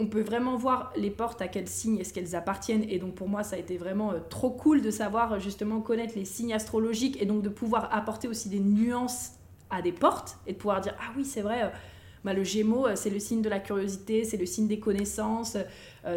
on 0.00 0.06
peut 0.06 0.22
vraiment 0.22 0.56
voir 0.56 0.92
les 0.96 1.10
portes 1.10 1.40
à 1.40 1.48
quel 1.48 1.68
signe 1.68 1.98
est-ce 1.98 2.12
qu'elles 2.12 2.34
appartiennent. 2.34 2.84
Et 2.88 2.98
donc 2.98 3.14
pour 3.14 3.28
moi, 3.28 3.44
ça 3.44 3.56
a 3.56 3.58
été 3.58 3.76
vraiment 3.76 4.12
euh, 4.12 4.18
trop 4.28 4.50
cool 4.50 4.82
de 4.82 4.90
savoir 4.90 5.38
justement 5.38 5.80
connaître 5.80 6.14
les 6.16 6.24
signes 6.24 6.52
astrologiques 6.52 7.20
et 7.22 7.26
donc 7.26 7.42
de 7.42 7.48
pouvoir 7.48 7.88
apporter 7.94 8.26
aussi 8.26 8.48
des 8.48 8.58
nuances 8.58 9.32
à 9.70 9.82
des 9.82 9.92
portes 9.92 10.38
et 10.46 10.52
de 10.52 10.58
pouvoir 10.58 10.80
dire 10.80 10.94
ah 11.00 11.12
oui 11.16 11.24
c'est 11.24 11.42
vrai. 11.42 11.64
Euh, 11.64 11.68
bah, 12.24 12.32
le 12.32 12.42
Gémeaux, 12.42 12.86
c'est 12.94 13.10
le 13.10 13.18
signe 13.18 13.42
de 13.42 13.48
la 13.48 13.60
curiosité, 13.60 14.24
c'est 14.24 14.36
le 14.36 14.46
signe 14.46 14.66
des 14.66 14.80
connaissances, 14.80 15.56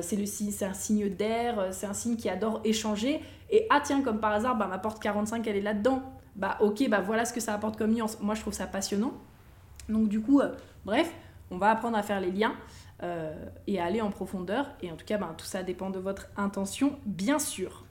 c'est 0.02 0.16
le 0.16 0.26
signe, 0.26 0.52
c'est 0.52 0.66
un 0.66 0.74
signe 0.74 1.10
d'air, 1.10 1.68
c'est 1.72 1.86
un 1.86 1.94
signe 1.94 2.16
qui 2.16 2.30
adore 2.30 2.62
échanger. 2.64 3.22
Et 3.50 3.68
ah 3.70 3.82
tiens, 3.84 4.02
comme 4.02 4.20
par 4.20 4.32
hasard, 4.32 4.58
bah, 4.58 4.68
ma 4.68 4.78
porte 4.78 5.02
45, 5.02 5.46
elle 5.48 5.58
est 5.58 5.62
là-dedans. 5.62 6.02
Bah 6.38 6.58
ok, 6.62 6.88
bah 6.88 7.02
voilà 7.02 7.26
ce 7.26 7.34
que 7.34 7.40
ça 7.40 7.54
apporte 7.54 7.78
comme 7.78 7.92
nuance. 7.92 8.20
Moi, 8.22 8.36
je 8.36 8.42
trouve 8.42 8.54
ça 8.54 8.68
passionnant. 8.68 9.14
Donc 9.90 10.08
du 10.08 10.22
coup, 10.22 10.40
euh, 10.40 10.54
bref, 10.86 11.12
on 11.50 11.58
va 11.58 11.72
apprendre 11.72 11.98
à 11.98 12.04
faire 12.04 12.20
les 12.20 12.32
liens 12.32 12.56
euh, 13.04 13.34
et 13.66 13.80
à 13.80 13.86
aller 13.86 14.02
en 14.02 14.12
profondeur. 14.12 14.68
Et 14.82 14.92
en 14.92 14.96
tout 14.96 15.06
cas, 15.06 15.18
bah, 15.18 15.34
tout 15.38 15.46
ça 15.46 15.64
dépend 15.64 15.90
de 15.90 16.00
votre 16.00 16.30
intention, 16.38 17.00
bien 17.06 17.40
sûr. 17.40 17.86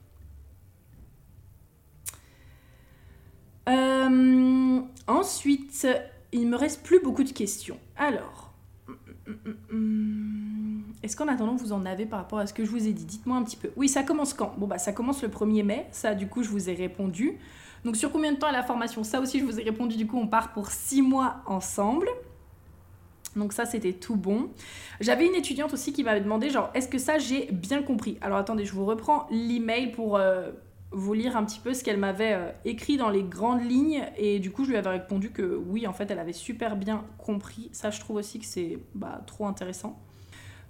Euh, 3.68 4.80
ensuite, 5.08 5.88
il 6.32 6.48
me 6.48 6.56
reste 6.56 6.82
plus 6.82 7.00
beaucoup 7.00 7.24
de 7.24 7.32
questions. 7.32 7.78
Alors... 7.96 8.52
Hum, 9.70 10.84
est-ce 11.02 11.16
qu'en 11.16 11.28
attendant, 11.28 11.56
vous 11.56 11.72
en 11.72 11.84
avez 11.84 12.06
par 12.06 12.20
rapport 12.20 12.38
à 12.38 12.46
ce 12.46 12.54
que 12.54 12.64
je 12.64 12.70
vous 12.70 12.86
ai 12.86 12.92
dit? 12.92 13.04
Dites-moi 13.04 13.36
un 13.36 13.42
petit 13.42 13.56
peu. 13.56 13.70
Oui, 13.76 13.88
ça 13.88 14.02
commence 14.02 14.34
quand? 14.34 14.54
Bon, 14.56 14.66
bah 14.66 14.78
ça 14.78 14.92
commence 14.92 15.22
le 15.22 15.28
1er 15.28 15.64
mai. 15.64 15.86
Ça, 15.90 16.14
du 16.14 16.28
coup, 16.28 16.42
je 16.42 16.48
vous 16.48 16.70
ai 16.70 16.74
répondu. 16.74 17.38
Donc, 17.84 17.96
sur 17.96 18.10
combien 18.10 18.32
de 18.32 18.38
temps 18.38 18.48
est 18.48 18.52
la 18.52 18.62
formation? 18.62 19.04
Ça 19.04 19.20
aussi, 19.20 19.40
je 19.40 19.44
vous 19.44 19.60
ai 19.60 19.64
répondu. 19.64 19.96
Du 19.96 20.06
coup, 20.06 20.18
on 20.18 20.28
part 20.28 20.52
pour 20.52 20.70
6 20.70 21.02
mois 21.02 21.42
ensemble. 21.46 22.08
Donc 23.36 23.52
ça, 23.52 23.66
c'était 23.66 23.92
tout 23.92 24.16
bon. 24.16 24.48
J'avais 25.00 25.26
une 25.26 25.34
étudiante 25.34 25.72
aussi 25.74 25.92
qui 25.92 26.02
m'avait 26.02 26.22
demandé, 26.22 26.50
genre, 26.50 26.70
est-ce 26.74 26.88
que 26.88 26.98
ça, 26.98 27.18
j'ai 27.18 27.48
bien 27.52 27.82
compris? 27.82 28.16
Alors 28.20 28.38
attendez, 28.38 28.64
je 28.64 28.72
vous 28.72 28.86
reprends 28.86 29.26
l'email 29.30 29.92
pour 29.92 30.16
euh, 30.16 30.50
vous 30.92 31.12
lire 31.12 31.36
un 31.36 31.44
petit 31.44 31.60
peu 31.60 31.74
ce 31.74 31.82
qu'elle 31.84 31.98
m'avait 31.98 32.32
euh, 32.34 32.50
écrit 32.64 32.96
dans 32.96 33.10
les 33.10 33.22
grandes 33.22 33.62
lignes. 33.62 34.04
Et 34.16 34.38
du 34.38 34.50
coup, 34.50 34.64
je 34.64 34.70
lui 34.70 34.76
avais 34.76 34.90
répondu 34.90 35.30
que 35.30 35.60
oui, 35.66 35.86
en 35.86 35.92
fait, 35.92 36.10
elle 36.10 36.18
avait 36.18 36.32
super 36.32 36.76
bien 36.76 37.04
compris. 37.18 37.68
Ça, 37.72 37.90
je 37.90 38.00
trouve 38.00 38.16
aussi 38.16 38.38
que 38.38 38.46
c'est 38.46 38.78
bah, 38.94 39.22
trop 39.26 39.46
intéressant. 39.46 40.00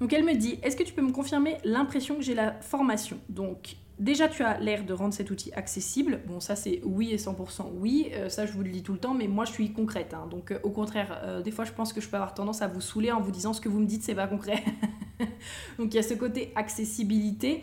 Donc 0.00 0.12
elle 0.12 0.24
me 0.24 0.34
dit, 0.34 0.58
est-ce 0.62 0.76
que 0.76 0.82
tu 0.82 0.92
peux 0.92 1.02
me 1.02 1.12
confirmer 1.12 1.56
l'impression 1.64 2.16
que 2.16 2.22
j'ai 2.22 2.34
la 2.34 2.52
formation? 2.60 3.18
Donc 3.30 3.76
déjà 3.98 4.28
tu 4.28 4.42
as 4.42 4.60
l'air 4.60 4.84
de 4.84 4.92
rendre 4.92 5.14
cet 5.14 5.30
outil 5.30 5.50
accessible. 5.54 6.20
Bon 6.26 6.38
ça 6.38 6.54
c'est 6.54 6.82
oui 6.84 7.12
et 7.12 7.16
100% 7.16 7.62
oui, 7.78 8.10
euh, 8.12 8.28
ça 8.28 8.44
je 8.44 8.52
vous 8.52 8.62
le 8.62 8.68
dis 8.68 8.82
tout 8.82 8.92
le 8.92 8.98
temps, 8.98 9.14
mais 9.14 9.26
moi 9.26 9.46
je 9.46 9.52
suis 9.52 9.72
concrète. 9.72 10.12
Hein. 10.12 10.26
donc 10.30 10.50
euh, 10.50 10.58
au 10.64 10.70
contraire, 10.70 11.40
des 11.42 11.50
fois 11.50 11.64
je 11.64 11.72
pense 11.72 11.94
que 11.94 12.02
je 12.02 12.10
peux 12.10 12.16
avoir 12.16 12.34
tendance 12.34 12.60
à 12.60 12.68
vous 12.68 12.82
saouler 12.82 13.10
en 13.10 13.22
vous 13.22 13.30
disant 13.30 13.54
ce 13.54 13.60
que 13.62 13.70
vous 13.70 13.80
me 13.80 13.86
dites 13.86 14.02
c'est 14.02 14.14
pas 14.14 14.26
concret. 14.26 14.62
donc 15.78 15.94
il 15.94 15.94
y 15.94 15.98
a 15.98 16.02
ce 16.02 16.12
côté 16.12 16.52
accessibilité. 16.56 17.62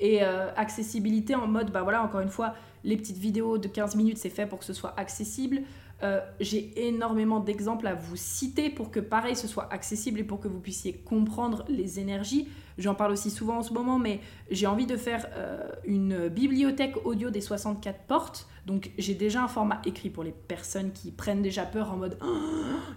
Et 0.00 0.22
accessibilité 0.22 1.34
en 1.34 1.46
mode, 1.46 1.70
bah 1.70 1.82
voilà, 1.82 2.02
encore 2.02 2.20
une 2.20 2.28
fois, 2.28 2.54
les 2.84 2.96
petites 2.96 3.16
vidéos 3.16 3.58
de 3.58 3.68
15 3.68 3.96
minutes, 3.96 4.18
c'est 4.18 4.30
fait 4.30 4.46
pour 4.46 4.58
que 4.58 4.64
ce 4.64 4.72
soit 4.72 4.94
accessible. 4.98 5.62
Euh, 6.02 6.20
j'ai 6.40 6.86
énormément 6.86 7.40
d'exemples 7.40 7.86
à 7.86 7.94
vous 7.94 8.16
citer 8.16 8.68
pour 8.68 8.90
que 8.90 9.00
pareil 9.00 9.36
ce 9.36 9.46
soit 9.46 9.72
accessible 9.72 10.20
et 10.20 10.24
pour 10.24 10.40
que 10.40 10.48
vous 10.48 10.60
puissiez 10.60 10.92
comprendre 10.92 11.64
les 11.68 11.98
énergies. 12.00 12.48
J'en 12.76 12.94
parle 12.94 13.12
aussi 13.12 13.30
souvent 13.30 13.58
en 13.58 13.62
ce 13.62 13.72
moment, 13.72 13.98
mais 13.98 14.20
j'ai 14.50 14.66
envie 14.66 14.86
de 14.86 14.96
faire 14.96 15.26
euh, 15.34 15.68
une 15.84 16.28
bibliothèque 16.28 16.96
audio 17.06 17.30
des 17.30 17.40
64 17.40 18.00
portes. 18.00 18.48
Donc 18.66 18.90
j'ai 18.96 19.14
déjà 19.14 19.42
un 19.42 19.48
format 19.48 19.82
écrit 19.84 20.08
pour 20.08 20.24
les 20.24 20.32
personnes 20.32 20.92
qui 20.92 21.10
prennent 21.10 21.42
déjà 21.42 21.64
peur 21.64 21.92
en 21.92 21.96
mode 21.96 22.16
oh, 22.22 22.26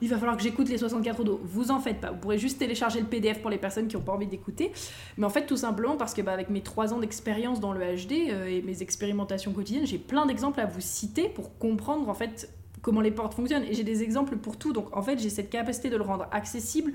il 0.02 0.10
va 0.10 0.18
falloir 0.18 0.38
que 0.38 0.44
j'écoute 0.44 0.70
les 0.70 0.78
64 0.78 1.20
audio. 1.20 1.42
Vous 1.44 1.72
en 1.72 1.80
faites 1.80 2.00
pas. 2.00 2.12
Vous 2.12 2.18
pourrez 2.18 2.38
juste 2.38 2.60
télécharger 2.60 3.00
le 3.02 3.08
PDF 3.08 3.42
pour 3.42 3.50
les 3.50 3.58
personnes 3.58 3.88
qui 3.88 3.96
n'ont 3.96 4.02
pas 4.02 4.14
envie 4.14 4.28
d'écouter. 4.28 4.72
Mais 5.18 5.26
en 5.26 5.30
fait, 5.30 5.46
tout 5.46 5.58
simplement 5.58 5.98
parce 5.98 6.14
que 6.14 6.22
bah, 6.22 6.32
avec 6.32 6.50
mes 6.50 6.62
3 6.62 6.94
ans 6.94 7.00
d'expérience 7.00 7.60
dans 7.60 7.74
le 7.74 7.80
HD 7.80 8.30
euh, 8.30 8.46
et 8.46 8.62
mes 8.62 8.82
expérimentations 8.82 9.52
quotidiennes, 9.52 9.86
j'ai 9.86 9.98
plein 9.98 10.26
d'exemples 10.26 10.60
à 10.60 10.66
vous 10.66 10.82
citer 10.82 11.30
pour 11.30 11.58
comprendre 11.58 12.08
en 12.08 12.14
fait 12.14 12.50
comment 12.82 13.02
les 13.02 13.12
portes 13.12 13.34
fonctionnent. 13.34 13.64
Et 13.64 13.74
j'ai 13.74 13.84
des 13.84 14.04
exemples 14.04 14.38
pour 14.38 14.58
tout. 14.58 14.72
Donc 14.72 14.96
en 14.96 15.02
fait, 15.02 15.20
j'ai 15.20 15.30
cette 15.30 15.50
capacité 15.50 15.90
de 15.90 15.98
le 15.98 16.04
rendre 16.04 16.28
accessible. 16.32 16.94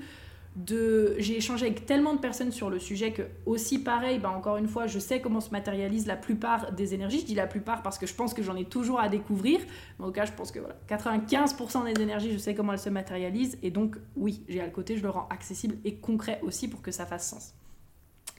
J'ai 0.67 1.37
échangé 1.37 1.65
avec 1.65 1.87
tellement 1.87 2.13
de 2.13 2.19
personnes 2.19 2.51
sur 2.51 2.69
le 2.69 2.77
sujet 2.77 3.11
que, 3.11 3.23
aussi 3.45 3.79
pareil, 3.79 4.19
bah 4.19 4.29
encore 4.29 4.57
une 4.57 4.67
fois, 4.67 4.85
je 4.85 4.99
sais 4.99 5.19
comment 5.19 5.41
se 5.41 5.49
matérialise 5.49 6.05
la 6.05 6.15
plupart 6.15 6.71
des 6.73 6.93
énergies. 6.93 7.21
Je 7.21 7.25
dis 7.25 7.35
la 7.35 7.47
plupart 7.47 7.81
parce 7.81 7.97
que 7.97 8.05
je 8.05 8.13
pense 8.13 8.35
que 8.35 8.43
j'en 8.43 8.55
ai 8.55 8.65
toujours 8.65 8.99
à 8.99 9.09
découvrir. 9.09 9.59
Mais 9.97 10.05
en 10.05 10.07
tout 10.09 10.13
cas, 10.13 10.25
je 10.25 10.31
pense 10.31 10.51
que 10.51 10.59
voilà, 10.59 10.75
95% 10.87 11.91
des 11.91 12.01
énergies, 12.01 12.31
je 12.31 12.37
sais 12.37 12.53
comment 12.53 12.73
elles 12.73 12.79
se 12.79 12.89
matérialisent. 12.89 13.57
Et 13.63 13.71
donc, 13.71 13.95
oui, 14.15 14.43
j'ai 14.47 14.61
à 14.61 14.65
le 14.65 14.71
côté, 14.71 14.95
je 14.95 15.01
le 15.01 15.09
rends 15.09 15.27
accessible 15.29 15.77
et 15.85 15.95
concret 15.95 16.39
aussi 16.43 16.67
pour 16.67 16.83
que 16.83 16.91
ça 16.91 17.07
fasse 17.07 17.27
sens. 17.27 17.55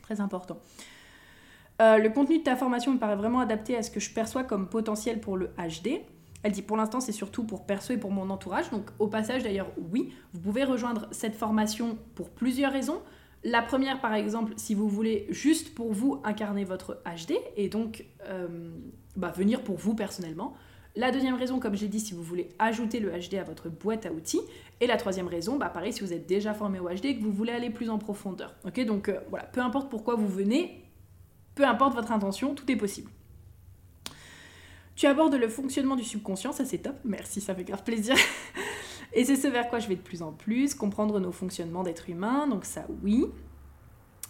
Très 0.02 0.20
important. 0.20 0.58
Euh, 1.82 1.98
le 1.98 2.08
contenu 2.10 2.38
de 2.38 2.44
ta 2.44 2.54
formation 2.54 2.92
me 2.92 2.98
paraît 2.98 3.16
vraiment 3.16 3.40
adapté 3.40 3.76
à 3.76 3.82
ce 3.82 3.90
que 3.90 3.98
je 3.98 4.12
perçois 4.12 4.44
comme 4.44 4.68
potentiel 4.68 5.20
pour 5.20 5.36
le 5.36 5.48
HD. 5.58 6.00
Elle 6.44 6.52
dit 6.52 6.62
pour 6.62 6.76
l'instant 6.76 7.00
c'est 7.00 7.10
surtout 7.10 7.42
pour 7.42 7.66
perso 7.66 7.92
et 7.92 7.96
pour 7.96 8.12
mon 8.12 8.30
entourage. 8.30 8.70
Donc 8.70 8.90
au 9.00 9.08
passage 9.08 9.42
d'ailleurs 9.42 9.72
oui, 9.90 10.12
vous 10.32 10.40
pouvez 10.40 10.62
rejoindre 10.62 11.08
cette 11.10 11.34
formation 11.34 11.98
pour 12.14 12.30
plusieurs 12.30 12.70
raisons. 12.70 13.00
La 13.42 13.62
première 13.62 14.00
par 14.00 14.14
exemple 14.14 14.52
si 14.56 14.74
vous 14.74 14.88
voulez 14.88 15.26
juste 15.30 15.74
pour 15.74 15.92
vous 15.92 16.20
incarner 16.22 16.64
votre 16.64 17.02
HD 17.04 17.32
et 17.56 17.68
donc 17.68 18.04
euh, 18.28 18.70
bah, 19.16 19.32
venir 19.34 19.62
pour 19.62 19.76
vous 19.76 19.94
personnellement. 19.94 20.54
La 20.96 21.10
deuxième 21.10 21.34
raison, 21.34 21.58
comme 21.58 21.74
j'ai 21.74 21.88
dit, 21.88 21.98
si 21.98 22.14
vous 22.14 22.22
voulez 22.22 22.50
ajouter 22.60 23.00
le 23.00 23.10
HD 23.10 23.34
à 23.34 23.42
votre 23.42 23.68
boîte 23.68 24.06
à 24.06 24.12
outils. 24.12 24.40
Et 24.80 24.86
la 24.86 24.96
troisième 24.96 25.26
raison, 25.26 25.56
bah 25.56 25.68
pareil, 25.68 25.92
si 25.92 26.02
vous 26.02 26.12
êtes 26.12 26.26
déjà 26.26 26.54
formé 26.54 26.78
au 26.78 26.88
HD 26.88 27.06
et 27.06 27.16
que 27.16 27.22
vous 27.22 27.32
voulez 27.32 27.50
aller 27.50 27.70
plus 27.70 27.90
en 27.90 27.98
profondeur. 27.98 28.54
Ok, 28.64 28.78
donc 28.84 29.08
euh, 29.08 29.18
voilà, 29.28 29.44
peu 29.46 29.60
importe 29.60 29.90
pourquoi 29.90 30.14
vous 30.14 30.28
venez, 30.28 30.84
peu 31.56 31.64
importe 31.64 31.94
votre 31.94 32.12
intention, 32.12 32.54
tout 32.54 32.70
est 32.70 32.76
possible. 32.76 33.10
Tu 34.96 35.06
abordes 35.06 35.34
le 35.34 35.48
fonctionnement 35.48 35.96
du 35.96 36.04
subconscient, 36.04 36.52
ça 36.52 36.64
c'est 36.64 36.78
top, 36.78 36.96
merci, 37.04 37.40
ça 37.40 37.54
fait 37.54 37.64
grave 37.64 37.82
plaisir. 37.82 38.16
Et 39.12 39.24
c'est 39.24 39.36
ce 39.36 39.48
vers 39.48 39.68
quoi 39.68 39.78
je 39.78 39.88
vais 39.88 39.96
de 39.96 40.00
plus 40.00 40.22
en 40.22 40.32
plus, 40.32 40.74
comprendre 40.74 41.20
nos 41.20 41.32
fonctionnements 41.32 41.82
d'être 41.82 42.08
humain, 42.08 42.46
donc 42.46 42.64
ça 42.64 42.86
oui. 43.02 43.26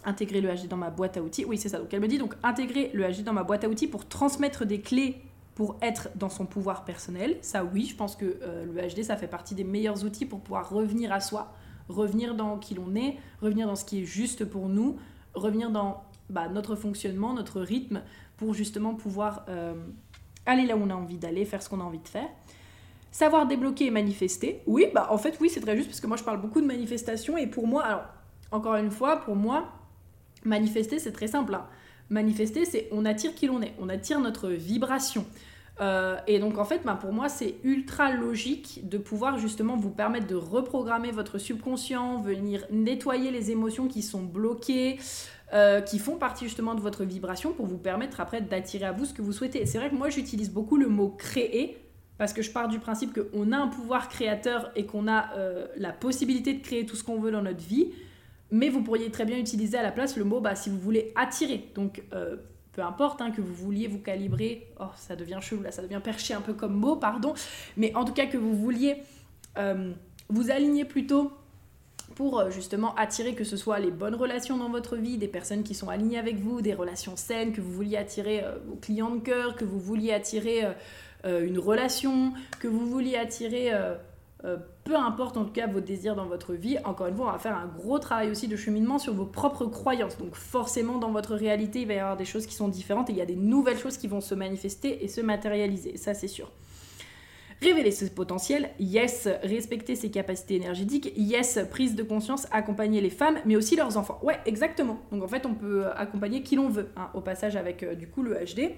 Intégrer 0.03 0.41
le 0.41 0.49
HD 0.49 0.67
dans 0.67 0.77
ma 0.77 0.91
boîte 0.91 1.17
à 1.17 1.21
outils, 1.21 1.45
oui 1.45 1.57
c'est 1.57 1.69
ça, 1.69 1.79
donc 1.79 1.93
elle 1.93 1.99
me 1.99 2.07
dit 2.07 2.17
donc 2.17 2.35
intégrer 2.43 2.91
le 2.93 3.03
HD 3.03 3.23
dans 3.23 3.33
ma 3.33 3.43
boîte 3.43 3.63
à 3.63 3.69
outils 3.69 3.87
pour 3.87 4.07
transmettre 4.07 4.65
des 4.65 4.79
clés 4.79 5.21
pour 5.55 5.77
être 5.81 6.09
dans 6.15 6.29
son 6.29 6.45
pouvoir 6.45 6.83
personnel, 6.83 7.37
ça 7.41 7.63
oui, 7.63 7.85
je 7.85 7.95
pense 7.95 8.15
que 8.15 8.37
euh, 8.41 8.65
le 8.65 8.93
HD 8.93 9.03
ça 9.03 9.17
fait 9.17 9.27
partie 9.27 9.55
des 9.55 9.63
meilleurs 9.63 10.03
outils 10.03 10.25
pour 10.25 10.41
pouvoir 10.41 10.69
revenir 10.69 11.11
à 11.11 11.21
soi, 11.21 11.53
revenir 11.89 12.35
dans 12.35 12.57
qui 12.57 12.75
l'on 12.75 12.93
est, 12.95 13.17
revenir 13.41 13.67
dans 13.67 13.75
ce 13.75 13.85
qui 13.85 14.01
est 14.01 14.05
juste 14.05 14.45
pour 14.45 14.67
nous, 14.67 14.97
revenir 15.33 15.71
dans 15.71 16.03
bah, 16.29 16.49
notre 16.49 16.75
fonctionnement, 16.75 17.33
notre 17.33 17.61
rythme, 17.61 18.01
pour 18.37 18.53
justement 18.53 18.95
pouvoir... 18.95 19.45
Euh, 19.47 19.75
aller 20.45 20.65
là 20.65 20.75
où 20.75 20.81
on 20.83 20.89
a 20.89 20.95
envie 20.95 21.17
d'aller, 21.17 21.45
faire 21.45 21.61
ce 21.61 21.69
qu'on 21.69 21.79
a 21.79 21.83
envie 21.83 21.99
de 21.99 22.07
faire. 22.07 22.27
Savoir 23.11 23.47
débloquer 23.47 23.85
et 23.85 23.91
manifester. 23.91 24.61
Oui, 24.65 24.87
bah 24.93 25.07
en 25.09 25.17
fait 25.17 25.37
oui, 25.39 25.49
c'est 25.49 25.61
très 25.61 25.75
juste 25.75 25.89
parce 25.89 26.01
que 26.01 26.07
moi 26.07 26.17
je 26.17 26.23
parle 26.23 26.41
beaucoup 26.41 26.61
de 26.61 26.67
manifestation 26.67 27.37
et 27.37 27.47
pour 27.47 27.67
moi, 27.67 27.83
alors 27.83 28.03
encore 28.51 28.75
une 28.75 28.91
fois, 28.91 29.17
pour 29.21 29.35
moi, 29.35 29.69
manifester 30.43 30.99
c'est 30.99 31.13
très 31.13 31.27
simple. 31.27 31.53
Hein. 31.55 31.65
Manifester 32.09 32.65
c'est 32.65 32.89
on 32.91 33.05
attire 33.05 33.33
qui 33.33 33.47
l'on 33.47 33.61
est, 33.61 33.73
on 33.79 33.89
attire 33.89 34.19
notre 34.19 34.49
vibration. 34.49 35.25
Euh, 35.81 36.17
et 36.27 36.39
donc 36.39 36.57
en 36.57 36.65
fait, 36.65 36.81
bah, 36.85 36.97
pour 36.99 37.11
moi, 37.11 37.29
c'est 37.29 37.55
ultra 37.63 38.11
logique 38.11 38.87
de 38.87 38.97
pouvoir 38.97 39.37
justement 39.37 39.75
vous 39.75 39.89
permettre 39.89 40.27
de 40.27 40.35
reprogrammer 40.35 41.11
votre 41.11 41.37
subconscient, 41.37 42.21
venir 42.21 42.65
nettoyer 42.71 43.31
les 43.31 43.51
émotions 43.51 43.87
qui 43.87 44.01
sont 44.01 44.23
bloquées, 44.23 44.99
euh, 45.53 45.79
qui 45.79 45.99
font 45.99 46.15
partie 46.15 46.45
justement 46.45 46.73
de 46.73 46.81
votre 46.81 47.03
vibration 47.03 47.53
pour 47.53 47.67
vous 47.67 47.77
permettre 47.77 48.19
après 48.19 48.41
d'attirer 48.41 48.85
à 48.85 48.91
vous 48.91 49.05
ce 49.05 49.13
que 49.13 49.21
vous 49.21 49.31
souhaitez. 49.31 49.67
C'est 49.67 49.77
vrai 49.77 49.91
que 49.91 49.95
moi 49.95 50.09
j'utilise 50.09 50.51
beaucoup 50.51 50.75
le 50.75 50.87
mot 50.87 51.09
créer 51.09 51.77
parce 52.17 52.33
que 52.33 52.41
je 52.41 52.49
pars 52.49 52.67
du 52.67 52.79
principe 52.79 53.13
qu'on 53.13 53.51
a 53.51 53.57
un 53.57 53.67
pouvoir 53.67 54.09
créateur 54.09 54.71
et 54.75 54.87
qu'on 54.87 55.07
a 55.07 55.33
euh, 55.35 55.67
la 55.77 55.91
possibilité 55.91 56.53
de 56.53 56.63
créer 56.63 56.87
tout 56.87 56.95
ce 56.95 57.03
qu'on 57.03 57.19
veut 57.19 57.29
dans 57.29 57.43
notre 57.43 57.63
vie, 57.63 57.91
mais 58.49 58.69
vous 58.69 58.81
pourriez 58.81 59.11
très 59.11 59.25
bien 59.25 59.37
utiliser 59.37 59.77
à 59.77 59.83
la 59.83 59.91
place 59.91 60.17
le 60.17 60.23
mot 60.23 60.41
bah, 60.41 60.55
si 60.55 60.71
vous 60.71 60.79
voulez 60.79 61.11
attirer. 61.15 61.69
Donc 61.75 62.01
euh, 62.13 62.37
peu 62.71 62.81
importe 62.81 63.21
hein, 63.21 63.29
que 63.29 63.41
vous 63.41 63.53
vouliez 63.53 63.87
vous 63.87 63.99
calibrer, 63.99 64.73
oh 64.79 64.85
ça 64.95 65.15
devient 65.15 65.37
chelou 65.41 65.61
là, 65.61 65.71
ça 65.71 65.83
devient 65.83 66.01
perché 66.03 66.33
un 66.33 66.41
peu 66.41 66.53
comme 66.53 66.73
mot, 66.73 66.95
pardon, 66.95 67.35
mais 67.77 67.93
en 67.93 68.03
tout 68.03 68.13
cas 68.13 68.25
que 68.25 68.37
vous 68.37 68.55
vouliez 68.55 68.97
vous 70.27 70.51
aligner 70.51 70.83
plutôt 70.83 71.31
pour 72.13 72.39
euh, 72.39 72.49
justement 72.49 72.93
attirer 72.95 73.33
que 73.33 73.43
ce 73.43 73.57
soit 73.57 73.79
les 73.79 73.91
bonnes 73.91 74.15
relations 74.15 74.57
dans 74.57 74.69
votre 74.69 74.95
vie, 74.95 75.17
des 75.17 75.27
personnes 75.27 75.63
qui 75.63 75.73
sont 75.73 75.89
alignées 75.89 76.19
avec 76.19 76.37
vous, 76.37 76.61
des 76.61 76.73
relations 76.73 77.15
saines, 77.15 77.51
que 77.51 77.61
vous 77.61 77.71
vouliez 77.71 77.97
attirer 77.97 78.43
euh, 78.43 78.55
vos 78.67 78.75
clients 78.75 79.15
de 79.15 79.19
cœur, 79.19 79.55
que 79.55 79.65
vous 79.65 79.79
vouliez 79.79 80.13
attirer 80.13 80.63
euh, 81.25 81.45
une 81.45 81.59
relation, 81.59 82.33
que 82.59 82.67
vous 82.67 82.85
vouliez 82.85 83.17
attirer 83.17 83.71
peu 84.83 84.95
importe 84.95 85.37
en 85.37 85.45
tout 85.45 85.53
cas 85.53 85.65
vos 85.65 85.79
désirs 85.79 86.15
dans 86.15 86.27
votre 86.27 86.53
vie, 86.53 86.77
encore 86.85 87.07
une 87.07 87.15
fois, 87.15 87.29
on 87.29 87.31
va 87.31 87.39
faire 87.39 87.57
un 87.57 87.65
gros 87.65 87.97
travail 87.97 88.29
aussi 88.29 88.47
de 88.47 88.55
cheminement 88.55 88.99
sur 88.99 89.11
vos 89.11 89.25
propres 89.25 89.65
croyances. 89.65 90.19
Donc 90.19 90.35
forcément, 90.35 90.99
dans 90.99 91.09
votre 91.09 91.33
réalité, 91.33 91.81
il 91.81 91.87
va 91.87 91.95
y 91.95 91.97
avoir 91.97 92.15
des 92.15 92.25
choses 92.25 92.45
qui 92.45 92.53
sont 92.53 92.67
différentes 92.67 93.09
et 93.09 93.13
il 93.13 93.17
y 93.17 93.21
a 93.21 93.25
des 93.25 93.35
nouvelles 93.35 93.79
choses 93.79 93.97
qui 93.97 94.07
vont 94.07 94.21
se 94.21 94.35
manifester 94.35 95.03
et 95.03 95.07
se 95.07 95.21
matérialiser, 95.21 95.97
ça 95.97 96.13
c'est 96.13 96.27
sûr. 96.27 96.51
Révéler 97.61 97.91
ce 97.91 98.05
potentiel, 98.05 98.69
yes, 98.79 99.29
respecter 99.43 99.95
ses 99.95 100.11
capacités 100.11 100.55
énergétiques, 100.55 101.13
yes, 101.15 101.59
prise 101.71 101.95
de 101.95 102.03
conscience, 102.03 102.47
accompagner 102.51 102.99
les 103.01 103.09
femmes, 103.09 103.37
mais 103.45 103.55
aussi 103.55 103.75
leurs 103.75 103.97
enfants. 103.97 104.19
Ouais, 104.23 104.39
exactement. 104.45 104.99
Donc 105.11 105.23
en 105.23 105.27
fait, 105.27 105.45
on 105.45 105.53
peut 105.53 105.85
accompagner 105.95 106.43
qui 106.43 106.57
l'on 106.57 106.69
veut, 106.69 106.89
hein, 106.97 107.09
au 107.13 107.21
passage 107.21 107.55
avec 107.55 107.83
euh, 107.83 107.95
du 107.95 108.07
coup 108.07 108.23
le 108.23 108.35
HD. 108.35 108.71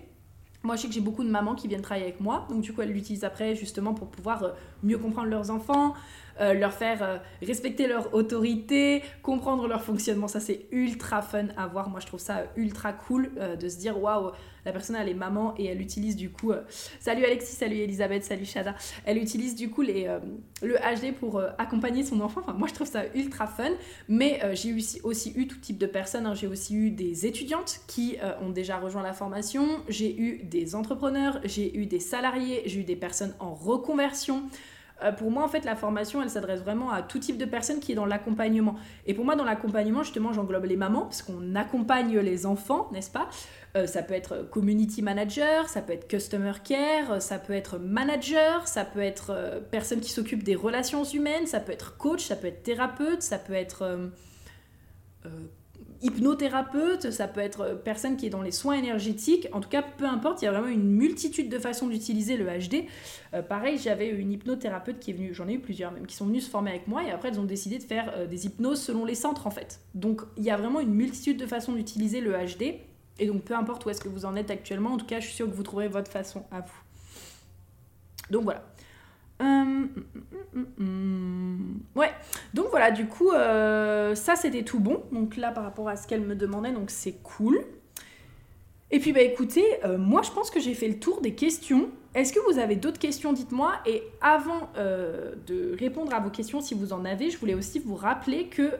Moi, 0.64 0.76
je 0.76 0.82
sais 0.82 0.88
que 0.88 0.94
j'ai 0.94 1.02
beaucoup 1.02 1.24
de 1.24 1.30
mamans 1.30 1.56
qui 1.56 1.68
viennent 1.68 1.82
travailler 1.82 2.08
avec 2.08 2.20
moi, 2.20 2.48
donc 2.50 2.62
du 2.62 2.74
coup, 2.74 2.82
elles 2.82 2.92
l'utilisent 2.92 3.24
après 3.24 3.56
justement 3.56 3.94
pour 3.94 4.10
pouvoir 4.10 4.44
euh, 4.44 4.50
mieux 4.84 4.98
comprendre 4.98 5.30
leurs 5.30 5.50
enfants, 5.50 5.94
euh, 6.42 6.54
leur 6.54 6.74
faire 6.74 7.22
respecter 7.42 7.88
leur 7.88 8.14
autorité, 8.14 9.04
comprendre 9.22 9.68
leur 9.68 9.84
fonctionnement. 9.84 10.28
Ça, 10.28 10.40
c'est 10.40 10.68
ultra 10.72 11.22
fun 11.22 11.48
à 11.58 11.68
voir. 11.68 11.90
Moi, 11.90 12.00
je 12.00 12.08
trouve 12.08 12.20
ça 12.20 12.44
ultra 12.56 12.94
cool 12.94 13.32
de 13.60 13.70
se 13.70 13.78
dire 13.78 14.02
waouh, 14.02 14.32
la 14.68 14.74
personne, 14.74 14.98
elle 14.98 15.08
est 15.08 15.14
maman 15.14 15.54
et 15.58 15.66
elle 15.68 15.80
utilise 15.80 16.18
du 16.18 16.30
coup. 16.30 16.52
Euh, 16.52 16.62
salut 17.00 17.24
Alexis, 17.24 17.56
salut 17.56 17.78
Elisabeth, 17.78 18.26
salut 18.26 18.44
Shada. 18.44 18.76
Elle 19.06 19.18
utilise 19.18 19.56
du 19.56 19.70
coup 19.70 19.82
les, 19.82 20.08
euh, 20.08 20.20
le 20.62 20.76
HD 20.76 21.16
pour 21.18 21.38
euh, 21.38 21.52
accompagner 21.58 22.04
son 22.04 22.20
enfant. 22.20 22.42
Enfin, 22.42 22.52
moi, 22.52 22.68
je 22.68 22.74
trouve 22.74 22.88
ça 22.88 23.04
ultra 23.16 23.48
fun. 23.48 23.72
Mais 24.10 24.42
j'ai 24.56 24.74
aussi, 24.74 25.00
aussi 25.06 25.32
eu 25.38 25.48
tout 25.48 25.58
type 25.58 25.78
de 25.78 25.86
personnes. 25.86 26.26
Hein. 26.26 26.34
J'ai 26.34 26.48
aussi 26.48 26.76
eu 26.76 26.92
des 26.92 27.26
étudiantes 27.26 27.80
qui 27.88 28.18
ont 28.42 28.50
déjà 28.50 28.78
rejoint 28.78 29.04
la 29.04 29.14
formation. 29.14 29.68
J'ai 29.88 30.20
eu 30.20 30.44
des 30.44 30.76
entrepreneurs, 30.76 31.40
j'ai 31.46 31.78
eu 31.78 31.86
des 31.86 32.02
salariés, 32.02 32.64
j'ai 32.66 32.82
eu 32.82 32.84
des 32.84 32.98
personnes 32.98 33.34
en 33.40 33.54
reconversion. 33.54 34.44
Euh, 35.04 35.12
pour 35.12 35.30
moi, 35.30 35.44
en 35.44 35.48
fait, 35.48 35.64
la 35.66 35.76
formation, 35.76 36.22
elle 36.22 36.30
s'adresse 36.30 36.62
vraiment 36.62 36.92
à 36.92 37.02
tout 37.02 37.20
type 37.20 37.38
de 37.38 37.46
personnes 37.46 37.80
qui 37.80 37.92
est 37.92 37.96
dans 37.96 38.06
l'accompagnement. 38.06 38.76
Et 39.06 39.14
pour 39.14 39.26
moi, 39.26 39.36
dans 39.36 39.44
l'accompagnement, 39.44 40.04
justement, 40.04 40.34
j'englobe 40.34 40.66
les 40.66 40.76
mamans, 40.76 41.02
parce 41.02 41.22
qu'on 41.22 41.56
accompagne 41.56 42.18
les 42.18 42.46
enfants, 42.46 42.90
n'est-ce 42.92 43.12
pas? 43.12 43.30
Euh, 43.76 43.86
Ça 43.86 44.02
peut 44.02 44.16
être 44.16 44.50
community 44.50 45.02
manager, 45.02 45.70
ça 45.70 45.82
peut 45.82 45.94
être 45.94 46.08
customer 46.08 46.54
care, 46.64 47.22
ça 47.22 47.38
peut 47.38 47.54
être 47.54 47.78
manager, 47.78 48.68
ça 48.68 48.86
peut 48.86 49.02
être 49.02 49.32
euh, 49.32 49.60
personne 49.60 50.00
qui 50.00 50.12
s'occupe 50.12 50.44
des 50.44 50.56
relations 50.56 51.04
humaines, 51.04 51.46
ça 51.46 51.60
peut 51.60 51.72
être 51.72 51.98
coach, 51.98 52.26
ça 52.26 52.36
peut 52.36 52.48
être 52.48 52.64
thérapeute, 52.64 53.22
ça 53.22 53.38
peut 53.38 53.54
être 53.54 54.12
hypnothérapeute, 56.02 57.12
ça 57.12 57.28
peut 57.28 57.40
être 57.40 57.82
personne 57.84 58.18
qui 58.18 58.26
est 58.26 58.30
dans 58.30 58.42
les 58.42 58.52
soins 58.52 58.76
énergétiques. 58.76 59.48
En 59.52 59.60
tout 59.60 59.70
cas, 59.70 59.82
peu 59.82 60.06
importe, 60.06 60.42
il 60.42 60.46
y 60.46 60.48
a 60.48 60.52
vraiment 60.52 60.68
une 60.68 60.90
multitude 60.90 61.50
de 61.50 61.60
façons 61.60 61.88
d'utiliser 61.88 62.38
le 62.38 62.46
HD. 62.46 62.86
Euh, 63.34 63.42
pareil, 63.42 63.78
j'avais 63.78 64.10
une 64.10 64.32
hypnothérapeute 64.32 65.00
qui 65.00 65.12
est 65.12 65.14
venue, 65.14 65.34
j'en 65.34 65.48
ai 65.48 65.54
eu 65.54 65.60
plusieurs 65.60 65.92
même, 65.92 66.06
qui 66.06 66.16
sont 66.16 66.26
venues 66.26 66.42
se 66.42 66.50
former 66.50 66.72
avec 66.72 66.88
moi 66.88 67.04
et 67.04 67.12
après 67.12 67.30
elles 67.30 67.40
ont 67.40 67.46
décidé 67.46 67.78
de 67.78 67.84
faire 67.84 68.14
euh, 68.16 68.28
des 68.28 68.46
hypnoses 68.46 68.82
selon 68.82 69.06
les 69.06 69.16
centres 69.16 69.48
en 69.48 69.52
fait. 69.52 69.80
Donc 69.96 70.22
il 70.38 70.44
y 70.44 70.52
a 70.52 70.58
vraiment 70.58 70.80
une 70.80 70.94
multitude 70.94 71.38
de 71.38 71.46
façons 71.46 71.74
d'utiliser 71.74 72.22
le 72.22 72.34
HD. 72.34 72.76
Et 73.20 73.26
donc 73.26 73.44
peu 73.44 73.56
importe 73.56 73.86
où 73.86 73.90
est-ce 73.90 74.02
que 74.02 74.10
vous 74.10 74.26
en 74.26 74.36
êtes 74.36 74.52
actuellement, 74.52 74.92
en 74.92 74.98
tout 74.98 75.06
cas 75.06 75.20
je 75.20 75.26
suis 75.26 75.36
sûre 75.36 75.50
que 75.50 75.56
vous 75.56 75.64
trouverez 75.64 75.88
votre 75.88 76.12
façon 76.12 76.44
à 76.52 76.62
vous. 76.62 76.82
Donc 78.30 78.44
voilà. 78.44 78.64
Hum, 79.40 79.90
hum, 80.56 80.68
hum, 80.80 81.80
ouais, 81.96 82.12
donc 82.54 82.68
voilà, 82.72 82.90
du 82.90 83.06
coup, 83.06 83.32
euh, 83.32 84.16
ça 84.16 84.36
c'était 84.36 84.64
tout 84.64 84.80
bon. 84.80 85.04
Donc 85.12 85.38
là, 85.38 85.52
par 85.52 85.64
rapport 85.64 85.88
à 85.90 85.96
ce 85.96 86.08
qu'elle 86.08 86.22
me 86.22 86.36
demandait, 86.36 86.72
donc 86.72 86.90
c'est 86.90 87.22
cool. 87.22 87.64
Et 88.90 89.00
puis 89.00 89.12
bah 89.12 89.22
écoutez, 89.22 89.66
euh, 89.84 89.98
moi 89.98 90.22
je 90.22 90.32
pense 90.32 90.50
que 90.50 90.60
j'ai 90.62 90.74
fait 90.74 90.88
le 90.88 90.98
tour 90.98 91.22
des 91.22 91.36
questions. 91.36 91.90
Est-ce 92.16 92.34
que 92.34 92.40
vous 92.52 92.58
avez 92.58 92.78
d'autres 92.78 92.98
questions 92.98 93.32
Dites-moi. 93.32 93.74
Et 93.86 94.02
avant 94.22 94.70
euh, 94.78 95.36
de 95.46 95.76
répondre 95.78 96.14
à 96.16 96.20
vos 96.20 96.32
questions, 96.32 96.62
si 96.62 96.74
vous 96.74 96.94
en 96.94 97.06
avez, 97.06 97.30
je 97.30 97.38
voulais 97.38 97.54
aussi 97.54 97.78
vous 97.80 97.96
rappeler 97.96 98.48
que, 98.48 98.72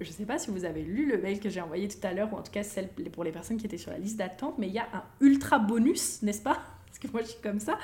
je 0.00 0.08
ne 0.08 0.12
sais 0.12 0.24
pas 0.24 0.38
si 0.38 0.50
vous 0.50 0.64
avez 0.64 0.80
lu 0.82 1.06
le 1.06 1.18
mail 1.18 1.38
que 1.40 1.50
j'ai 1.50 1.60
envoyé 1.60 1.88
tout 1.88 1.98
à 2.04 2.14
l'heure, 2.14 2.32
ou 2.32 2.36
en 2.36 2.42
tout 2.42 2.52
cas 2.52 2.62
celle 2.62 2.88
pour 2.88 3.24
les 3.24 3.32
personnes 3.32 3.58
qui 3.58 3.66
étaient 3.66 3.76
sur 3.76 3.90
la 3.90 3.98
liste 3.98 4.16
d'attente, 4.16 4.54
mais 4.58 4.68
il 4.68 4.74
y 4.74 4.78
a 4.78 4.86
un 4.94 5.02
ultra 5.20 5.58
bonus, 5.58 6.22
n'est-ce 6.22 6.40
pas? 6.40 6.58
Parce 6.86 6.98
que 7.00 7.08
moi 7.08 7.20
je 7.22 7.28
suis 7.28 7.42
comme 7.42 7.60
ça. 7.60 7.78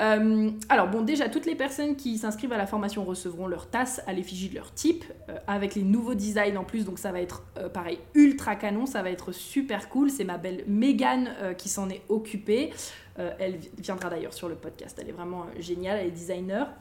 Euh, 0.00 0.50
alors 0.68 0.88
bon, 0.88 1.02
déjà, 1.02 1.28
toutes 1.28 1.46
les 1.46 1.54
personnes 1.54 1.96
qui 1.96 2.16
s'inscrivent 2.18 2.52
à 2.52 2.56
la 2.56 2.66
formation 2.66 3.04
recevront 3.04 3.46
leur 3.46 3.68
tasse 3.68 4.02
à 4.06 4.12
l'effigie 4.12 4.48
de 4.48 4.54
leur 4.54 4.72
type, 4.72 5.04
euh, 5.28 5.36
avec 5.46 5.74
les 5.74 5.82
nouveaux 5.82 6.14
designs 6.14 6.56
en 6.56 6.64
plus, 6.64 6.84
donc 6.84 6.98
ça 6.98 7.12
va 7.12 7.20
être 7.20 7.44
euh, 7.58 7.68
pareil, 7.68 7.98
ultra 8.14 8.56
canon, 8.56 8.86
ça 8.86 9.02
va 9.02 9.10
être 9.10 9.32
super 9.32 9.88
cool. 9.88 10.10
C'est 10.10 10.24
ma 10.24 10.38
belle 10.38 10.64
Megan 10.66 11.30
qui 11.58 11.68
s'en 11.68 11.88
est 11.88 12.02
occupée. 12.08 12.72
elle 13.16 13.58
viendra 13.78 14.08
d'ailleurs 14.08 14.32
sur 14.32 14.48
le 14.48 14.54
podcast, 14.54 14.98
elle 15.00 15.08
est 15.08 15.12
vraiment 15.12 15.46
géniale, 15.58 15.98
elle 15.98 16.08
est 16.08 16.10
designer. 16.10 16.72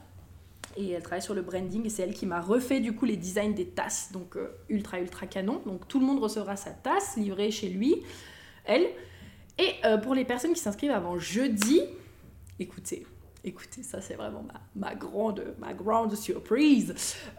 Et 0.78 0.92
elle 0.92 1.04
travaille 1.04 1.22
sur 1.22 1.34
le 1.34 1.42
branding 1.42 1.86
et 1.86 1.90
c'est 1.90 2.04
elle 2.04 2.14
qui 2.14 2.26
m'a 2.26 2.40
refait 2.40 2.80
du 2.80 2.96
coup 2.96 3.04
les 3.04 3.18
designs 3.18 3.54
des 3.54 3.66
tasses, 3.66 4.12
donc 4.14 4.38
ultra 4.70 5.02
ultra 5.02 5.28
canon. 5.28 5.62
Donc 5.66 5.88
tout 5.88 6.00
le 6.00 6.06
monde 6.06 6.20
recevra 6.20 6.56
sa 6.56 6.72
tasse 6.72 7.18
livrée 7.18 7.52
chez 7.52 7.68
lui, 7.68 8.04
elle. 8.66 8.88
Et 9.60 9.74
pour 10.02 10.16
les 10.16 10.24
personnes 10.24 10.54
qui 10.54 10.62
s'inscrivent 10.62 10.92
avant 10.92 11.20
jeudi, 11.20 11.82
écoutez, 12.62 13.06
écoutez, 13.44 13.84
ça 13.84 14.02
c'est 14.02 14.14
vraiment 14.14 14.46
ma, 14.76 14.96
grande, 14.96 15.44
ma 15.60 15.74
grande 15.74 16.16
surprise. 16.16 16.94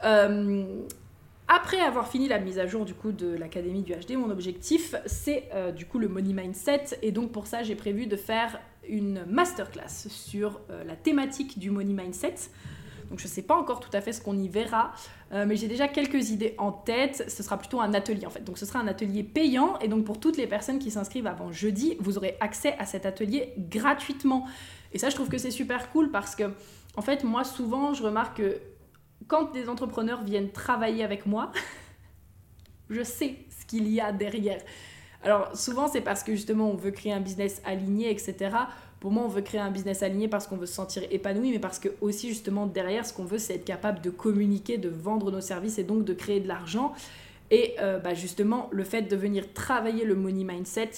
Euh, 0.04 0.82
après 1.48 1.80
avoir 1.80 2.08
fini 2.08 2.28
la 2.28 2.38
mise 2.38 2.58
à 2.58 2.66
jour 2.66 2.84
du 2.84 2.94
coup 2.94 3.12
de 3.12 3.34
l'académie 3.34 3.82
du 3.82 3.92
HD, 3.92 4.12
mon 4.12 4.30
objectif 4.30 4.94
c'est 5.06 5.48
euh, 5.54 5.70
du 5.70 5.86
coup 5.86 5.98
le 5.98 6.08
money 6.08 6.32
mindset 6.32 6.98
et 7.02 7.12
donc 7.12 7.32
pour 7.32 7.46
ça 7.46 7.62
j'ai 7.62 7.74
prévu 7.74 8.06
de 8.06 8.16
faire 8.16 8.60
une 8.88 9.24
masterclass 9.26 10.08
sur 10.08 10.60
euh, 10.70 10.82
la 10.84 10.96
thématique 10.96 11.58
du 11.58 11.70
money 11.70 11.92
mindset. 11.92 12.34
Donc 13.10 13.18
je 13.18 13.26
ne 13.26 13.30
sais 13.30 13.42
pas 13.42 13.56
encore 13.56 13.80
tout 13.80 13.90
à 13.92 14.00
fait 14.00 14.14
ce 14.14 14.22
qu'on 14.22 14.38
y 14.38 14.48
verra, 14.48 14.94
mais 15.32 15.54
j'ai 15.54 15.68
déjà 15.68 15.86
quelques 15.86 16.30
idées 16.30 16.54
en 16.56 16.72
tête. 16.72 17.26
Ce 17.28 17.42
sera 17.42 17.58
plutôt 17.58 17.78
un 17.82 17.92
atelier 17.92 18.24
en 18.24 18.30
fait. 18.30 18.42
Donc 18.42 18.56
ce 18.56 18.64
sera 18.64 18.78
un 18.78 18.86
atelier 18.86 19.22
payant 19.22 19.78
et 19.80 19.88
donc 19.88 20.06
pour 20.06 20.18
toutes 20.18 20.38
les 20.38 20.46
personnes 20.46 20.78
qui 20.78 20.90
s'inscrivent 20.90 21.26
avant 21.26 21.52
jeudi, 21.52 21.98
vous 22.00 22.16
aurez 22.16 22.38
accès 22.40 22.74
à 22.78 22.86
cet 22.86 23.04
atelier 23.04 23.52
gratuitement. 23.58 24.46
Et 24.93 24.99
ça, 24.99 25.09
je 25.09 25.14
trouve 25.14 25.28
que 25.28 25.38
c'est 25.38 25.51
super 25.51 25.90
cool 25.90 26.11
parce 26.11 26.34
que, 26.34 26.45
en 26.97 27.03
fait, 27.03 27.24
moi, 27.24 27.45
souvent, 27.45 27.95
je 27.95 28.03
remarque 28.03 28.38
que 28.38 28.59
quand 29.26 29.53
des 29.53 29.68
entrepreneurs 29.68 30.22
viennent 30.22 30.51
travailler 30.51 31.05
avec 31.05 31.26
moi, 31.26 31.53
je 32.90 33.03
sais 33.03 33.36
ce 33.49 33.64
qu'il 33.66 33.88
y 33.88 34.01
a 34.01 34.12
derrière. 34.12 34.61
Alors, 35.22 35.57
souvent, 35.57 35.88
c'est 35.88 36.01
parce 36.01 36.22
que 36.22 36.32
justement, 36.32 36.70
on 36.70 36.74
veut 36.74 36.90
créer 36.90 37.12
un 37.12 37.20
business 37.20 37.62
aligné, 37.64 38.11
etc. 38.11 38.57
Pour 38.99 39.12
moi, 39.12 39.24
on 39.24 39.28
veut 39.28 39.43
créer 39.43 39.61
un 39.61 39.70
business 39.70 40.03
aligné 40.03 40.28
parce 40.28 40.47
qu'on 40.47 40.57
veut 40.57 40.66
se 40.66 40.74
sentir 40.74 41.05
épanoui, 41.11 41.53
mais 41.53 41.59
parce 41.59 41.78
que 41.78 41.88
aussi, 42.01 42.28
justement, 42.28 42.66
derrière, 42.66 43.07
ce 43.07 43.12
qu'on 43.12 43.24
veut, 43.24 43.38
c'est 43.38 43.55
être 43.55 43.64
capable 43.64 44.01
de 44.01 44.11
communiquer, 44.11 44.78
de 44.78 44.88
vendre 44.88 45.30
nos 45.30 45.40
services 45.40 45.78
et 45.78 45.84
donc 45.84 46.05
de 46.05 46.12
créer 46.12 46.40
de 46.40 46.49
l'argent. 46.49 46.93
Et 47.51 47.74
euh, 47.80 47.99
bah, 47.99 48.14
justement, 48.14 48.68
le 48.72 48.84
fait 48.84 49.03
de 49.03 49.16
venir 49.16 49.53
travailler 49.53 50.05
le 50.05 50.14
money 50.14 50.45
mindset, 50.45 50.90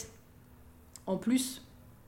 en 1.07 1.17
plus, 1.17 1.64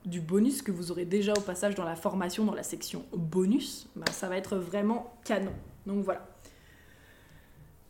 du 0.07 0.21
bonus 0.21 0.63
que 0.63 0.73
vous 0.73 0.91
aurez 0.91 1.05
déjà 1.05 1.33
au 1.35 1.41
passage 1.41 1.75
dans 1.75 1.85
la 1.85 1.97
formation, 1.97 2.45
dans 2.45 2.55
la 2.55 2.63
section 2.63 3.05
bonus, 3.13 3.89
bah, 3.97 4.07
ça 4.13 4.29
va 4.29 4.37
être 4.37 4.57
vraiment 4.57 5.13
canon. 5.25 5.53
Donc 5.87 6.05
voilà. 6.05 6.27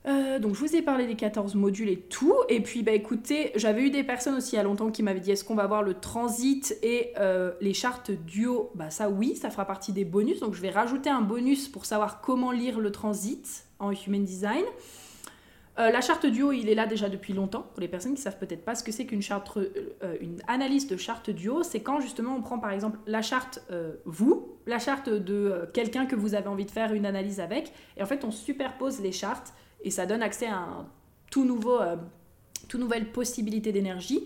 Euh, 0.06 0.38
donc 0.38 0.54
je 0.54 0.60
vous 0.60 0.76
ai 0.76 0.82
parlé 0.82 1.06
des 1.06 1.16
14 1.16 1.56
modules 1.56 1.88
et 1.88 1.98
tout. 1.98 2.36
Et 2.48 2.60
puis 2.60 2.82
bah 2.82 2.92
écoutez, 2.92 3.50
j'avais 3.56 3.82
eu 3.82 3.90
des 3.90 4.04
personnes 4.04 4.36
aussi 4.36 4.54
il 4.54 4.56
y 4.56 4.60
a 4.60 4.62
longtemps 4.62 4.90
qui 4.90 5.02
m'avaient 5.02 5.20
dit 5.20 5.32
est-ce 5.32 5.44
qu'on 5.44 5.56
va 5.56 5.66
voir 5.66 5.82
le 5.82 5.94
transit 5.94 6.78
et 6.82 7.12
euh, 7.18 7.52
les 7.60 7.74
chartes 7.74 8.12
duo? 8.12 8.70
Bah 8.74 8.90
ça 8.90 9.10
oui, 9.10 9.34
ça 9.34 9.50
fera 9.50 9.64
partie 9.64 9.92
des 9.92 10.04
bonus. 10.04 10.40
Donc 10.40 10.54
je 10.54 10.62
vais 10.62 10.70
rajouter 10.70 11.10
un 11.10 11.22
bonus 11.22 11.68
pour 11.68 11.86
savoir 11.86 12.20
comment 12.20 12.52
lire 12.52 12.78
le 12.78 12.92
transit 12.92 13.64
en 13.80 13.90
Human 13.90 14.24
Design. 14.24 14.64
Euh, 15.78 15.90
la 15.90 16.00
charte 16.00 16.24
duo, 16.24 16.52
il 16.52 16.68
est 16.68 16.74
là 16.74 16.86
déjà 16.86 17.08
depuis 17.08 17.34
longtemps. 17.34 17.62
Pour 17.62 17.80
les 17.80 17.88
personnes 17.88 18.14
qui 18.14 18.22
savent 18.22 18.38
peut-être 18.38 18.64
pas 18.64 18.74
ce 18.74 18.82
que 18.82 18.92
c'est 18.92 19.04
qu'une 19.04 19.20
euh, 19.56 20.16
analyse 20.48 20.86
de 20.86 20.96
charte 20.96 21.28
duo, 21.28 21.62
c'est 21.62 21.80
quand 21.80 22.00
justement 22.00 22.34
on 22.34 22.40
prend 22.40 22.58
par 22.58 22.70
exemple 22.70 22.98
la 23.06 23.20
charte 23.20 23.62
euh, 23.70 23.94
vous, 24.06 24.56
la 24.66 24.78
charte 24.78 25.10
de 25.10 25.68
quelqu'un 25.74 26.06
que 26.06 26.16
vous 26.16 26.34
avez 26.34 26.48
envie 26.48 26.64
de 26.64 26.70
faire 26.70 26.94
une 26.94 27.04
analyse 27.04 27.40
avec, 27.40 27.72
et 27.96 28.02
en 28.02 28.06
fait 28.06 28.24
on 28.24 28.30
superpose 28.30 29.00
les 29.00 29.12
chartes 29.12 29.52
et 29.82 29.90
ça 29.90 30.06
donne 30.06 30.22
accès 30.22 30.46
à 30.46 30.56
un 30.56 30.86
tout 31.30 31.44
nouveau, 31.44 31.78
tout 32.68 32.78
nouvelle 32.78 33.12
possibilité 33.12 33.70
d'énergie. 33.70 34.24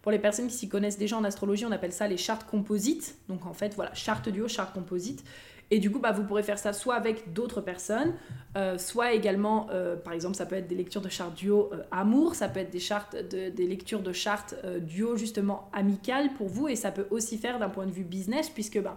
Pour 0.00 0.12
les 0.12 0.18
personnes 0.18 0.48
qui 0.48 0.54
s'y 0.54 0.68
connaissent 0.68 0.98
déjà 0.98 1.16
en 1.16 1.24
astrologie, 1.24 1.66
on 1.66 1.72
appelle 1.72 1.92
ça 1.92 2.08
les 2.08 2.16
chartes 2.16 2.48
composites. 2.48 3.16
Donc 3.28 3.46
en 3.46 3.52
fait, 3.52 3.74
voilà, 3.74 3.92
charte 3.94 4.28
duo, 4.28 4.48
charte 4.48 4.72
composite. 4.72 5.24
Et 5.72 5.78
du 5.78 5.90
coup, 5.90 6.00
bah, 6.00 6.12
vous 6.12 6.24
pourrez 6.24 6.42
faire 6.42 6.58
ça 6.58 6.74
soit 6.74 6.96
avec 6.96 7.32
d'autres 7.32 7.62
personnes, 7.62 8.12
euh, 8.58 8.76
soit 8.76 9.14
également, 9.14 9.68
euh, 9.70 9.96
par 9.96 10.12
exemple, 10.12 10.36
ça 10.36 10.44
peut 10.44 10.56
être 10.56 10.68
des 10.68 10.74
lectures 10.74 11.00
de 11.00 11.08
chartes 11.08 11.34
duo 11.34 11.70
euh, 11.72 11.82
amour, 11.90 12.34
ça 12.34 12.50
peut 12.50 12.60
être 12.60 12.68
des, 12.68 12.78
chartes 12.78 13.16
des 13.16 13.66
lectures 13.66 14.02
de 14.02 14.12
chartes 14.12 14.54
duo 14.82 15.16
justement 15.16 15.70
amicales 15.72 16.34
pour 16.34 16.48
vous, 16.48 16.68
et 16.68 16.76
ça 16.76 16.92
peut 16.92 17.06
aussi 17.10 17.38
faire 17.38 17.58
d'un 17.58 17.70
point 17.70 17.86
de 17.86 17.90
vue 17.90 18.04
business, 18.04 18.50
puisque 18.50 18.82
bah, 18.82 18.96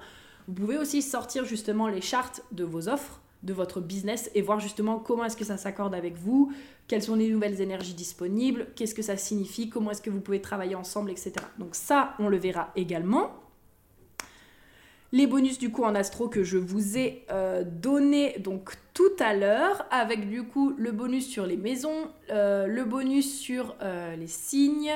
vous 0.49 0.53
pouvez 0.53 0.77
aussi 0.77 1.01
sortir 1.01 1.45
justement 1.45 1.87
les 1.87 2.01
chartes 2.01 2.43
de 2.51 2.65
vos 2.65 2.89
offres, 2.89 3.21
de 3.43 3.53
votre 3.53 3.79
business, 3.79 4.29
et 4.35 4.41
voir 4.41 4.59
justement 4.59 4.99
comment 4.99 5.23
est-ce 5.23 5.37
que 5.37 5.45
ça 5.45 5.55
s'accorde 5.55 5.95
avec 5.95 6.17
vous, 6.17 6.51
quelles 6.89 7.03
sont 7.03 7.15
les 7.15 7.29
nouvelles 7.29 7.61
énergies 7.61 7.93
disponibles, 7.93 8.67
qu'est-ce 8.75 8.93
que 8.93 9.01
ça 9.01 9.15
signifie, 9.15 9.69
comment 9.69 9.91
est-ce 9.91 10.01
que 10.01 10.09
vous 10.09 10.19
pouvez 10.19 10.41
travailler 10.41 10.75
ensemble, 10.75 11.09
etc. 11.09 11.35
Donc 11.57 11.73
ça, 11.73 12.15
on 12.19 12.27
le 12.27 12.35
verra 12.35 12.71
également 12.75 13.31
les 15.15 15.27
bonus 15.27 15.57
du 15.57 15.71
coup 15.71 15.85
en 15.85 15.95
astro 15.95 16.27
que 16.27 16.43
je 16.43 16.57
vous 16.57 16.97
ai 16.97 17.23
euh, 17.31 17.63
donné 17.65 18.37
donc 18.39 18.73
tout 18.93 19.15
à 19.17 19.33
l'heure 19.33 19.85
avec 19.89 20.29
du 20.29 20.43
coup 20.43 20.75
le 20.77 20.91
bonus 20.91 21.25
sur 21.25 21.45
les 21.45 21.55
maisons, 21.55 22.09
euh, 22.31 22.67
le 22.67 22.83
bonus 22.83 23.39
sur 23.39 23.75
euh, 23.81 24.17
les 24.17 24.27
signes. 24.27 24.91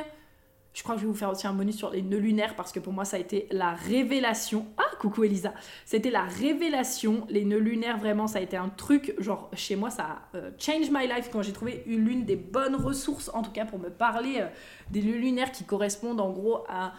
Je 0.74 0.84
crois 0.84 0.96
que 0.96 1.02
je 1.02 1.06
vais 1.06 1.12
vous 1.12 1.18
faire 1.18 1.30
aussi 1.30 1.48
un 1.48 1.54
bonus 1.54 1.78
sur 1.78 1.92
les 1.92 2.02
nœuds 2.02 2.18
lunaires 2.18 2.58
parce 2.58 2.74
que 2.74 2.82
pour 2.82 2.92
moi 2.92 3.06
ça 3.06 3.16
a 3.16 3.20
été 3.22 3.48
la 3.50 3.72
révélation. 3.72 4.66
Ah 4.78 4.94
coucou 5.00 5.24
Elisa, 5.24 5.54
c'était 5.86 6.12
la 6.12 6.24
révélation. 6.24 7.26
Les 7.30 7.46
nœuds 7.46 7.58
lunaires 7.58 7.98
vraiment 7.98 8.28
ça 8.28 8.40
a 8.40 8.42
été 8.42 8.58
un 8.58 8.68
truc 8.68 9.16
genre 9.20 9.50
chez 9.54 9.78
moi 9.78 9.90
ça 9.90 10.04
a 10.34 10.40
changed 10.58 10.92
my 10.92 11.08
life 11.08 11.30
quand 11.32 11.44
j'ai 11.44 11.54
trouvé 11.54 11.82
l'une 11.86 12.26
des 12.26 12.36
bonnes 12.36 12.76
ressources 12.76 13.32
en 13.34 13.42
tout 13.42 13.52
cas 13.52 13.64
pour 13.64 13.80
me 13.80 13.90
parler 13.90 14.44
des 14.92 15.02
nœuds 15.02 15.18
lunaires 15.18 15.54
qui 15.54 15.64
correspondent 15.64 16.20
en 16.20 16.32
gros 16.32 16.66
à 16.68 16.92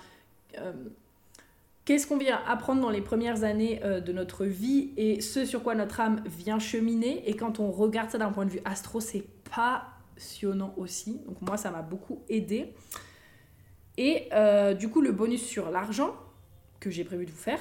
Qu'est-ce 1.84 2.06
qu'on 2.06 2.18
vient 2.18 2.40
apprendre 2.46 2.82
dans 2.82 2.90
les 2.90 3.00
premières 3.00 3.42
années 3.42 3.80
euh, 3.84 4.00
de 4.00 4.12
notre 4.12 4.44
vie 4.44 4.92
et 4.96 5.20
ce 5.20 5.44
sur 5.44 5.62
quoi 5.62 5.74
notre 5.74 6.00
âme 6.00 6.22
vient 6.26 6.58
cheminer? 6.58 7.28
Et 7.28 7.34
quand 7.34 7.58
on 7.58 7.70
regarde 7.70 8.10
ça 8.10 8.18
d'un 8.18 8.30
point 8.30 8.44
de 8.44 8.50
vue 8.50 8.60
astro, 8.64 9.00
c'est 9.00 9.24
passionnant 9.54 10.74
aussi. 10.76 11.20
Donc 11.26 11.40
moi, 11.40 11.56
ça 11.56 11.70
m'a 11.70 11.82
beaucoup 11.82 12.22
aidé. 12.28 12.74
Et 13.96 14.28
euh, 14.32 14.74
du 14.74 14.88
coup, 14.88 15.00
le 15.00 15.12
bonus 15.12 15.42
sur 15.42 15.70
l'argent 15.70 16.14
que 16.80 16.90
j'ai 16.90 17.02
prévu 17.02 17.24
de 17.24 17.30
vous 17.30 17.36
faire. 17.36 17.60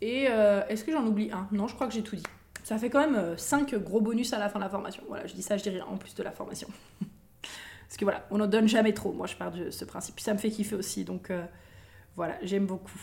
Et 0.00 0.26
euh, 0.28 0.66
est-ce 0.68 0.84
que 0.84 0.92
j'en 0.92 1.06
oublie 1.06 1.30
un? 1.30 1.48
Non, 1.52 1.68
je 1.68 1.74
crois 1.74 1.86
que 1.86 1.94
j'ai 1.94 2.02
tout 2.02 2.16
dit. 2.16 2.22
Ça 2.64 2.76
fait 2.76 2.90
quand 2.90 3.00
même 3.00 3.38
5 3.38 3.74
gros 3.76 4.00
bonus 4.00 4.32
à 4.32 4.38
la 4.38 4.48
fin 4.48 4.58
de 4.58 4.64
la 4.64 4.70
formation. 4.70 5.02
Voilà, 5.08 5.26
je 5.26 5.34
dis 5.34 5.42
ça, 5.42 5.56
je 5.56 5.62
dirais 5.62 5.80
en 5.80 5.96
plus 5.96 6.14
de 6.14 6.22
la 6.22 6.32
formation. 6.32 6.68
Parce 7.40 7.96
que 7.96 8.04
voilà, 8.04 8.26
on 8.30 8.38
n'en 8.38 8.46
donne 8.46 8.68
jamais 8.68 8.92
trop. 8.92 9.12
Moi, 9.12 9.26
je 9.26 9.36
pars 9.36 9.52
de 9.52 9.70
ce 9.70 9.84
principe. 9.84 10.16
Puis 10.16 10.24
ça 10.24 10.34
me 10.34 10.38
fait 10.38 10.50
kiffer 10.50 10.74
aussi. 10.74 11.04
Donc, 11.04 11.30
voilà, 12.16 12.36
j'aime 12.42 12.66
beaucoup. 12.66 12.98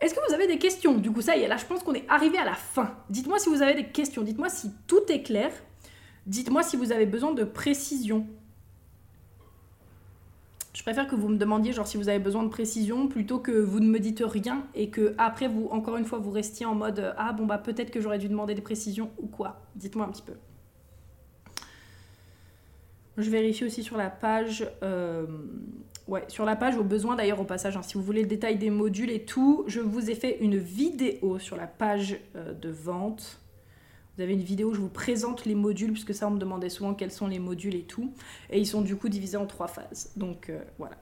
Est-ce 0.00 0.14
que 0.14 0.20
vous 0.28 0.34
avez 0.34 0.46
des 0.46 0.58
questions? 0.58 0.96
Du 0.96 1.10
coup, 1.10 1.20
ça 1.20 1.36
y 1.36 1.42
est, 1.42 1.48
là, 1.48 1.56
je 1.56 1.66
pense 1.66 1.82
qu'on 1.82 1.94
est 1.94 2.08
arrivé 2.08 2.38
à 2.38 2.44
la 2.44 2.54
fin. 2.54 2.94
Dites-moi 3.10 3.38
si 3.38 3.48
vous 3.48 3.62
avez 3.62 3.74
des 3.74 3.88
questions. 3.88 4.22
Dites-moi 4.22 4.48
si 4.48 4.70
tout 4.86 5.02
est 5.08 5.22
clair. 5.22 5.50
Dites-moi 6.26 6.62
si 6.62 6.76
vous 6.76 6.92
avez 6.92 7.06
besoin 7.06 7.32
de 7.32 7.44
précision. 7.44 8.26
Je 10.72 10.82
préfère 10.82 11.08
que 11.08 11.16
vous 11.16 11.28
me 11.28 11.36
demandiez 11.36 11.72
genre 11.72 11.88
si 11.88 11.96
vous 11.96 12.08
avez 12.08 12.20
besoin 12.20 12.44
de 12.44 12.48
précision 12.48 13.08
plutôt 13.08 13.40
que 13.40 13.50
vous 13.50 13.80
ne 13.80 13.88
me 13.88 13.98
dites 13.98 14.22
rien 14.24 14.64
et 14.74 14.90
que 14.90 15.14
après 15.18 15.48
vous 15.48 15.66
encore 15.72 15.96
une 15.96 16.04
fois 16.04 16.20
vous 16.20 16.30
restiez 16.30 16.66
en 16.66 16.76
mode 16.76 17.14
ah 17.16 17.32
bon 17.32 17.46
bah 17.46 17.58
peut-être 17.58 17.90
que 17.90 18.00
j'aurais 18.00 18.18
dû 18.18 18.28
demander 18.28 18.54
des 18.54 18.62
précisions 18.62 19.10
ou 19.18 19.26
quoi. 19.26 19.60
Dites-moi 19.74 20.06
un 20.06 20.10
petit 20.10 20.22
peu. 20.22 20.34
Je 23.16 23.28
vérifie 23.28 23.64
aussi 23.64 23.82
sur 23.82 23.96
la 23.96 24.08
page. 24.08 24.70
Euh, 24.84 25.26
ouais, 26.08 26.24
sur 26.28 26.44
la 26.44 26.56
page, 26.56 26.76
au 26.76 26.84
besoin 26.84 27.14
d'ailleurs 27.14 27.40
au 27.40 27.44
passage, 27.44 27.76
hein, 27.76 27.82
si 27.82 27.94
vous 27.94 28.02
voulez 28.02 28.22
le 28.22 28.28
détail 28.28 28.56
des 28.56 28.70
modules 28.70 29.10
et 29.10 29.20
tout, 29.20 29.64
je 29.68 29.80
vous 29.80 30.10
ai 30.10 30.14
fait 30.14 30.38
une 30.40 30.56
vidéo 30.56 31.38
sur 31.38 31.56
la 31.56 31.66
page 31.66 32.18
euh, 32.34 32.52
de 32.54 32.70
vente. 32.70 33.40
Vous 34.16 34.22
avez 34.22 34.32
une 34.32 34.42
vidéo 34.42 34.70
où 34.70 34.74
je 34.74 34.80
vous 34.80 34.88
présente 34.88 35.44
les 35.44 35.54
modules, 35.54 35.92
puisque 35.92 36.14
ça 36.14 36.26
on 36.26 36.32
me 36.32 36.38
demandait 36.38 36.70
souvent 36.70 36.94
quels 36.94 37.12
sont 37.12 37.28
les 37.28 37.38
modules 37.38 37.76
et 37.76 37.82
tout. 37.82 38.12
Et 38.50 38.58
ils 38.58 38.66
sont 38.66 38.82
du 38.82 38.96
coup 38.96 39.08
divisés 39.08 39.36
en 39.36 39.46
trois 39.46 39.68
phases. 39.68 40.10
Donc 40.16 40.50
euh, 40.50 40.58
voilà. 40.78 40.96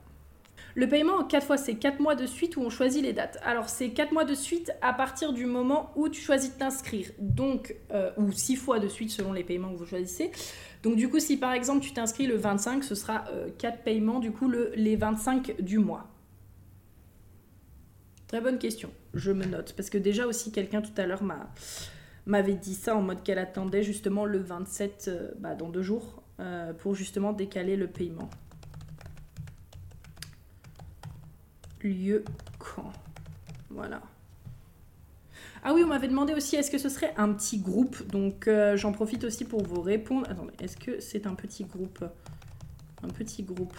Le 0.76 0.86
paiement 0.86 1.14
en 1.14 1.24
4 1.24 1.44
fois, 1.44 1.56
c'est 1.56 1.74
4 1.74 2.00
mois 2.00 2.14
de 2.14 2.26
suite 2.26 2.56
où 2.56 2.60
on 2.60 2.70
choisit 2.70 3.02
les 3.02 3.12
dates. 3.12 3.38
Alors 3.42 3.68
c'est 3.68 3.88
4 3.88 4.12
mois 4.12 4.24
de 4.24 4.34
suite 4.34 4.72
à 4.82 4.92
partir 4.92 5.32
du 5.32 5.46
moment 5.46 5.90
où 5.96 6.08
tu 6.08 6.20
choisis 6.20 6.52
de 6.52 6.58
t'inscrire. 6.58 7.10
Donc, 7.18 7.74
ou 8.18 8.30
6 8.30 8.56
fois 8.56 8.78
de 8.78 8.86
suite 8.86 9.10
selon 9.10 9.32
les 9.32 9.42
paiements 9.42 9.72
que 9.72 9.78
vous 9.78 9.86
choisissez. 9.86 10.30
Donc 10.86 10.94
du 10.94 11.08
coup, 11.08 11.18
si 11.18 11.36
par 11.36 11.52
exemple 11.52 11.80
tu 11.80 11.92
t'inscris 11.92 12.28
le 12.28 12.36
25, 12.36 12.84
ce 12.84 12.94
sera 12.94 13.24
4 13.58 13.74
euh, 13.74 13.82
paiements 13.84 14.20
du 14.20 14.30
coup 14.30 14.48
le, 14.48 14.70
les 14.76 14.94
25 14.94 15.60
du 15.60 15.78
mois. 15.78 16.06
Très 18.28 18.40
bonne 18.40 18.58
question, 18.58 18.90
je 19.12 19.32
me 19.32 19.44
note. 19.44 19.72
Parce 19.76 19.90
que 19.90 19.98
déjà 19.98 20.28
aussi 20.28 20.52
quelqu'un 20.52 20.82
tout 20.82 20.92
à 20.96 21.06
l'heure 21.06 21.24
m'avait 22.24 22.54
dit 22.54 22.74
ça 22.74 22.94
en 22.94 23.02
mode 23.02 23.24
qu'elle 23.24 23.40
attendait 23.40 23.82
justement 23.82 24.24
le 24.24 24.38
27 24.38 25.06
euh, 25.08 25.30
bah, 25.38 25.56
dans 25.56 25.70
deux 25.70 25.82
jours 25.82 26.22
euh, 26.38 26.72
pour 26.72 26.94
justement 26.94 27.32
décaler 27.32 27.74
le 27.74 27.88
paiement. 27.88 28.30
Lieu 31.92 32.24
quand? 32.58 32.92
Voilà. 33.70 34.00
Ah 35.68 35.72
oui, 35.74 35.82
on 35.84 35.88
m'avait 35.88 36.06
demandé 36.06 36.32
aussi 36.32 36.54
est-ce 36.54 36.70
que 36.70 36.78
ce 36.78 36.88
serait 36.88 37.12
un 37.16 37.32
petit 37.32 37.58
groupe? 37.58 38.06
Donc 38.06 38.46
euh, 38.46 38.76
j'en 38.76 38.92
profite 38.92 39.24
aussi 39.24 39.44
pour 39.44 39.64
vous 39.64 39.80
répondre. 39.80 40.24
Attendez, 40.30 40.52
est-ce 40.60 40.76
que 40.76 41.00
c'est 41.00 41.26
un 41.26 41.34
petit 41.34 41.64
groupe? 41.64 42.04
Un 43.02 43.08
petit 43.08 43.42
groupe. 43.42 43.74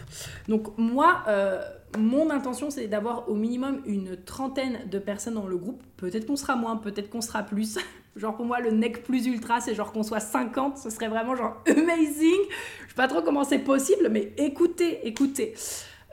Donc 0.48 0.76
moi, 0.76 1.22
euh, 1.28 1.62
mon 1.98 2.28
intention, 2.28 2.68
c'est 2.68 2.88
d'avoir 2.88 3.30
au 3.30 3.34
minimum 3.34 3.80
une 3.86 4.16
trentaine 4.16 4.88
de 4.90 4.98
personnes 4.98 5.34
dans 5.34 5.46
le 5.46 5.56
groupe. 5.56 5.82
Peut-être 5.96 6.26
qu'on 6.26 6.36
sera 6.36 6.56
moins, 6.56 6.76
peut-être 6.76 7.08
qu'on 7.08 7.22
sera 7.22 7.42
plus. 7.42 7.78
genre 8.16 8.36
pour 8.36 8.44
moi, 8.44 8.60
le 8.60 8.70
nec 8.70 9.02
plus 9.02 9.26
ultra, 9.26 9.60
c'est 9.60 9.74
genre 9.74 9.90
qu'on 9.90 10.02
soit 10.02 10.20
50. 10.20 10.76
Ce 10.76 10.90
serait 10.90 11.08
vraiment 11.08 11.36
genre 11.36 11.62
amazing. 11.66 12.42
Je 12.84 12.88
sais 12.88 12.94
pas 12.96 13.08
trop 13.08 13.22
comment 13.22 13.44
c'est 13.44 13.60
possible, 13.60 14.08
mais 14.10 14.34
écoutez, 14.36 15.06
écoutez. 15.06 15.54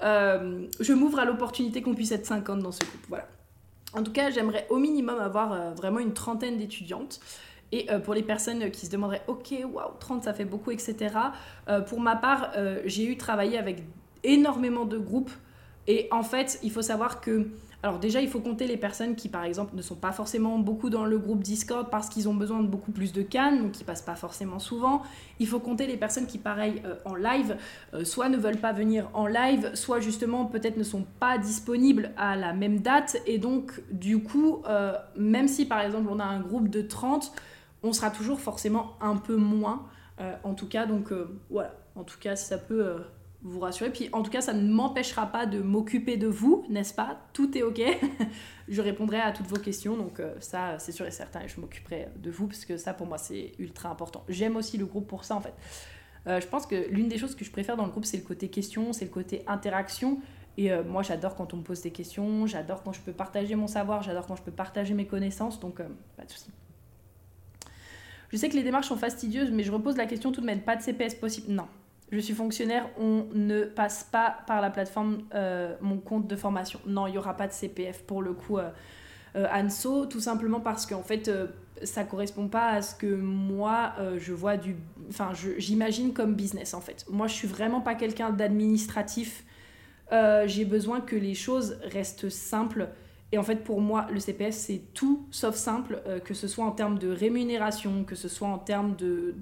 Euh, 0.03 0.67
je 0.79 0.93
m'ouvre 0.93 1.19
à 1.19 1.25
l'opportunité 1.25 1.81
qu'on 1.81 1.95
puisse 1.95 2.11
être 2.11 2.25
50 2.25 2.59
dans 2.59 2.71
ce 2.71 2.79
groupe. 2.79 3.05
Voilà. 3.09 3.27
En 3.93 4.03
tout 4.03 4.11
cas, 4.11 4.29
j'aimerais 4.29 4.67
au 4.69 4.77
minimum 4.77 5.19
avoir 5.19 5.53
euh, 5.53 5.71
vraiment 5.71 5.99
une 5.99 6.13
trentaine 6.13 6.57
d'étudiantes. 6.57 7.19
Et 7.71 7.89
euh, 7.91 7.99
pour 7.99 8.13
les 8.13 8.23
personnes 8.23 8.69
qui 8.71 8.85
se 8.85 8.91
demanderaient, 8.91 9.23
ok, 9.27 9.53
waouh, 9.71 9.91
30 9.99 10.23
ça 10.23 10.33
fait 10.33 10.45
beaucoup, 10.45 10.71
etc. 10.71 11.15
Pour 11.87 11.99
ma 11.99 12.15
part, 12.15 12.51
j'ai 12.85 13.05
eu 13.05 13.17
travaillé 13.17 13.57
avec 13.57 13.83
énormément 14.23 14.85
de 14.85 14.97
groupes. 14.97 15.31
Et 15.87 16.07
en 16.11 16.23
fait, 16.23 16.59
il 16.63 16.71
faut 16.71 16.81
savoir 16.81 17.21
que 17.21 17.47
alors 17.85 17.99
déjà, 17.99 18.19
il 18.19 18.27
faut 18.27 18.39
compter 18.39 18.65
les 18.65 18.77
personnes 18.77 19.15
qui, 19.15 19.29
par 19.29 19.43
exemple, 19.43 19.75
ne 19.75 19.81
sont 19.83 19.93
pas 19.93 20.11
forcément 20.11 20.57
beaucoup 20.57 20.89
dans 20.89 21.05
le 21.05 21.19
groupe 21.19 21.43
Discord 21.43 21.91
parce 21.91 22.09
qu'ils 22.09 22.27
ont 22.27 22.33
besoin 22.33 22.63
de 22.63 22.67
beaucoup 22.67 22.91
plus 22.91 23.13
de 23.13 23.21
cannes, 23.21 23.61
donc 23.61 23.73
qui 23.73 23.83
passent 23.83 24.01
pas 24.01 24.15
forcément 24.15 24.57
souvent. 24.57 25.03
Il 25.37 25.45
faut 25.47 25.59
compter 25.59 25.85
les 25.85 25.95
personnes 25.95 26.25
qui, 26.25 26.39
pareil, 26.39 26.81
euh, 26.83 26.95
en 27.05 27.13
live, 27.13 27.57
euh, 27.93 28.03
soit 28.03 28.27
ne 28.27 28.37
veulent 28.37 28.57
pas 28.57 28.73
venir 28.73 29.07
en 29.13 29.27
live, 29.27 29.69
soit 29.75 29.99
justement 29.99 30.45
peut-être 30.45 30.77
ne 30.77 30.83
sont 30.83 31.05
pas 31.19 31.37
disponibles 31.37 32.09
à 32.17 32.35
la 32.35 32.53
même 32.53 32.79
date. 32.79 33.17
Et 33.27 33.37
donc, 33.37 33.79
du 33.91 34.17
coup, 34.17 34.63
euh, 34.67 34.93
même 35.15 35.47
si, 35.47 35.67
par 35.67 35.81
exemple, 35.81 36.07
on 36.09 36.19
a 36.19 36.25
un 36.25 36.39
groupe 36.39 36.69
de 36.69 36.81
30, 36.81 37.33
on 37.83 37.93
sera 37.93 38.09
toujours 38.09 38.39
forcément 38.39 38.93
un 38.99 39.15
peu 39.15 39.35
moins. 39.35 39.85
en 40.43 40.55
tout 40.55 40.67
cas, 40.67 40.87
donc 40.87 41.13
voilà. 41.51 41.75
En 41.95 42.03
tout 42.03 42.17
cas, 42.19 42.35
si 42.35 42.45
ça 42.45 42.57
peut 42.57 42.95
vous 43.45 43.59
rassurer. 43.59 43.91
Puis 43.91 44.09
en 44.11 44.23
tout 44.23 44.31
cas, 44.31 44.41
ça 44.41 44.53
ne 44.53 44.67
m'empêchera 44.67 45.27
pas 45.27 45.45
de 45.45 45.59
m'occuper 45.59 46.17
de 46.17 46.27
vous, 46.27 46.65
n'est-ce 46.67 46.93
pas? 46.93 47.19
Tout 47.31 47.55
est 47.57 47.61
ok. 47.61 47.79
je 48.67 48.81
répondrai 48.81 49.19
à 49.19 49.31
toutes 49.31 49.45
vos 49.45 49.59
questions, 49.59 49.95
donc 49.95 50.19
euh, 50.19 50.33
ça, 50.39 50.79
c'est 50.79 50.91
sûr 50.91 51.05
et 51.05 51.11
certain, 51.11 51.41
et 51.41 51.47
je 51.47 51.61
m'occuperai 51.61 52.07
de 52.17 52.31
vous, 52.31 52.47
parce 52.47 52.65
que 52.65 52.75
ça, 52.77 52.93
pour 52.93 53.05
moi, 53.05 53.19
c'est 53.19 53.53
ultra 53.59 53.89
important. 53.89 54.23
J'aime 54.27 54.55
aussi 54.57 54.77
le 54.77 54.85
groupe 54.85 55.07
pour 55.07 55.23
ça, 55.23 55.35
en 55.35 55.41
fait. 55.41 55.53
Euh, 56.27 56.41
je 56.41 56.47
pense 56.47 56.65
que 56.65 56.89
l'une 56.89 57.07
des 57.07 57.19
choses 57.19 57.35
que 57.35 57.45
je 57.45 57.51
préfère 57.51 57.77
dans 57.77 57.85
le 57.85 57.91
groupe, 57.91 58.05
c'est 58.05 58.17
le 58.17 58.23
côté 58.23 58.49
question, 58.49 58.93
c'est 58.93 59.05
le 59.05 59.11
côté 59.11 59.43
interaction. 59.45 60.19
Et 60.57 60.71
euh, 60.71 60.83
moi, 60.83 61.03
j'adore 61.03 61.35
quand 61.35 61.53
on 61.53 61.57
me 61.57 61.63
pose 61.63 61.81
des 61.81 61.91
questions, 61.91 62.47
j'adore 62.47 62.81
quand 62.81 62.93
je 62.93 63.01
peux 63.01 63.13
partager 63.13 63.53
mon 63.53 63.67
savoir, 63.67 64.01
j'adore 64.01 64.25
quand 64.25 64.35
je 64.35 64.41
peux 64.41 64.51
partager 64.51 64.95
mes 64.95 65.05
connaissances, 65.05 65.59
donc 65.59 65.81
pas 66.17 66.25
de 66.25 66.31
souci. 66.31 66.49
Je 68.31 68.37
sais 68.37 68.49
que 68.49 68.55
les 68.55 68.63
démarches 68.63 68.87
sont 68.87 68.97
fastidieuses, 68.97 69.51
mais 69.51 69.61
je 69.61 69.71
repose 69.71 69.97
la 69.97 70.07
question 70.07 70.31
tout 70.31 70.41
de 70.41 70.47
même, 70.47 70.61
pas 70.61 70.75
de 70.75 70.81
CPS 70.81 71.13
possible? 71.13 71.51
Non, 71.51 71.67
je 72.11 72.19
suis 72.19 72.33
fonctionnaire, 72.33 72.89
on 72.99 73.27
ne 73.33 73.63
passe 73.63 74.03
pas 74.03 74.37
par 74.45 74.61
la 74.61 74.69
plateforme 74.69 75.23
euh, 75.33 75.75
mon 75.81 75.97
compte 75.97 76.27
de 76.27 76.35
formation. 76.35 76.79
Non, 76.85 77.07
il 77.07 77.11
n'y 77.11 77.17
aura 77.17 77.35
pas 77.35 77.47
de 77.47 77.53
CPF 77.53 78.03
pour 78.03 78.21
le 78.21 78.33
coup 78.33 78.57
euh, 78.57 78.69
euh, 79.35 79.47
ANSO, 79.51 80.05
tout 80.05 80.19
simplement 80.19 80.59
parce 80.59 80.85
qu'en 80.85 81.01
fait, 81.01 81.31
ça 81.83 82.03
ne 82.03 82.09
correspond 82.09 82.47
pas 82.47 82.67
à 82.67 82.81
ce 82.81 82.95
que 82.95 83.07
moi, 83.07 83.93
je 84.17 84.33
vois 84.33 84.55
du... 84.55 84.75
Enfin, 85.09 85.31
j'imagine 85.57 86.13
comme 86.13 86.35
business 86.35 86.73
en 86.73 86.81
fait. 86.81 87.05
Moi, 87.09 87.27
je 87.27 87.33
suis 87.33 87.47
vraiment 87.47 87.81
pas 87.81 87.95
quelqu'un 87.95 88.29
d'administratif. 88.29 89.43
J'ai 90.11 90.63
besoin 90.63 91.01
que 91.01 91.15
les 91.15 91.33
choses 91.33 91.79
restent 91.83 92.29
simples 92.29 92.87
et 93.35 93.37
en 93.37 93.43
fait, 93.43 93.65
pour 93.65 93.81
moi, 93.81 94.07
le 94.11 94.21
CPF, 94.21 94.55
c'est 94.55 94.81
tout 94.93 95.27
sauf 95.29 95.55
simple, 95.55 96.01
euh, 96.07 96.19
que 96.21 96.33
ce 96.33 96.47
soit 96.47 96.63
en 96.63 96.71
termes 96.71 96.97
de 96.97 97.09
rémunération, 97.09 98.05
que 98.05 98.15
ce 98.15 98.29
soit 98.29 98.47
en 98.47 98.57
termes 98.57 98.95
de, 98.95 99.35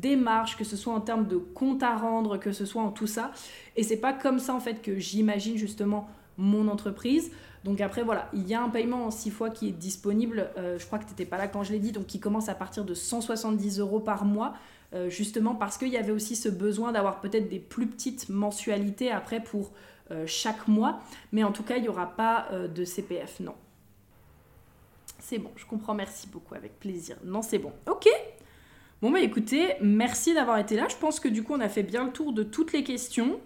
démarche, 0.00 0.56
que 0.56 0.62
ce 0.62 0.76
soit 0.76 0.94
en 0.94 1.00
termes 1.00 1.26
de 1.26 1.38
compte 1.38 1.82
à 1.82 1.96
rendre, 1.96 2.36
que 2.36 2.52
ce 2.52 2.64
soit 2.64 2.82
en 2.82 2.92
tout 2.92 3.08
ça. 3.08 3.32
Et 3.74 3.82
c'est 3.82 3.96
pas 3.96 4.12
comme 4.12 4.38
ça, 4.38 4.54
en 4.54 4.60
fait, 4.60 4.80
que 4.80 4.96
j'imagine 4.96 5.56
justement 5.56 6.08
mon 6.38 6.68
entreprise. 6.68 7.32
Donc 7.64 7.80
après, 7.80 8.04
voilà, 8.04 8.30
il 8.32 8.46
y 8.46 8.54
a 8.54 8.62
un 8.62 8.68
paiement 8.68 9.06
en 9.06 9.10
6 9.10 9.30
fois 9.30 9.50
qui 9.50 9.66
est 9.66 9.72
disponible. 9.72 10.48
Euh, 10.56 10.78
je 10.78 10.86
crois 10.86 11.00
que 11.00 11.04
tu 11.04 11.10
n'étais 11.10 11.26
pas 11.26 11.36
là 11.36 11.48
quand 11.48 11.64
je 11.64 11.72
l'ai 11.72 11.80
dit, 11.80 11.90
donc 11.90 12.06
qui 12.06 12.20
commence 12.20 12.48
à 12.48 12.54
partir 12.54 12.84
de 12.84 12.94
170 12.94 13.80
euros 13.80 13.98
par 13.98 14.24
mois. 14.24 14.54
Euh, 14.94 15.08
justement 15.08 15.54
parce 15.54 15.78
qu'il 15.78 15.88
y 15.88 15.96
avait 15.96 16.12
aussi 16.12 16.36
ce 16.36 16.50
besoin 16.50 16.92
d'avoir 16.92 17.22
peut-être 17.22 17.48
des 17.48 17.58
plus 17.58 17.86
petites 17.86 18.28
mensualités 18.28 19.10
après 19.10 19.42
pour 19.42 19.72
chaque 20.26 20.68
mois. 20.68 21.00
Mais 21.32 21.44
en 21.44 21.52
tout 21.52 21.62
cas, 21.62 21.76
il 21.76 21.82
n'y 21.82 21.88
aura 21.88 22.06
pas 22.06 22.48
euh, 22.52 22.68
de 22.68 22.84
CPF, 22.84 23.40
non. 23.40 23.54
C'est 25.18 25.38
bon, 25.38 25.50
je 25.56 25.64
comprends, 25.64 25.94
merci 25.94 26.28
beaucoup, 26.28 26.54
avec 26.54 26.78
plaisir. 26.78 27.16
Non, 27.24 27.42
c'est 27.42 27.58
bon. 27.58 27.72
Ok. 27.88 28.08
Bon, 29.00 29.10
bah 29.10 29.20
écoutez, 29.20 29.74
merci 29.80 30.34
d'avoir 30.34 30.58
été 30.58 30.76
là. 30.76 30.86
Je 30.88 30.96
pense 30.96 31.20
que 31.20 31.28
du 31.28 31.42
coup, 31.42 31.54
on 31.54 31.60
a 31.60 31.68
fait 31.68 31.82
bien 31.82 32.04
le 32.04 32.12
tour 32.12 32.32
de 32.32 32.42
toutes 32.42 32.72
les 32.72 32.84
questions. 32.84 33.40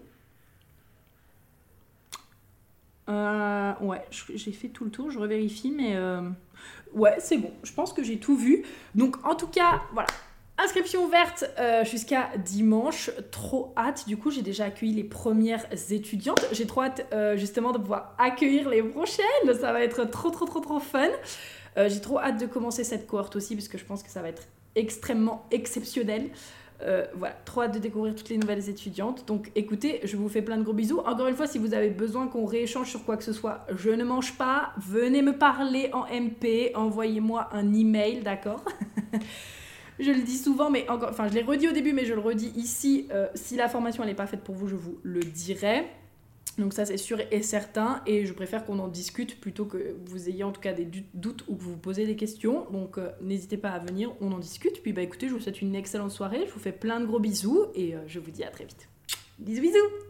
Euh, 3.09 3.73
ouais, 3.81 4.05
j'ai 4.11 4.53
fait 4.53 4.69
tout 4.69 4.85
le 4.85 4.91
tour, 4.91 5.11
je 5.11 5.19
revérifie, 5.19 5.71
mais 5.71 5.97
ouais, 6.93 7.17
c'est 7.21 7.39
bon. 7.39 7.53
Je 7.63 7.73
pense 7.73 7.93
que 7.93 8.03
j'ai 8.03 8.19
tout 8.19 8.37
vu. 8.37 8.65
Donc, 8.95 9.25
en 9.25 9.35
tout 9.35 9.49
cas, 9.49 9.83
voilà, 9.93 10.09
Inscription 10.59 11.05
ouverte 11.05 11.45
euh, 11.59 11.85
jusqu'à 11.85 12.31
dimanche. 12.39 13.11
Trop 13.31 13.75
hâte. 13.77 14.05
Du 14.09 14.17
coup, 14.17 14.31
j'ai 14.31 14.41
déjà 14.41 14.65
accueilli 14.65 14.95
les 14.95 15.05
premières 15.05 15.67
étudiantes. 15.91 16.47
J'ai 16.53 16.67
trop 16.67 16.83
hâte 16.83 17.07
euh, 17.13 17.37
justement 17.37 17.73
de 17.73 17.79
pouvoir 17.79 18.15
accueillir 18.19 18.71
les 18.71 18.83
prochaines. 18.83 19.25
Ça 19.61 19.73
va 19.73 19.83
être 19.83 20.05
trop, 20.05 20.31
trop, 20.31 20.47
trop, 20.47 20.61
trop 20.61 20.81
fun. 20.81 21.09
Euh, 21.77 21.91
j'ai 21.91 22.01
trop 22.01 22.19
hâte 22.19 22.41
de 22.41 22.47
commencer 22.47 22.85
cette 22.85 23.07
cohorte 23.07 23.37
aussi 23.37 23.55
parce 23.55 23.69
que 23.69 23.77
je 23.77 23.85
pense 23.85 24.03
que 24.03 24.09
ça 24.09 24.23
va 24.23 24.31
être 24.31 24.45
extrêmement 24.75 25.47
exceptionnel. 25.51 26.31
voilà, 27.15 27.37
trop 27.45 27.63
hâte 27.63 27.75
de 27.75 27.79
découvrir 27.79 28.15
toutes 28.15 28.31
les 28.31 28.39
nouvelles 28.39 28.71
étudiantes. 28.71 29.27
Donc 29.27 29.53
écoutez, 29.57 30.01
je 30.05 30.17
vous 30.17 30.31
fais 30.31 30.41
plein 30.41 30.57
de 30.57 30.63
gros 30.63 30.73
bisous. 30.73 31.01
Encore 31.01 31.29
une 31.29 31.37
fois, 31.37 31.47
si 31.47 31.59
vous 31.59 31.75
avez 31.75 31.91
besoin 31.91 32.29
qu'on 32.29 32.47
rééchange 32.47 32.89
sur 32.89 33.05
quoi 33.05 33.19
que 33.19 33.25
ce 33.25 33.35
soit, 33.35 33.67
je 33.77 33.91
ne 33.91 34.05
mange 34.05 34.39
pas. 34.39 34.73
Venez 34.79 35.21
me 35.21 35.37
parler 35.37 35.91
en 35.93 36.07
MP. 36.07 36.73
Envoyez-moi 36.75 37.51
un 37.53 37.75
email, 37.75 38.23
d'accord? 38.23 38.65
je 39.99 40.11
le 40.11 40.23
dis 40.23 40.37
souvent, 40.37 40.71
mais 40.71 40.89
encore, 40.89 41.11
enfin, 41.11 41.29
je 41.29 41.35
l'ai 41.35 41.43
redit 41.43 41.69
au 41.69 41.73
début, 41.73 41.93
mais 41.93 42.05
je 42.05 42.15
le 42.15 42.21
redis 42.21 42.53
ici. 42.57 43.09
Euh, 43.13 43.29
si 43.35 43.57
la 43.57 43.69
formation 43.69 44.05
n'est 44.05 44.15
pas 44.15 44.27
faite 44.27 44.41
pour 44.41 44.55
vous, 44.55 44.69
je 44.69 44.77
vous 44.77 44.99
le 45.03 45.21
dirai. 45.21 45.87
Donc 46.59 46.73
ça 46.73 46.87
c'est 46.87 46.97
sûr 46.97 47.21
et 47.31 47.43
certain 47.43 48.01
et 48.07 48.25
je 48.25 48.33
préfère 48.33 48.65
qu'on 48.65 48.79
en 48.79 48.89
discute 48.89 49.39
plutôt 49.41 49.67
que 49.67 49.95
vous 50.07 50.29
ayez 50.31 50.43
en 50.43 50.53
tout 50.53 50.61
cas 50.61 50.73
des 50.73 50.89
doutes 51.13 51.45
ou 51.49 51.55
que 51.55 51.63
vous 51.63 51.73
vous 51.73 51.79
posez 51.79 52.07
des 52.07 52.17
questions. 52.17 52.67
Donc 52.71 52.97
euh, 52.97 53.11
n'hésitez 53.21 53.59
pas 53.59 53.71
à 53.71 53.79
venir, 53.79 54.13
on 54.21 54.33
en 54.33 54.39
discute. 54.39 54.83
Puis 54.83 54.93
bah 54.93 55.03
écoutez, 55.03 55.29
je 55.29 55.35
vous 55.35 55.41
souhaite 55.41 55.61
une 55.61 55.75
excellente 55.75 56.13
soirée, 56.13 56.45
je 56.47 56.53
vous 56.53 56.61
fais 56.61 56.73
plein 56.73 57.01
de 57.01 57.07
gros 57.07 57.21
bisous 57.21 57.67
et 57.75 57.95
euh, 57.95 57.99
je 58.07 58.19
vous 58.19 58.31
dis 58.31 58.43
à 58.43 58.49
très 58.49 58.65
vite. 58.65 58.89
Bisous 59.39 59.61
bisous 59.61 60.06